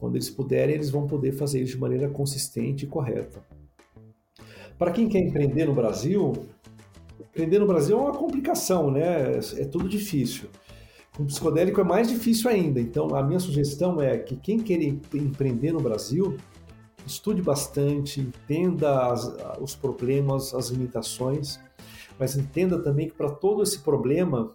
quando 0.04 0.16
eles 0.16 0.28
puderem, 0.28 0.74
eles 0.74 0.90
vão 0.90 1.06
poder 1.06 1.32
fazer 1.32 1.62
isso 1.62 1.72
de 1.72 1.80
maneira 1.80 2.10
consistente 2.10 2.84
e 2.84 2.86
correta. 2.86 3.42
Para 4.78 4.90
quem 4.90 5.08
quer 5.08 5.20
empreender 5.20 5.64
no 5.64 5.72
Brasil, 5.72 6.44
empreender 7.18 7.58
no 7.58 7.66
Brasil 7.66 7.96
é 7.96 8.00
uma 8.02 8.12
complicação, 8.12 8.90
né? 8.90 9.38
É 9.56 9.64
tudo 9.64 9.88
difícil. 9.88 10.50
Com 11.16 11.24
psicodélico 11.24 11.80
é 11.80 11.84
mais 11.84 12.06
difícil 12.06 12.50
ainda. 12.50 12.78
Então, 12.78 13.14
a 13.16 13.22
minha 13.22 13.40
sugestão 13.40 13.98
é 14.02 14.18
que 14.18 14.36
quem 14.36 14.58
quer 14.58 14.78
empreender 14.82 15.72
no 15.72 15.80
Brasil, 15.80 16.36
estude 17.06 17.40
bastante, 17.40 18.20
entenda 18.20 19.10
as, 19.10 19.34
os 19.58 19.74
problemas, 19.74 20.52
as 20.52 20.68
limitações, 20.68 21.58
mas 22.18 22.36
entenda 22.36 22.78
também 22.78 23.08
que 23.08 23.14
para 23.14 23.30
todo 23.30 23.62
esse 23.62 23.78
problema 23.78 24.54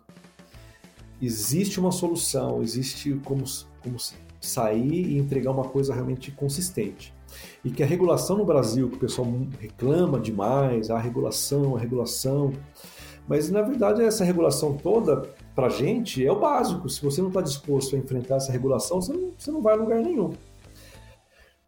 existe 1.19 1.79
uma 1.79 1.91
solução, 1.91 2.61
existe 2.61 3.19
como, 3.25 3.45
como 3.81 3.97
sair 4.39 5.07
e 5.07 5.17
entregar 5.17 5.51
uma 5.51 5.65
coisa 5.65 5.93
realmente 5.93 6.31
consistente. 6.31 7.13
E 7.63 7.69
que 7.69 7.83
a 7.83 7.85
regulação 7.85 8.37
no 8.37 8.45
Brasil, 8.45 8.89
que 8.89 8.97
o 8.97 8.99
pessoal 8.99 9.27
reclama 9.59 10.19
demais, 10.19 10.89
a 10.89 10.97
regulação, 10.97 11.75
a 11.75 11.79
regulação, 11.79 12.51
mas 13.27 13.49
na 13.51 13.61
verdade 13.61 14.01
essa 14.01 14.23
regulação 14.23 14.75
toda, 14.75 15.21
para 15.53 15.69
gente, 15.69 16.25
é 16.25 16.31
o 16.31 16.39
básico. 16.39 16.89
Se 16.89 17.03
você 17.03 17.21
não 17.21 17.27
está 17.27 17.41
disposto 17.41 17.95
a 17.95 17.99
enfrentar 17.99 18.37
essa 18.37 18.51
regulação, 18.51 19.01
você 19.01 19.13
não, 19.13 19.31
você 19.37 19.51
não 19.51 19.61
vai 19.61 19.75
a 19.75 19.77
lugar 19.77 20.01
nenhum. 20.01 20.31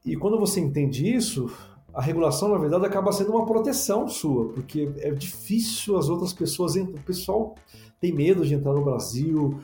E 0.03 0.15
quando 0.15 0.39
você 0.39 0.59
entende 0.59 1.13
isso, 1.13 1.51
a 1.93 2.01
regulação, 2.01 2.49
na 2.49 2.57
verdade, 2.57 2.86
acaba 2.86 3.11
sendo 3.11 3.32
uma 3.32 3.45
proteção 3.45 4.07
sua, 4.07 4.49
porque 4.49 4.91
é 4.97 5.11
difícil 5.11 5.97
as 5.97 6.09
outras 6.09 6.34
pessoas. 6.34 6.76
O 6.76 6.88
pessoal 7.05 7.55
tem 7.99 8.13
medo 8.13 8.45
de 8.45 8.55
entrar 8.55 8.74
no 8.74 8.84
Brasil. 8.84 9.59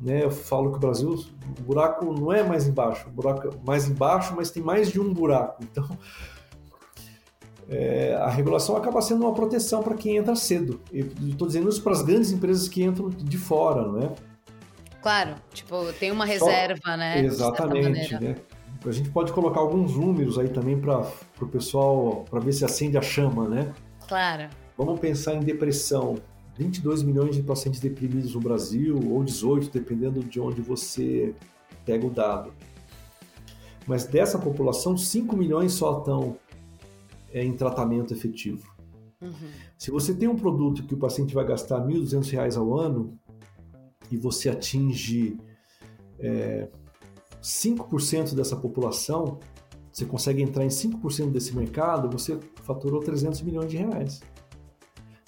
Né? 0.00 0.24
Eu 0.24 0.30
falo 0.30 0.70
que 0.70 0.76
o 0.76 0.80
Brasil, 0.80 1.10
o 1.58 1.62
buraco 1.62 2.12
não 2.12 2.32
é 2.32 2.42
mais 2.42 2.66
embaixo, 2.66 3.08
o 3.08 3.10
buraco 3.10 3.48
é 3.48 3.50
mais 3.66 3.88
embaixo, 3.88 4.34
mas 4.36 4.50
tem 4.50 4.62
mais 4.62 4.90
de 4.90 5.00
um 5.00 5.12
buraco. 5.12 5.62
Então, 5.62 5.88
é, 7.68 8.14
a 8.14 8.28
regulação 8.28 8.76
acaba 8.76 9.00
sendo 9.00 9.22
uma 9.24 9.34
proteção 9.34 9.82
para 9.82 9.94
quem 9.94 10.16
entra 10.16 10.36
cedo. 10.36 10.80
Estou 10.92 11.46
dizendo 11.46 11.68
isso 11.68 11.82
para 11.82 11.92
as 11.92 12.02
grandes 12.02 12.30
empresas 12.30 12.68
que 12.68 12.82
entram 12.82 13.08
de 13.08 13.38
fora, 13.38 13.82
não 13.86 14.00
é? 14.00 14.12
Claro, 15.00 15.34
tipo, 15.52 15.92
tem 15.94 16.10
uma 16.10 16.24
reserva, 16.24 16.80
Só, 16.84 16.96
né? 16.96 17.20
Exatamente, 17.20 18.14
né? 18.20 18.36
A 18.84 18.92
gente 18.92 19.10
pode 19.10 19.32
colocar 19.32 19.60
alguns 19.60 19.96
números 19.96 20.38
aí 20.38 20.48
também 20.48 20.78
para 20.78 21.06
o 21.40 21.46
pessoal, 21.46 22.24
para 22.30 22.40
ver 22.40 22.52
se 22.52 22.64
acende 22.64 22.98
a 22.98 23.02
chama, 23.02 23.48
né? 23.48 23.72
Claro. 24.06 24.48
Vamos 24.76 25.00
pensar 25.00 25.34
em 25.34 25.40
depressão. 25.40 26.16
22 26.56 27.02
milhões 27.02 27.36
de 27.36 27.42
pacientes 27.42 27.80
deprimidos 27.80 28.34
no 28.34 28.40
Brasil, 28.40 28.98
ou 29.10 29.22
18, 29.22 29.70
dependendo 29.70 30.20
de 30.20 30.40
onde 30.40 30.62
você 30.62 31.34
pega 31.84 32.06
o 32.06 32.10
dado. 32.10 32.52
Mas 33.86 34.06
dessa 34.06 34.38
população, 34.38 34.96
5 34.96 35.36
milhões 35.36 35.72
só 35.72 35.98
estão 35.98 36.36
é, 37.32 37.44
em 37.44 37.52
tratamento 37.52 38.12
efetivo. 38.12 38.74
Uhum. 39.20 39.50
Se 39.78 39.90
você 39.90 40.14
tem 40.14 40.28
um 40.28 40.36
produto 40.36 40.84
que 40.84 40.94
o 40.94 40.98
paciente 40.98 41.34
vai 41.34 41.46
gastar 41.46 41.78
R$ 41.86 41.94
1.200 41.94 42.56
ao 42.56 42.76
ano 42.76 43.18
e 44.10 44.16
você 44.16 44.48
atinge 44.48 45.38
é, 46.18 46.68
5% 47.42 48.34
dessa 48.34 48.56
população, 48.56 49.38
você 49.92 50.04
consegue 50.04 50.42
entrar 50.42 50.64
em 50.64 50.68
5% 50.68 51.30
desse 51.30 51.56
mercado, 51.56 52.10
você 52.10 52.38
faturou 52.62 53.00
300 53.00 53.40
milhões 53.42 53.70
de 53.70 53.76
reais. 53.76 54.20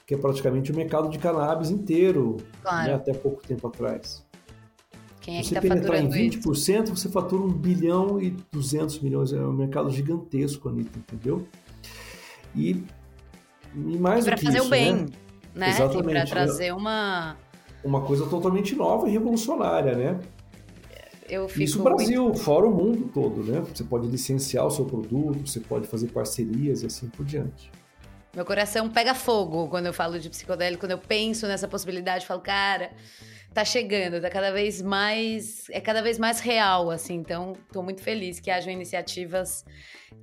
Que 0.09 0.15
é 0.15 0.17
praticamente 0.19 0.73
o 0.73 0.75
mercado 0.75 1.11
de 1.11 1.19
cannabis 1.19 1.71
inteiro, 1.71 2.39
claro. 2.63 2.89
né, 2.89 2.95
até 2.95 3.13
pouco 3.13 3.47
tempo 3.47 3.67
atrás. 3.67 4.27
Quem 5.21 5.41
é 5.41 5.43
você 5.43 5.55
tá 5.55 5.61
penetrar 5.61 6.03
em 6.03 6.09
20%, 6.09 6.85
isso? 6.85 6.97
você 6.97 7.11
fatura 7.11 7.43
1 7.43 7.49
bilhão 7.53 8.19
e 8.19 8.31
200 8.51 9.01
milhões. 9.01 9.35
É 9.35 9.37
um 9.37 9.53
mercado 9.53 9.91
gigantesco, 9.91 10.71
Anitta, 10.71 10.99
entendeu? 10.99 11.47
E, 12.57 12.83
e 13.75 13.99
mais 13.99 14.25
do 14.25 14.31
que 14.35 14.45
fazer 14.47 14.57
isso, 14.57 14.67
o 14.67 14.71
bem, 14.71 14.95
né? 14.95 15.07
né? 15.55 15.69
Exatamente. 15.69 16.13
Para 16.13 16.25
trazer 16.25 16.73
uma... 16.73 17.37
Uma 17.85 18.01
coisa 18.01 18.27
totalmente 18.27 18.75
nova 18.75 19.07
e 19.07 19.13
revolucionária, 19.13 19.95
né? 19.95 20.19
Isso 21.59 21.79
no 21.79 21.85
Brasil, 21.85 22.25
muito... 22.25 22.39
fora 22.39 22.67
o 22.67 22.75
mundo 22.75 23.11
todo, 23.13 23.45
né? 23.45 23.61
Você 23.61 23.85
pode 23.85 24.07
licenciar 24.07 24.67
o 24.67 24.71
seu 24.71 24.87
produto, 24.87 25.47
você 25.47 25.61
pode 25.61 25.87
fazer 25.87 26.09
parcerias 26.09 26.83
e 26.83 26.87
assim 26.87 27.07
por 27.11 27.27
diante. 27.27 27.71
Meu 28.39 28.45
coração 28.45 28.89
pega 28.89 29.17
fogo 29.17 29.67
quando 29.67 29.87
eu 29.87 29.93
falo 29.93 30.17
de 30.17 30.31
psicodélico, 30.31 30.83
quando 30.83 30.93
eu 30.93 30.99
penso 30.99 31.49
nessa 31.49 31.67
possibilidade, 31.67 32.25
falo, 32.25 32.41
cara, 32.41 32.93
tá 33.53 33.65
chegando, 33.65 34.21
tá 34.21 34.31
cada 34.31 34.53
vez 34.53 34.81
mais, 34.81 35.69
é 35.71 35.81
cada 35.81 36.01
vez 36.01 36.21
mais 36.21 36.39
real, 36.39 36.89
assim. 36.89 37.15
Então, 37.15 37.55
tô 37.73 37.83
muito 37.83 38.01
feliz 38.01 38.39
que 38.39 38.49
hajam 38.49 38.73
iniciativas 38.73 39.65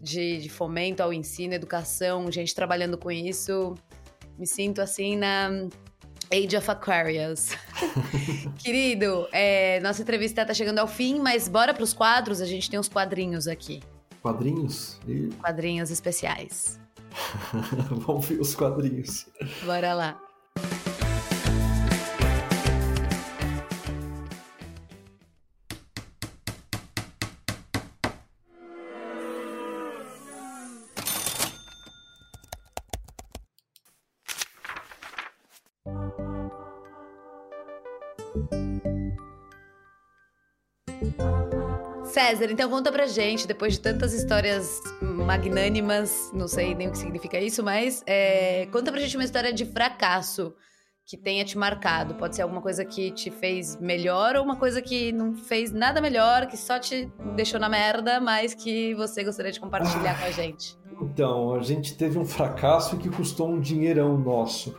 de, 0.02 0.38
de 0.38 0.48
fomento 0.48 1.04
ao 1.04 1.12
ensino, 1.12 1.56
educação, 1.56 2.32
gente 2.32 2.56
trabalhando 2.56 2.98
com 2.98 3.12
isso. 3.12 3.76
Me 4.40 4.48
sinto 4.48 4.82
assim 4.82 5.18
na 5.18 5.50
Age 6.32 6.56
of 6.56 6.72
Aquarius. 6.72 7.50
Querido, 8.64 9.28
é, 9.34 9.82
nossa 9.82 10.02
entrevista 10.02 10.44
está 10.44 10.54
chegando 10.54 10.80
ao 10.80 10.88
fim, 10.88 11.20
mas 11.20 11.50
bora 11.50 11.74
para 11.74 11.84
os 11.84 11.94
quadros. 11.94 12.40
A 12.40 12.46
gente 12.46 12.70
tem 12.70 12.80
uns 12.80 12.88
quadrinhos 12.88 13.46
aqui. 13.46 13.84
Quadrinhos? 14.22 15.02
E... 15.06 15.28
Quadrinhos 15.42 15.92
especiais. 15.92 16.80
Vamos 18.06 18.26
ver 18.28 18.40
os 18.40 18.56
quadrinhos. 18.56 19.28
Bora 19.66 19.94
lá. 19.94 20.20
César, 42.26 42.52
então 42.52 42.68
conta 42.72 42.92
pra 42.92 43.06
gente, 43.06 43.46
depois 43.46 43.74
de 43.74 43.82
tantas 43.82 44.12
histórias 44.12 44.82
magnânimas, 45.00 46.32
não 46.34 46.48
sei 46.48 46.74
nem 46.74 46.88
o 46.88 46.92
que 46.92 46.98
significa 46.98 47.40
isso, 47.40 47.64
mas 47.64 48.02
é, 48.08 48.68
conta 48.72 48.92
pra 48.92 49.00
gente 49.00 49.16
uma 49.16 49.24
história 49.24 49.54
de 49.54 49.64
fracasso 49.64 50.52
que 51.06 51.16
tenha 51.16 51.46
te 51.46 51.56
marcado. 51.56 52.16
Pode 52.16 52.36
ser 52.36 52.42
alguma 52.42 52.64
coisa 52.64 52.84
que 52.84 53.12
te 53.12 53.30
fez 53.30 53.80
melhor 53.80 54.36
ou 54.38 54.44
uma 54.44 54.56
coisa 54.56 54.82
que 54.82 55.12
não 55.12 55.36
fez 55.36 55.72
nada 55.72 56.02
melhor, 56.02 56.48
que 56.48 56.58
só 56.58 56.80
te 56.80 57.08
deixou 57.36 57.60
na 57.60 57.70
merda, 57.70 58.20
mas 58.20 58.56
que 58.56 58.96
você 58.96 59.24
gostaria 59.24 59.52
de 59.52 59.60
compartilhar 59.60 60.14
ah, 60.14 60.20
com 60.20 60.26
a 60.26 60.32
gente. 60.32 60.76
Então, 61.00 61.54
a 61.54 61.62
gente 61.62 61.96
teve 61.96 62.18
um 62.18 62.26
fracasso 62.26 62.98
que 62.98 63.08
custou 63.08 63.52
um 63.52 63.60
dinheirão 63.60 64.18
nosso. 64.18 64.76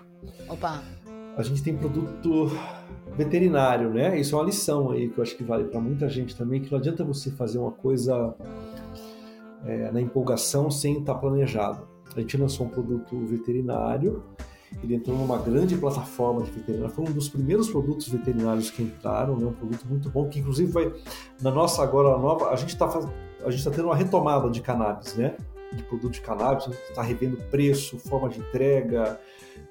Opa! 0.49 0.83
A 1.37 1.43
gente 1.45 1.63
tem 1.63 1.77
produto 1.77 2.51
veterinário, 3.17 3.91
né? 3.91 4.19
Isso 4.19 4.35
é 4.35 4.39
uma 4.39 4.45
lição 4.45 4.91
aí 4.91 5.09
que 5.09 5.19
eu 5.19 5.23
acho 5.23 5.37
que 5.37 5.43
vale 5.43 5.65
para 5.65 5.81
muita 5.81 6.09
gente 6.09 6.37
também, 6.37 6.61
que 6.61 6.71
não 6.71 6.79
adianta 6.79 7.03
você 7.03 7.31
fazer 7.31 7.59
uma 7.59 7.73
coisa 7.73 8.35
é, 9.65 9.91
na 9.91 10.01
empolgação 10.01 10.71
sem 10.71 10.99
estar 10.99 11.15
tá 11.15 11.19
planejado. 11.19 11.87
A 12.15 12.21
gente 12.21 12.37
lançou 12.37 12.67
um 12.67 12.71
produto 12.71 13.19
veterinário, 13.27 14.23
ele 14.83 14.95
entrou 14.95 15.17
numa 15.17 15.39
grande 15.39 15.77
plataforma 15.77 16.43
de 16.43 16.51
veterinário, 16.51 16.95
foi 16.95 17.05
um 17.05 17.13
dos 17.13 17.29
primeiros 17.29 17.69
produtos 17.69 18.09
veterinários 18.09 18.71
que 18.71 18.83
entraram, 18.83 19.37
né? 19.37 19.47
um 19.47 19.53
produto 19.53 19.87
muito 19.89 20.11
bom, 20.11 20.29
que 20.29 20.39
inclusive 20.39 20.71
vai, 20.71 20.93
na 21.41 21.51
nossa 21.51 21.83
agora 21.83 22.17
nova, 22.19 22.51
a 22.51 22.57
gente 22.57 22.71
está 22.71 22.87
a 22.87 23.51
gente 23.51 23.61
está 23.61 23.71
tendo 23.71 23.85
uma 23.85 23.95
retomada 23.95 24.51
de 24.51 24.61
cannabis, 24.61 25.15
né? 25.15 25.37
De 25.73 25.83
produto 25.85 26.15
de 26.15 26.21
cannabis, 26.21 26.67
está 26.67 27.03
revendo 27.03 27.37
preço, 27.51 27.99
forma 27.99 28.29
de 28.29 28.41
entrega, 28.41 29.21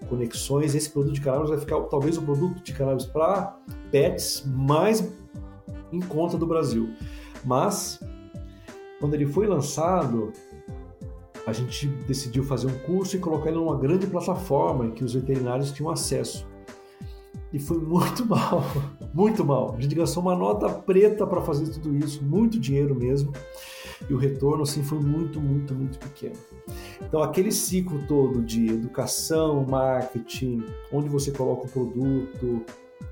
conexões. 0.06 0.76
Esse 0.76 0.90
produto 0.90 1.14
de 1.14 1.22
cannabis 1.22 1.50
vai 1.50 1.60
ficar 1.60 1.80
talvez 1.82 2.18
o 2.18 2.22
produto 2.22 2.64
de 2.64 2.74
cannabis 2.74 3.06
para 3.06 3.58
pets 3.92 4.44
mais 4.46 5.12
em 5.92 6.00
conta 6.00 6.38
do 6.38 6.46
Brasil. 6.46 6.90
Mas 7.44 8.00
quando 9.00 9.14
ele 9.14 9.26
foi 9.26 9.48
lançado, 9.48 10.32
a 11.46 11.54
gente 11.54 11.88
decidiu 12.08 12.44
fazer 12.44 12.68
um 12.68 12.78
curso 12.80 13.16
e 13.16 13.20
colocar 13.20 13.50
ele 13.50 13.58
numa 13.58 13.78
grande 13.78 14.08
plataforma 14.08 14.86
em 14.86 14.92
que 14.92 15.04
os 15.04 15.14
veterinários 15.14 15.72
tinham 15.72 15.92
acesso. 15.92 16.48
e 17.54 17.60
foi 17.60 17.78
muito 17.78 18.26
mal, 18.28 18.64
muito 19.14 19.46
mal. 19.46 19.76
A 19.78 19.82
gente 19.82 19.96
gastou 19.96 20.24
uma 20.24 20.36
nota 20.36 20.68
preta 20.70 21.26
para 21.28 21.42
fazer 21.42 21.68
tudo 21.72 21.96
isso, 21.96 22.24
muito 22.24 22.60
dinheiro 22.60 22.96
mesmo, 22.96 23.32
e 24.10 24.14
o 24.14 24.18
retorno 24.18 24.64
assim 24.64 24.84
foi 24.84 25.00
muito, 25.00 25.40
muito, 25.40 25.74
muito 25.74 25.98
pequeno. 25.98 26.36
Então 27.02 27.22
aquele 27.22 27.52
ciclo 27.52 28.06
todo 28.08 28.42
de 28.42 28.68
educação, 28.68 29.66
marketing, 29.66 30.64
onde 30.92 31.10
você 31.10 31.32
coloca 31.32 31.66
o 31.66 31.70
produto 31.70 32.66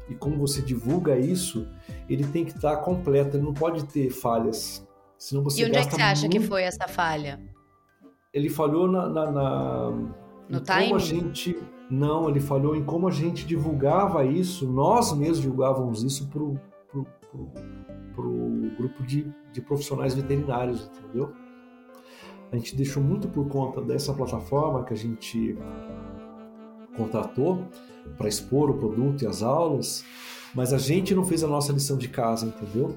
e 0.10 0.16
como 0.16 0.38
você 0.38 0.62
divulga 0.62 1.18
isso, 1.18 1.68
ele 2.10 2.26
tem 2.26 2.46
que 2.46 2.52
estar 2.52 2.78
completo, 2.78 3.38
ele 3.38 3.44
não 3.44 3.54
pode 3.54 3.86
ter 3.86 4.10
falhas. 4.10 4.86
Senão 5.18 5.44
você 5.44 5.62
e 5.62 5.66
onde 5.66 5.78
é 5.78 5.86
que 5.86 5.96
você 5.96 6.02
acha 6.02 6.22
muito... 6.22 6.40
que 6.40 6.48
foi 6.48 6.64
essa 6.64 6.88
falha? 6.88 7.40
Ele 8.34 8.50
falhou 8.50 8.88
na, 8.88 9.08
na, 9.08 9.32
na 9.32 9.92
no 10.50 10.60
time? 10.60 10.84
como 10.84 10.96
a 10.96 11.00
gente 11.00 11.58
não, 11.90 12.30
ele 12.30 12.40
falhou 12.40 12.76
em 12.76 12.84
como 12.84 13.08
a 13.08 13.12
gente 13.12 13.46
divulgava 13.46 14.26
isso, 14.26 14.68
nós 14.68 15.14
mesmos 15.14 15.42
divulgávamos 15.42 16.04
isso 16.04 16.28
para 16.28 16.42
o 16.42 16.60
grupo 18.78 19.04
de, 19.04 19.32
de 19.54 19.62
profissionais 19.62 20.14
veterinários, 20.14 20.90
entendeu? 20.98 21.32
A 22.52 22.58
gente 22.58 22.76
deixou 22.76 23.02
muito 23.02 23.28
por 23.28 23.48
conta 23.48 23.82
dessa 23.82 24.14
plataforma 24.14 24.84
que 24.84 24.94
a 24.94 24.98
gente 24.98 25.58
contratou 26.96 27.66
para 28.18 28.28
expor 28.28 28.70
o 28.70 28.76
produto 28.76 29.24
e 29.24 29.28
as 29.28 29.42
aulas, 29.42 30.04
mas 30.54 30.74
a 30.74 30.78
gente 30.78 31.16
não 31.16 31.24
fez 31.24 31.44
a 31.44 31.48
nossa 31.48 31.72
lição 31.72 31.98
de 31.98 32.10
casa, 32.10 32.46
entendeu? 32.46 32.96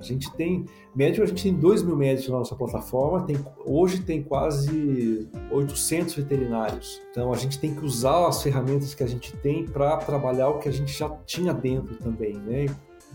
A 0.00 0.02
gente 0.02 0.32
tem 0.34 0.64
médico, 0.94 1.24
a 1.24 1.26
gente 1.26 1.42
tem 1.42 1.54
2 1.54 1.82
mil 1.82 1.96
médicos 1.96 2.30
na 2.30 2.38
nossa 2.38 2.54
plataforma, 2.54 3.24
tem, 3.24 3.36
hoje 3.64 4.00
tem 4.02 4.22
quase 4.22 5.28
800 5.50 6.14
veterinários. 6.14 7.00
Então 7.10 7.32
a 7.32 7.36
gente 7.36 7.58
tem 7.58 7.74
que 7.74 7.84
usar 7.84 8.28
as 8.28 8.42
ferramentas 8.42 8.94
que 8.94 9.02
a 9.02 9.08
gente 9.08 9.36
tem 9.38 9.64
para 9.64 9.96
trabalhar 9.96 10.50
o 10.50 10.58
que 10.58 10.68
a 10.68 10.72
gente 10.72 10.96
já 10.96 11.08
tinha 11.26 11.52
dentro 11.52 11.96
também, 11.96 12.34
né? 12.36 12.66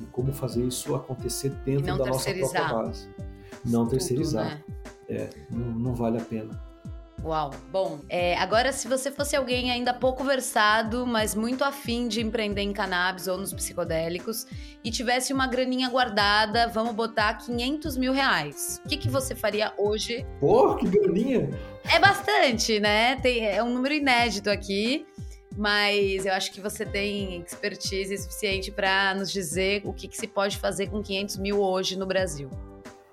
E 0.02 0.06
como 0.06 0.34
fazer 0.34 0.64
isso 0.66 0.96
acontecer 0.96 1.50
dentro 1.66 1.98
da 1.98 2.06
nossa 2.06 2.34
própria 2.34 2.64
base. 2.64 3.08
Não 3.64 3.88
terceirizar. 3.88 4.46
né? 4.46 4.64
É, 5.08 5.30
não, 5.50 5.72
não 5.74 5.96
vale 5.96 6.18
a 6.18 6.22
pena. 6.22 6.60
Uau. 7.24 7.52
Bom, 7.72 8.00
é, 8.10 8.36
agora 8.38 8.74
se 8.74 8.86
você 8.86 9.10
fosse 9.10 9.34
alguém 9.34 9.72
ainda 9.72 9.94
pouco 9.94 10.26
versado, 10.26 11.08
mas 11.08 11.34
muito 11.34 11.64
afim 11.64 12.08
de 12.10 12.20
empreender 12.20 12.62
em 12.62 12.74
cannabis 12.74 13.28
ou 13.28 13.38
nos 13.38 13.54
psicodélicos 13.54 14.46
e 14.84 14.91
tivesse 14.91 15.32
uma 15.32 15.48
graninha 15.48 15.88
guardada, 15.89 16.68
vamos 16.68 16.94
botar 16.94 17.36
500 17.36 17.96
mil 17.96 18.12
reais. 18.12 18.82
O 18.84 18.89
que, 18.89 18.98
que 18.98 19.10
você 19.10 19.34
faria 19.36 19.72
hoje? 19.78 20.26
Pô, 20.39 20.76
que 20.76 20.86
graninha! 20.86 21.50
É 21.89 21.98
bastante, 22.00 22.80
né? 22.82 23.16
Tem, 23.18 23.46
é 23.46 23.64
um 23.64 23.74
número 23.74 23.94
inédito 23.94 24.50
aqui. 24.50 25.06
Mas 25.56 26.26
eu 26.26 26.34
acho 26.34 26.51
que 26.51 26.60
você 26.60 26.86
tem 26.86 27.41
expertise 27.41 28.18
suficiente 28.18 28.72
para 28.72 29.14
nos 29.16 29.32
dizer 29.32 29.82
o 29.86 29.93
que, 29.93 30.08
que 30.08 30.18
se 30.18 30.28
pode 30.28 30.58
fazer 30.58 30.88
com 30.88 31.01
500 31.01 31.38
mil 31.38 31.62
hoje 31.62 31.97
no 31.97 32.06
Brasil. 32.06 32.49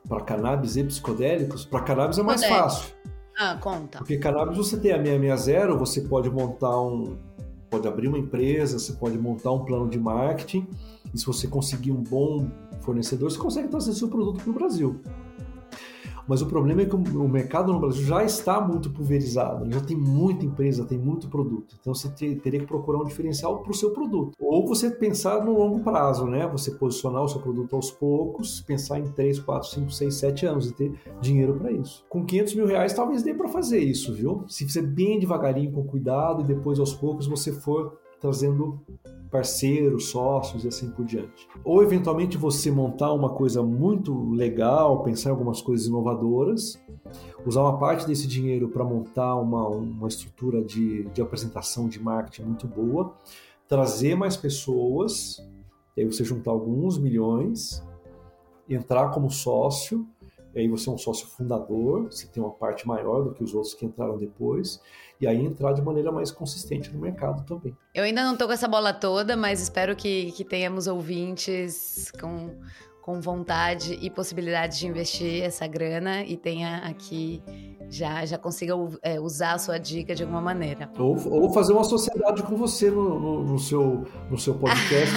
Para 0.09 0.23
cannabis 0.23 0.77
e 0.77 0.85
psicodélicos? 0.85 1.65
Para 1.65 1.81
cannabis 1.81 2.19
é 2.19 2.23
mais 2.23 2.45
fácil. 2.45 2.95
Ah, 3.39 3.57
conta. 3.61 3.99
Porque 3.99 4.19
cannabis 4.19 4.57
você 4.57 4.77
tem 4.79 4.93
a 4.93 4.97
660, 4.97 5.75
você 5.75 6.01
pode 6.03 6.31
montar 6.31 6.81
um. 6.81 7.17
Pode 7.71 7.87
abrir 7.87 8.09
uma 8.09 8.19
empresa, 8.19 8.79
você 8.79 8.93
pode 8.95 9.17
montar 9.17 9.53
um 9.53 9.65
plano 9.65 9.89
de 9.89 9.99
marketing. 9.99 10.67
E 11.15 11.19
se 11.19 11.25
você 11.25 11.47
conseguir 11.47 11.93
um 11.93 12.03
bom 12.03 12.51
fornecedor, 12.81 13.31
você 13.31 13.39
consegue 13.39 13.69
trazer 13.69 13.93
seu 13.93 14.09
produto 14.09 14.43
para 14.43 14.51
o 14.51 14.53
Brasil. 14.53 15.01
Mas 16.31 16.41
o 16.43 16.47
problema 16.47 16.83
é 16.83 16.87
que 16.87 16.95
o 16.95 17.29
mercado 17.29 17.73
no 17.73 17.81
Brasil 17.81 18.05
já 18.05 18.23
está 18.23 18.61
muito 18.61 18.89
pulverizado, 18.89 19.69
já 19.69 19.81
tem 19.81 19.97
muita 19.97 20.47
empresa, 20.47 20.85
tem 20.85 20.97
muito 20.97 21.29
produto. 21.29 21.75
Então 21.81 21.93
você 21.93 22.09
teria 22.09 22.61
que 22.61 22.67
procurar 22.67 23.01
um 23.01 23.05
diferencial 23.05 23.59
para 23.59 23.73
o 23.73 23.75
seu 23.75 23.91
produto. 23.91 24.37
Ou 24.39 24.65
você 24.65 24.93
pensar 24.93 25.45
no 25.45 25.59
longo 25.59 25.81
prazo, 25.81 26.27
né? 26.27 26.47
Você 26.47 26.71
posicionar 26.71 27.25
o 27.25 27.29
seu 27.29 27.41
produto 27.41 27.75
aos 27.75 27.91
poucos, 27.91 28.61
pensar 28.61 29.01
em 29.01 29.11
3, 29.11 29.41
4, 29.41 29.71
5, 29.71 29.91
6, 29.91 30.15
7 30.15 30.47
anos 30.47 30.71
e 30.71 30.73
ter 30.73 30.93
dinheiro 31.21 31.55
para 31.55 31.73
isso. 31.73 32.05
Com 32.09 32.25
500 32.25 32.55
mil 32.55 32.67
reais 32.67 32.93
talvez 32.93 33.25
dê 33.25 33.35
para 33.35 33.49
fazer 33.49 33.81
isso, 33.81 34.15
viu? 34.15 34.45
Se 34.47 34.65
fizer 34.65 34.83
bem 34.83 35.19
devagarinho, 35.19 35.73
com 35.73 35.83
cuidado 35.83 36.43
e 36.43 36.45
depois 36.45 36.79
aos 36.79 36.95
poucos 36.95 37.27
você 37.27 37.51
for 37.51 37.99
trazendo 38.21 38.79
parceiros, 39.31 40.09
sócios 40.09 40.65
e 40.65 40.69
assim 40.69 40.91
por 40.91 41.05
diante. 41.05 41.49
Ou 41.65 41.83
eventualmente 41.83 42.37
você 42.37 42.71
montar 42.71 43.13
uma 43.13 43.31
coisa 43.31 43.63
muito 43.63 44.31
legal, 44.33 45.03
pensar 45.03 45.31
em 45.31 45.33
algumas 45.33 45.63
coisas 45.63 45.87
inovadoras, 45.87 46.81
usar 47.47 47.63
uma 47.63 47.79
parte 47.79 48.07
desse 48.07 48.27
dinheiro 48.27 48.69
para 48.69 48.85
montar 48.85 49.37
uma, 49.37 49.69
uma 49.69 50.09
estrutura 50.09 50.63
de, 50.63 51.05
de 51.11 51.23
apresentação 51.23 51.89
de 51.89 52.03
marketing 52.03 52.43
muito 52.43 52.67
boa, 52.67 53.15
trazer 53.69 54.17
mais 54.17 54.37
pessoas, 54.37 55.39
e 55.97 56.01
aí 56.01 56.07
você 56.07 56.25
juntar 56.25 56.51
alguns 56.51 56.99
milhões, 56.99 57.83
entrar 58.69 59.11
como 59.11 59.31
sócio, 59.31 60.07
aí 60.55 60.69
você 60.69 60.89
é 60.89 60.93
um 60.93 60.99
sócio 60.99 61.27
fundador, 61.27 62.05
você 62.11 62.27
tem 62.27 62.43
uma 62.43 62.53
parte 62.53 62.87
maior 62.87 63.23
do 63.23 63.33
que 63.33 63.43
os 63.43 63.55
outros 63.55 63.75
que 63.75 63.85
entraram 63.85 64.19
depois, 64.19 64.81
e 65.21 65.27
aí 65.27 65.37
entrar 65.45 65.73
de 65.73 65.83
maneira 65.83 66.11
mais 66.11 66.31
consistente 66.31 66.91
no 66.93 67.01
mercado 67.01 67.45
também. 67.45 67.77
Eu 67.95 68.05
ainda 68.05 68.25
não 68.25 68.37
tô 68.37 68.47
com 68.47 68.53
essa 68.53 68.67
bola 68.67 68.93
toda, 68.93 69.37
mas 69.37 69.61
espero 69.61 69.95
que, 69.95 70.33
que 70.33 70.45
tenhamos 70.45 70.87
ouvintes 70.87 72.11
com, 72.21 72.59
com 73.03 73.21
vontade 73.21 73.99
e 74.01 74.11
possibilidade 74.11 74.79
de 74.79 74.87
investir 74.87 75.43
essa 75.43 75.67
grana 75.67 76.23
e 76.23 76.37
tenha 76.37 76.79
aqui 76.79 77.43
já 77.89 78.25
já 78.25 78.39
consiga 78.39 78.75
é, 79.03 79.19
usar 79.19 79.55
a 79.55 79.59
sua 79.59 79.79
dica 79.79 80.15
de 80.15 80.23
alguma 80.23 80.41
maneira. 80.41 80.89
Ou, 80.99 81.17
ou 81.29 81.53
fazer 81.53 81.73
uma 81.73 81.83
sociedade 81.83 82.43
com 82.43 82.57
você 82.57 82.91
no, 82.91 83.19
no, 83.19 83.45
no 83.45 83.59
seu, 83.59 84.07
no 84.31 84.39
seu 84.39 84.55
podcast. 84.55 85.15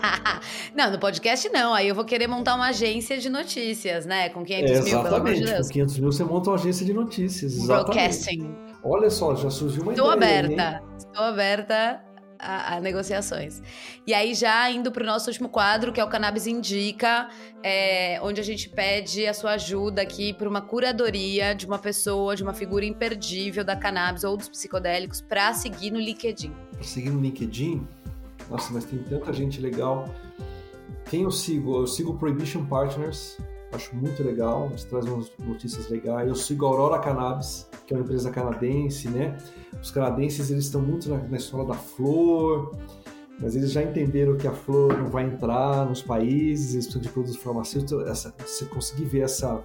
não, 0.74 0.90
no 0.90 0.98
podcast 0.98 1.48
não. 1.50 1.74
Aí 1.74 1.88
eu 1.88 1.94
vou 1.94 2.04
querer 2.04 2.26
montar 2.26 2.54
uma 2.54 2.68
agência 2.68 3.18
de 3.18 3.28
notícias, 3.28 4.06
né? 4.06 4.30
Com 4.30 4.44
500 4.44 4.70
é, 4.70 4.82
mil, 4.82 5.02
pelo 5.02 5.16
amor 5.16 5.34
de 5.34 5.44
Deus. 5.44 5.66
Com 5.66 5.72
500 5.72 5.98
mil 5.98 6.12
você 6.12 6.24
monta 6.24 6.50
uma 6.50 6.56
agência 6.56 6.86
de 6.86 6.94
notícias. 6.94 7.54
Exatamente. 7.54 7.84
Broadcasting. 7.84 8.56
Olha 8.82 9.10
só, 9.10 9.34
já 9.34 9.50
surgiu 9.50 9.82
uma 9.82 9.92
Estou 9.92 10.14
ideia. 10.14 10.38
Aberta. 10.40 10.82
Aí, 10.82 10.96
Estou 10.96 11.24
aberta 11.24 12.05
a, 12.38 12.76
a, 12.76 12.80
negociações. 12.80 13.62
E 14.06 14.14
aí, 14.14 14.34
já 14.34 14.70
indo 14.70 14.90
para 14.90 15.02
o 15.02 15.06
nosso 15.06 15.28
último 15.28 15.48
quadro, 15.48 15.92
que 15.92 16.00
é 16.00 16.04
o 16.04 16.08
Cannabis 16.08 16.46
Indica, 16.46 17.28
é, 17.62 18.18
onde 18.22 18.40
a 18.40 18.44
gente 18.44 18.68
pede 18.68 19.26
a 19.26 19.34
sua 19.34 19.52
ajuda 19.52 20.02
aqui 20.02 20.32
para 20.32 20.48
uma 20.48 20.60
curadoria 20.60 21.54
de 21.54 21.66
uma 21.66 21.78
pessoa, 21.78 22.36
de 22.36 22.42
uma 22.42 22.54
figura 22.54 22.84
imperdível 22.84 23.64
da 23.64 23.76
cannabis 23.76 24.24
ou 24.24 24.36
dos 24.36 24.48
psicodélicos 24.48 25.20
para 25.20 25.52
seguir 25.54 25.90
no 25.90 25.98
LinkedIn. 25.98 26.52
Seguir 26.82 27.10
no 27.10 27.20
LinkedIn? 27.20 27.86
Nossa, 28.50 28.72
mas 28.72 28.84
tem 28.84 28.98
tanta 29.00 29.32
gente 29.32 29.60
legal. 29.60 30.08
Quem 31.10 31.22
eu 31.22 31.30
sigo? 31.30 31.80
Eu 31.80 31.86
sigo 31.86 32.14
Prohibition 32.18 32.64
Partners, 32.66 33.38
acho 33.72 33.94
muito 33.94 34.22
legal, 34.22 34.66
eles 34.70 34.84
trazem 34.84 35.12
umas 35.12 35.30
notícias 35.38 35.88
legais. 35.88 36.28
Eu 36.28 36.34
sigo 36.34 36.66
a 36.66 36.68
Aurora 36.68 36.98
Cannabis, 36.98 37.68
que 37.86 37.94
é 37.94 37.96
uma 37.96 38.04
empresa 38.04 38.30
canadense, 38.30 39.08
né? 39.08 39.36
Os 39.80 39.90
canadenses 39.90 40.50
eles 40.50 40.64
estão 40.64 40.80
muito 40.80 41.08
na, 41.08 41.18
na 41.18 41.36
história 41.36 41.66
da 41.66 41.74
flor, 41.74 42.72
mas 43.40 43.54
eles 43.54 43.72
já 43.72 43.82
entenderam 43.82 44.36
que 44.36 44.46
a 44.46 44.52
flor 44.52 44.96
não 44.96 45.06
vai 45.06 45.24
entrar 45.24 45.86
nos 45.86 46.02
países, 46.02 46.74
eles 46.74 46.86
precisam 46.86 47.02
de 47.02 47.08
produtos 47.10 47.36
farmacêuticos. 47.36 48.06
Essa, 48.06 48.34
você 48.38 48.64
conseguir 48.66 49.04
ver 49.04 49.20
essa, 49.20 49.62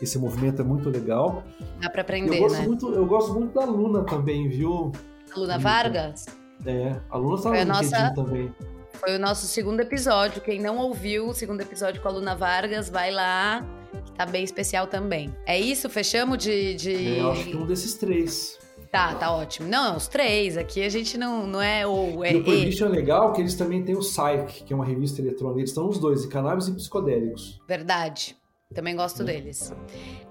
esse 0.00 0.18
movimento 0.18 0.60
é 0.60 0.64
muito 0.64 0.90
legal. 0.90 1.42
Dá 1.80 1.88
para 1.88 2.02
aprender, 2.02 2.36
eu 2.36 2.42
gosto 2.42 2.58
né? 2.58 2.66
Muito, 2.66 2.90
eu 2.92 3.06
gosto 3.06 3.32
muito 3.32 3.54
da 3.54 3.64
Luna 3.64 4.04
também, 4.04 4.48
viu? 4.48 4.92
A 5.34 5.38
Luna 5.38 5.58
Vargas? 5.58 6.26
É, 6.66 7.00
a 7.10 7.16
Luna 7.16 7.42
tá 7.42 7.50
no 7.50 7.64
nossa... 7.64 8.14
também. 8.14 8.54
Foi 8.94 9.16
o 9.16 9.18
nosso 9.18 9.46
segundo 9.46 9.80
episódio. 9.80 10.40
Quem 10.40 10.60
não 10.60 10.78
ouviu 10.78 11.28
o 11.28 11.34
segundo 11.34 11.60
episódio 11.60 12.00
com 12.00 12.08
a 12.08 12.12
Luna 12.12 12.34
Vargas, 12.34 12.88
vai 12.88 13.10
lá, 13.10 13.66
que 14.04 14.12
tá 14.12 14.24
bem 14.24 14.44
especial 14.44 14.86
também. 14.86 15.34
É 15.46 15.58
isso? 15.58 15.88
Fechamos 15.90 16.38
de. 16.38 16.74
de... 16.74 16.94
É, 16.94 17.20
eu 17.20 17.32
acho 17.32 17.44
que 17.44 17.56
um 17.56 17.66
desses 17.66 17.94
três. 17.94 18.58
Tá, 18.90 19.12
tá 19.14 19.32
ótimo. 19.32 19.68
Não, 19.68 19.96
os 19.96 20.06
três. 20.06 20.56
Aqui 20.56 20.80
a 20.82 20.88
gente 20.88 21.18
não, 21.18 21.46
não 21.48 21.60
é 21.60 21.84
ou 21.84 22.24
é. 22.24 22.32
E 22.32 22.36
o 22.36 22.44
Prohibition 22.44 22.86
é 22.86 22.90
legal 22.90 23.32
que 23.32 23.40
eles 23.40 23.56
também 23.56 23.82
têm 23.82 23.96
o 23.96 23.98
Psych, 23.98 24.62
que 24.64 24.72
é 24.72 24.76
uma 24.76 24.84
revista 24.84 25.20
eletrônica. 25.20 25.60
Eles 25.60 25.70
estão 25.70 25.88
os 25.88 25.98
dois, 25.98 26.22
e 26.22 26.28
cannabis 26.28 26.68
e 26.68 26.72
psicodélicos. 26.72 27.60
Verdade. 27.66 28.36
Também 28.74 28.96
gosto 28.96 29.22
deles. 29.22 29.72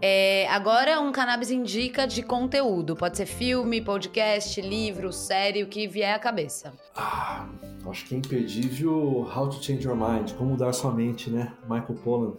É, 0.02 0.48
agora, 0.50 1.00
um 1.00 1.14
cannabis 1.14 1.50
indica 1.50 2.06
de 2.06 2.22
conteúdo. 2.22 2.94
Pode 2.94 3.16
ser 3.16 3.26
filme, 3.26 3.82
podcast, 3.82 4.60
livro, 4.60 5.14
série, 5.14 5.64
o 5.64 5.68
que 5.68 5.88
vier 5.88 6.14
à 6.14 6.20
cabeça. 6.20 6.74
Ah, 6.94 7.48
acho 7.90 8.06
que 8.06 8.16
é 8.16 8.18
imperdível 8.18 9.26
How 9.34 9.48
to 9.48 9.64
Change 9.64 9.88
Your 9.88 9.96
Mind, 9.96 10.34
Como 10.34 10.52
Mudar 10.52 10.74
Sua 10.74 10.92
Mente, 10.92 11.30
né? 11.30 11.54
Michael 11.64 11.96
Pollan. 12.04 12.34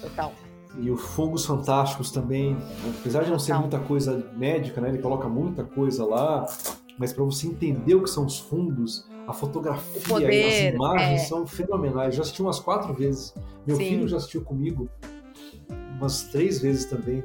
Total. 0.00 0.32
E 0.78 0.88
o 0.88 0.96
Fungos 0.96 1.44
Fantásticos 1.44 2.12
também, 2.12 2.56
apesar 3.00 3.24
de 3.24 3.30
não 3.30 3.40
ser 3.40 3.54
muita 3.54 3.80
coisa 3.80 4.24
médica, 4.36 4.80
né? 4.80 4.88
Ele 4.88 4.98
coloca 4.98 5.28
muita 5.28 5.64
coisa 5.64 6.06
lá, 6.06 6.46
mas 6.96 7.12
para 7.12 7.24
você 7.24 7.48
entender 7.48 7.96
o 7.96 8.04
que 8.04 8.10
são 8.10 8.24
os 8.24 8.38
fungos, 8.38 9.04
a 9.26 9.32
fotografia 9.32 10.00
poder, 10.06 10.32
e 10.32 10.68
as 10.68 10.74
imagens 10.74 11.22
é. 11.22 11.24
são 11.24 11.44
fenomenais. 11.44 12.14
Já 12.14 12.22
assisti 12.22 12.40
umas 12.40 12.60
quatro 12.60 12.94
vezes. 12.94 13.34
Meu 13.66 13.76
Sim. 13.76 13.88
filho 13.88 14.08
já 14.08 14.16
assistiu 14.16 14.42
comigo 14.42 14.88
umas 16.00 16.24
três 16.24 16.60
vezes 16.60 16.86
também. 16.86 17.22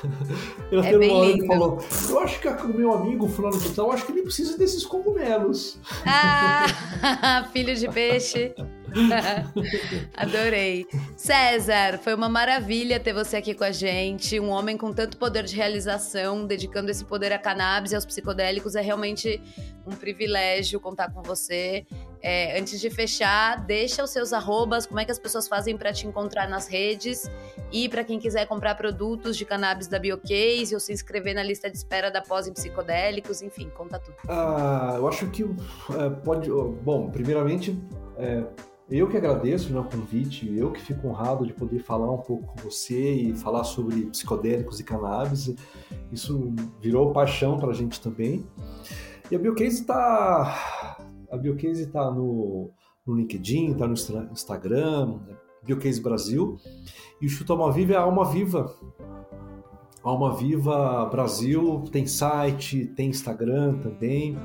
Ele 0.70 0.80
É 0.80 0.88
até 0.88 0.98
bem 0.98 1.10
uma 1.10 1.24
lindo. 1.26 1.46
falou: 1.46 1.78
Eu 2.10 2.20
acho 2.20 2.40
que 2.40 2.48
o 2.48 2.68
meu 2.68 2.92
amigo 2.92 3.26
fulano 3.28 3.58
de 3.58 3.70
tal, 3.70 3.86
eu 3.86 3.92
acho 3.92 4.04
que 4.06 4.12
ele 4.12 4.22
precisa 4.22 4.56
desses 4.58 4.84
cogumelos. 4.84 5.78
Ah, 6.06 7.46
filho 7.52 7.74
de 7.74 7.88
peixe. 7.88 8.54
Adorei. 10.16 10.86
César, 11.16 11.98
foi 11.98 12.14
uma 12.14 12.28
maravilha 12.28 13.00
ter 13.00 13.12
você 13.12 13.36
aqui 13.36 13.54
com 13.54 13.64
a 13.64 13.70
gente. 13.70 14.38
Um 14.38 14.48
homem 14.50 14.76
com 14.76 14.92
tanto 14.92 15.16
poder 15.16 15.44
de 15.44 15.56
realização, 15.56 16.46
dedicando 16.46 16.90
esse 16.90 17.04
poder 17.04 17.32
a 17.32 17.38
cannabis 17.38 17.92
e 17.92 17.94
aos 17.94 18.04
psicodélicos. 18.04 18.74
É 18.74 18.80
realmente 18.80 19.40
um 19.86 19.94
privilégio 19.94 20.78
contar 20.80 21.12
com 21.12 21.22
você. 21.22 21.84
É, 22.22 22.58
antes 22.58 22.80
de 22.80 22.88
fechar, 22.88 23.64
deixa 23.66 24.02
os 24.04 24.10
seus 24.10 24.32
arrobas, 24.32 24.86
como 24.86 25.00
é 25.00 25.04
que 25.04 25.10
as 25.10 25.18
pessoas 25.18 25.48
fazem 25.48 25.76
para 25.76 25.92
te 25.92 26.06
encontrar 26.06 26.48
nas 26.48 26.68
redes. 26.68 27.28
E 27.72 27.88
para 27.88 28.04
quem 28.04 28.20
quiser 28.20 28.46
comprar 28.46 28.76
produtos 28.76 29.36
de 29.36 29.44
cannabis 29.44 29.88
da 29.88 29.98
Biocase 29.98 30.72
ou 30.72 30.78
se 30.78 30.92
inscrever 30.92 31.34
na 31.34 31.42
lista 31.42 31.68
de 31.68 31.76
espera 31.76 32.10
da 32.10 32.20
pós 32.20 32.46
em 32.46 32.52
psicodélicos, 32.52 33.42
enfim, 33.42 33.68
conta 33.70 33.98
tudo. 33.98 34.16
Ah, 34.28 34.94
eu 34.96 35.08
acho 35.08 35.26
que 35.30 35.42
é, 35.42 36.10
pode. 36.22 36.48
Bom, 36.50 37.10
primeiramente, 37.10 37.76
é, 38.22 38.46
eu 38.88 39.08
que 39.08 39.16
agradeço 39.16 39.72
né, 39.72 39.80
o 39.80 39.84
convite, 39.84 40.54
eu 40.56 40.70
que 40.70 40.80
fico 40.80 41.08
honrado 41.08 41.46
de 41.46 41.52
poder 41.52 41.80
falar 41.80 42.10
um 42.10 42.18
pouco 42.18 42.46
com 42.46 42.60
você 42.60 43.14
e 43.14 43.34
falar 43.34 43.64
sobre 43.64 44.06
psicodélicos 44.06 44.78
e 44.78 44.84
cannabis. 44.84 45.54
Isso 46.12 46.54
virou 46.80 47.12
paixão 47.12 47.58
para 47.58 47.70
a 47.70 47.74
gente 47.74 48.00
também. 48.00 48.46
E 49.30 49.34
a 49.34 49.38
Biocase 49.38 49.80
está. 49.80 50.98
A 51.30 51.36
Biocase 51.36 51.84
está 51.84 52.10
no, 52.10 52.70
no 53.06 53.14
LinkedIn, 53.14 53.72
está 53.72 53.86
no 53.86 53.94
Instagram, 54.30 55.18
Biocase 55.64 56.00
Brasil. 56.00 56.58
E 57.20 57.26
o 57.26 57.28
Chuta 57.28 57.54
Alma 57.54 57.72
Viva 57.72 57.94
é 57.94 57.96
a 57.96 58.02
Alma 58.02 58.26
Viva. 58.26 58.74
Alma 60.02 60.34
Viva 60.34 61.06
Brasil 61.06 61.84
tem 61.90 62.06
site, 62.06 62.86
tem 62.94 63.08
Instagram 63.08 63.78
também. 63.78 64.36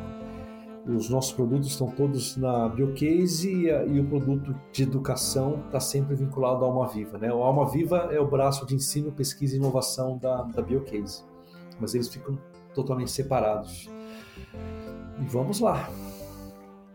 Os 0.87 1.09
nossos 1.09 1.33
produtos 1.33 1.67
estão 1.67 1.87
todos 1.91 2.37
na 2.37 2.69
Biocase 2.69 3.53
e, 3.65 3.69
a- 3.71 3.83
e 3.85 3.99
o 3.99 4.05
produto 4.05 4.55
de 4.71 4.83
educação 4.83 5.61
está 5.65 5.79
sempre 5.81 6.15
vinculado 6.15 6.63
à 6.63 6.67
Alma 6.67 6.87
Viva. 6.87 7.17
Né? 7.17 7.31
O 7.33 7.43
Alma 7.43 7.69
Viva 7.69 8.09
é 8.11 8.19
o 8.19 8.25
braço 8.27 8.65
de 8.65 8.73
ensino, 8.75 9.11
pesquisa 9.11 9.55
e 9.55 9.57
inovação 9.57 10.17
da, 10.17 10.43
da 10.43 10.61
Biocase. 10.61 11.23
Mas 11.79 11.93
eles 11.93 12.07
ficam 12.07 12.37
totalmente 12.73 13.11
separados. 13.11 13.89
E 15.19 15.25
vamos 15.25 15.59
lá. 15.59 15.89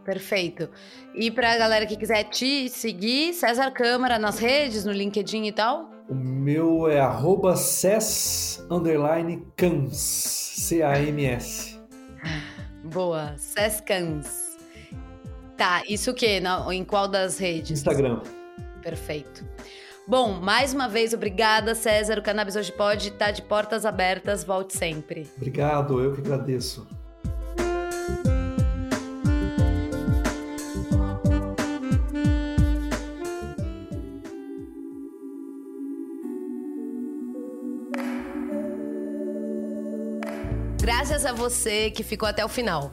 Perfeito. 0.04 0.68
E 1.14 1.30
pra 1.30 1.56
galera 1.58 1.84
que 1.86 1.96
quiser 1.96 2.24
te 2.24 2.68
seguir, 2.70 3.34
César 3.34 3.70
Câmara 3.72 4.18
nas 4.18 4.38
redes, 4.38 4.84
no 4.84 4.90
LinkedIn 4.92 5.44
e 5.44 5.52
tal? 5.52 5.88
O 6.08 6.14
meu 6.14 6.88
é 6.88 6.98
arroba 6.98 7.54
ces 7.56 8.64
underline 8.70 9.46
cams, 9.56 9.96
C-A-M-S. 9.98 11.78
Boa. 12.84 13.34
Sescans. 13.36 14.56
Tá, 15.56 15.82
isso 15.88 16.10
o 16.10 16.14
quê? 16.14 16.40
Na- 16.40 16.66
em 16.74 16.84
qual 16.84 17.06
das 17.08 17.38
redes? 17.38 17.70
Instagram. 17.72 18.20
Perfeito. 18.82 19.44
Bom, 20.08 20.32
mais 20.32 20.74
uma 20.74 20.88
vez, 20.88 21.14
obrigada, 21.14 21.74
César. 21.74 22.18
O 22.18 22.22
Cannabis 22.22 22.56
Hoje 22.56 22.72
Pode 22.72 23.08
estar 23.08 23.30
de 23.30 23.42
portas 23.42 23.86
abertas. 23.86 24.42
Volte 24.42 24.76
sempre. 24.76 25.30
Obrigado, 25.36 26.00
eu 26.00 26.12
que 26.12 26.20
agradeço. 26.20 26.86
Graças 41.22 41.40
a 41.40 41.48
você 41.48 41.88
que 41.88 42.02
ficou 42.02 42.28
até 42.28 42.44
o 42.44 42.48
final. 42.48 42.90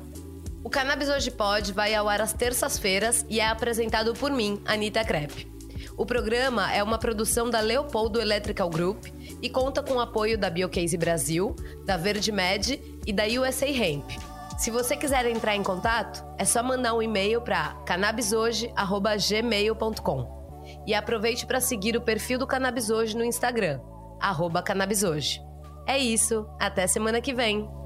O 0.63 0.69
Cannabis 0.69 1.09
Hoje 1.09 1.31
Pode 1.31 1.73
vai 1.73 1.95
ao 1.95 2.07
ar 2.07 2.21
às 2.21 2.31
terças-feiras 2.31 3.25
e 3.27 3.39
é 3.39 3.47
apresentado 3.47 4.13
por 4.13 4.29
mim, 4.29 4.61
Anitta 4.65 5.03
Crepe. 5.03 5.51
O 5.97 6.05
programa 6.05 6.71
é 6.71 6.83
uma 6.83 6.99
produção 6.99 7.49
da 7.49 7.59
Leopoldo 7.59 8.21
Electrical 8.21 8.69
Group 8.69 9.07
e 9.41 9.49
conta 9.49 9.81
com 9.81 9.95
o 9.95 9.99
apoio 9.99 10.37
da 10.37 10.47
Biocase 10.47 10.95
Brasil, 10.95 11.55
da 11.87 11.97
Verde 11.97 12.31
Med 12.31 12.79
e 13.03 13.11
da 13.11 13.23
USA 13.25 13.65
Hemp. 13.65 14.11
Se 14.59 14.69
você 14.69 14.95
quiser 14.95 15.25
entrar 15.25 15.55
em 15.55 15.63
contato, 15.63 16.23
é 16.37 16.45
só 16.45 16.61
mandar 16.61 16.93
um 16.93 17.01
e-mail 17.01 17.41
para 17.41 17.73
cannabishoje@gmail.com. 17.87 20.83
E 20.85 20.93
aproveite 20.93 21.47
para 21.47 21.59
seguir 21.59 21.97
o 21.97 22.01
perfil 22.01 22.37
do 22.37 22.45
Cannabis 22.45 22.91
Hoje 22.91 23.17
no 23.17 23.25
Instagram, 23.25 23.81
arroba. 24.21 24.63
É 25.87 25.97
isso, 25.97 26.47
até 26.59 26.85
semana 26.85 27.19
que 27.21 27.33
vem. 27.33 27.78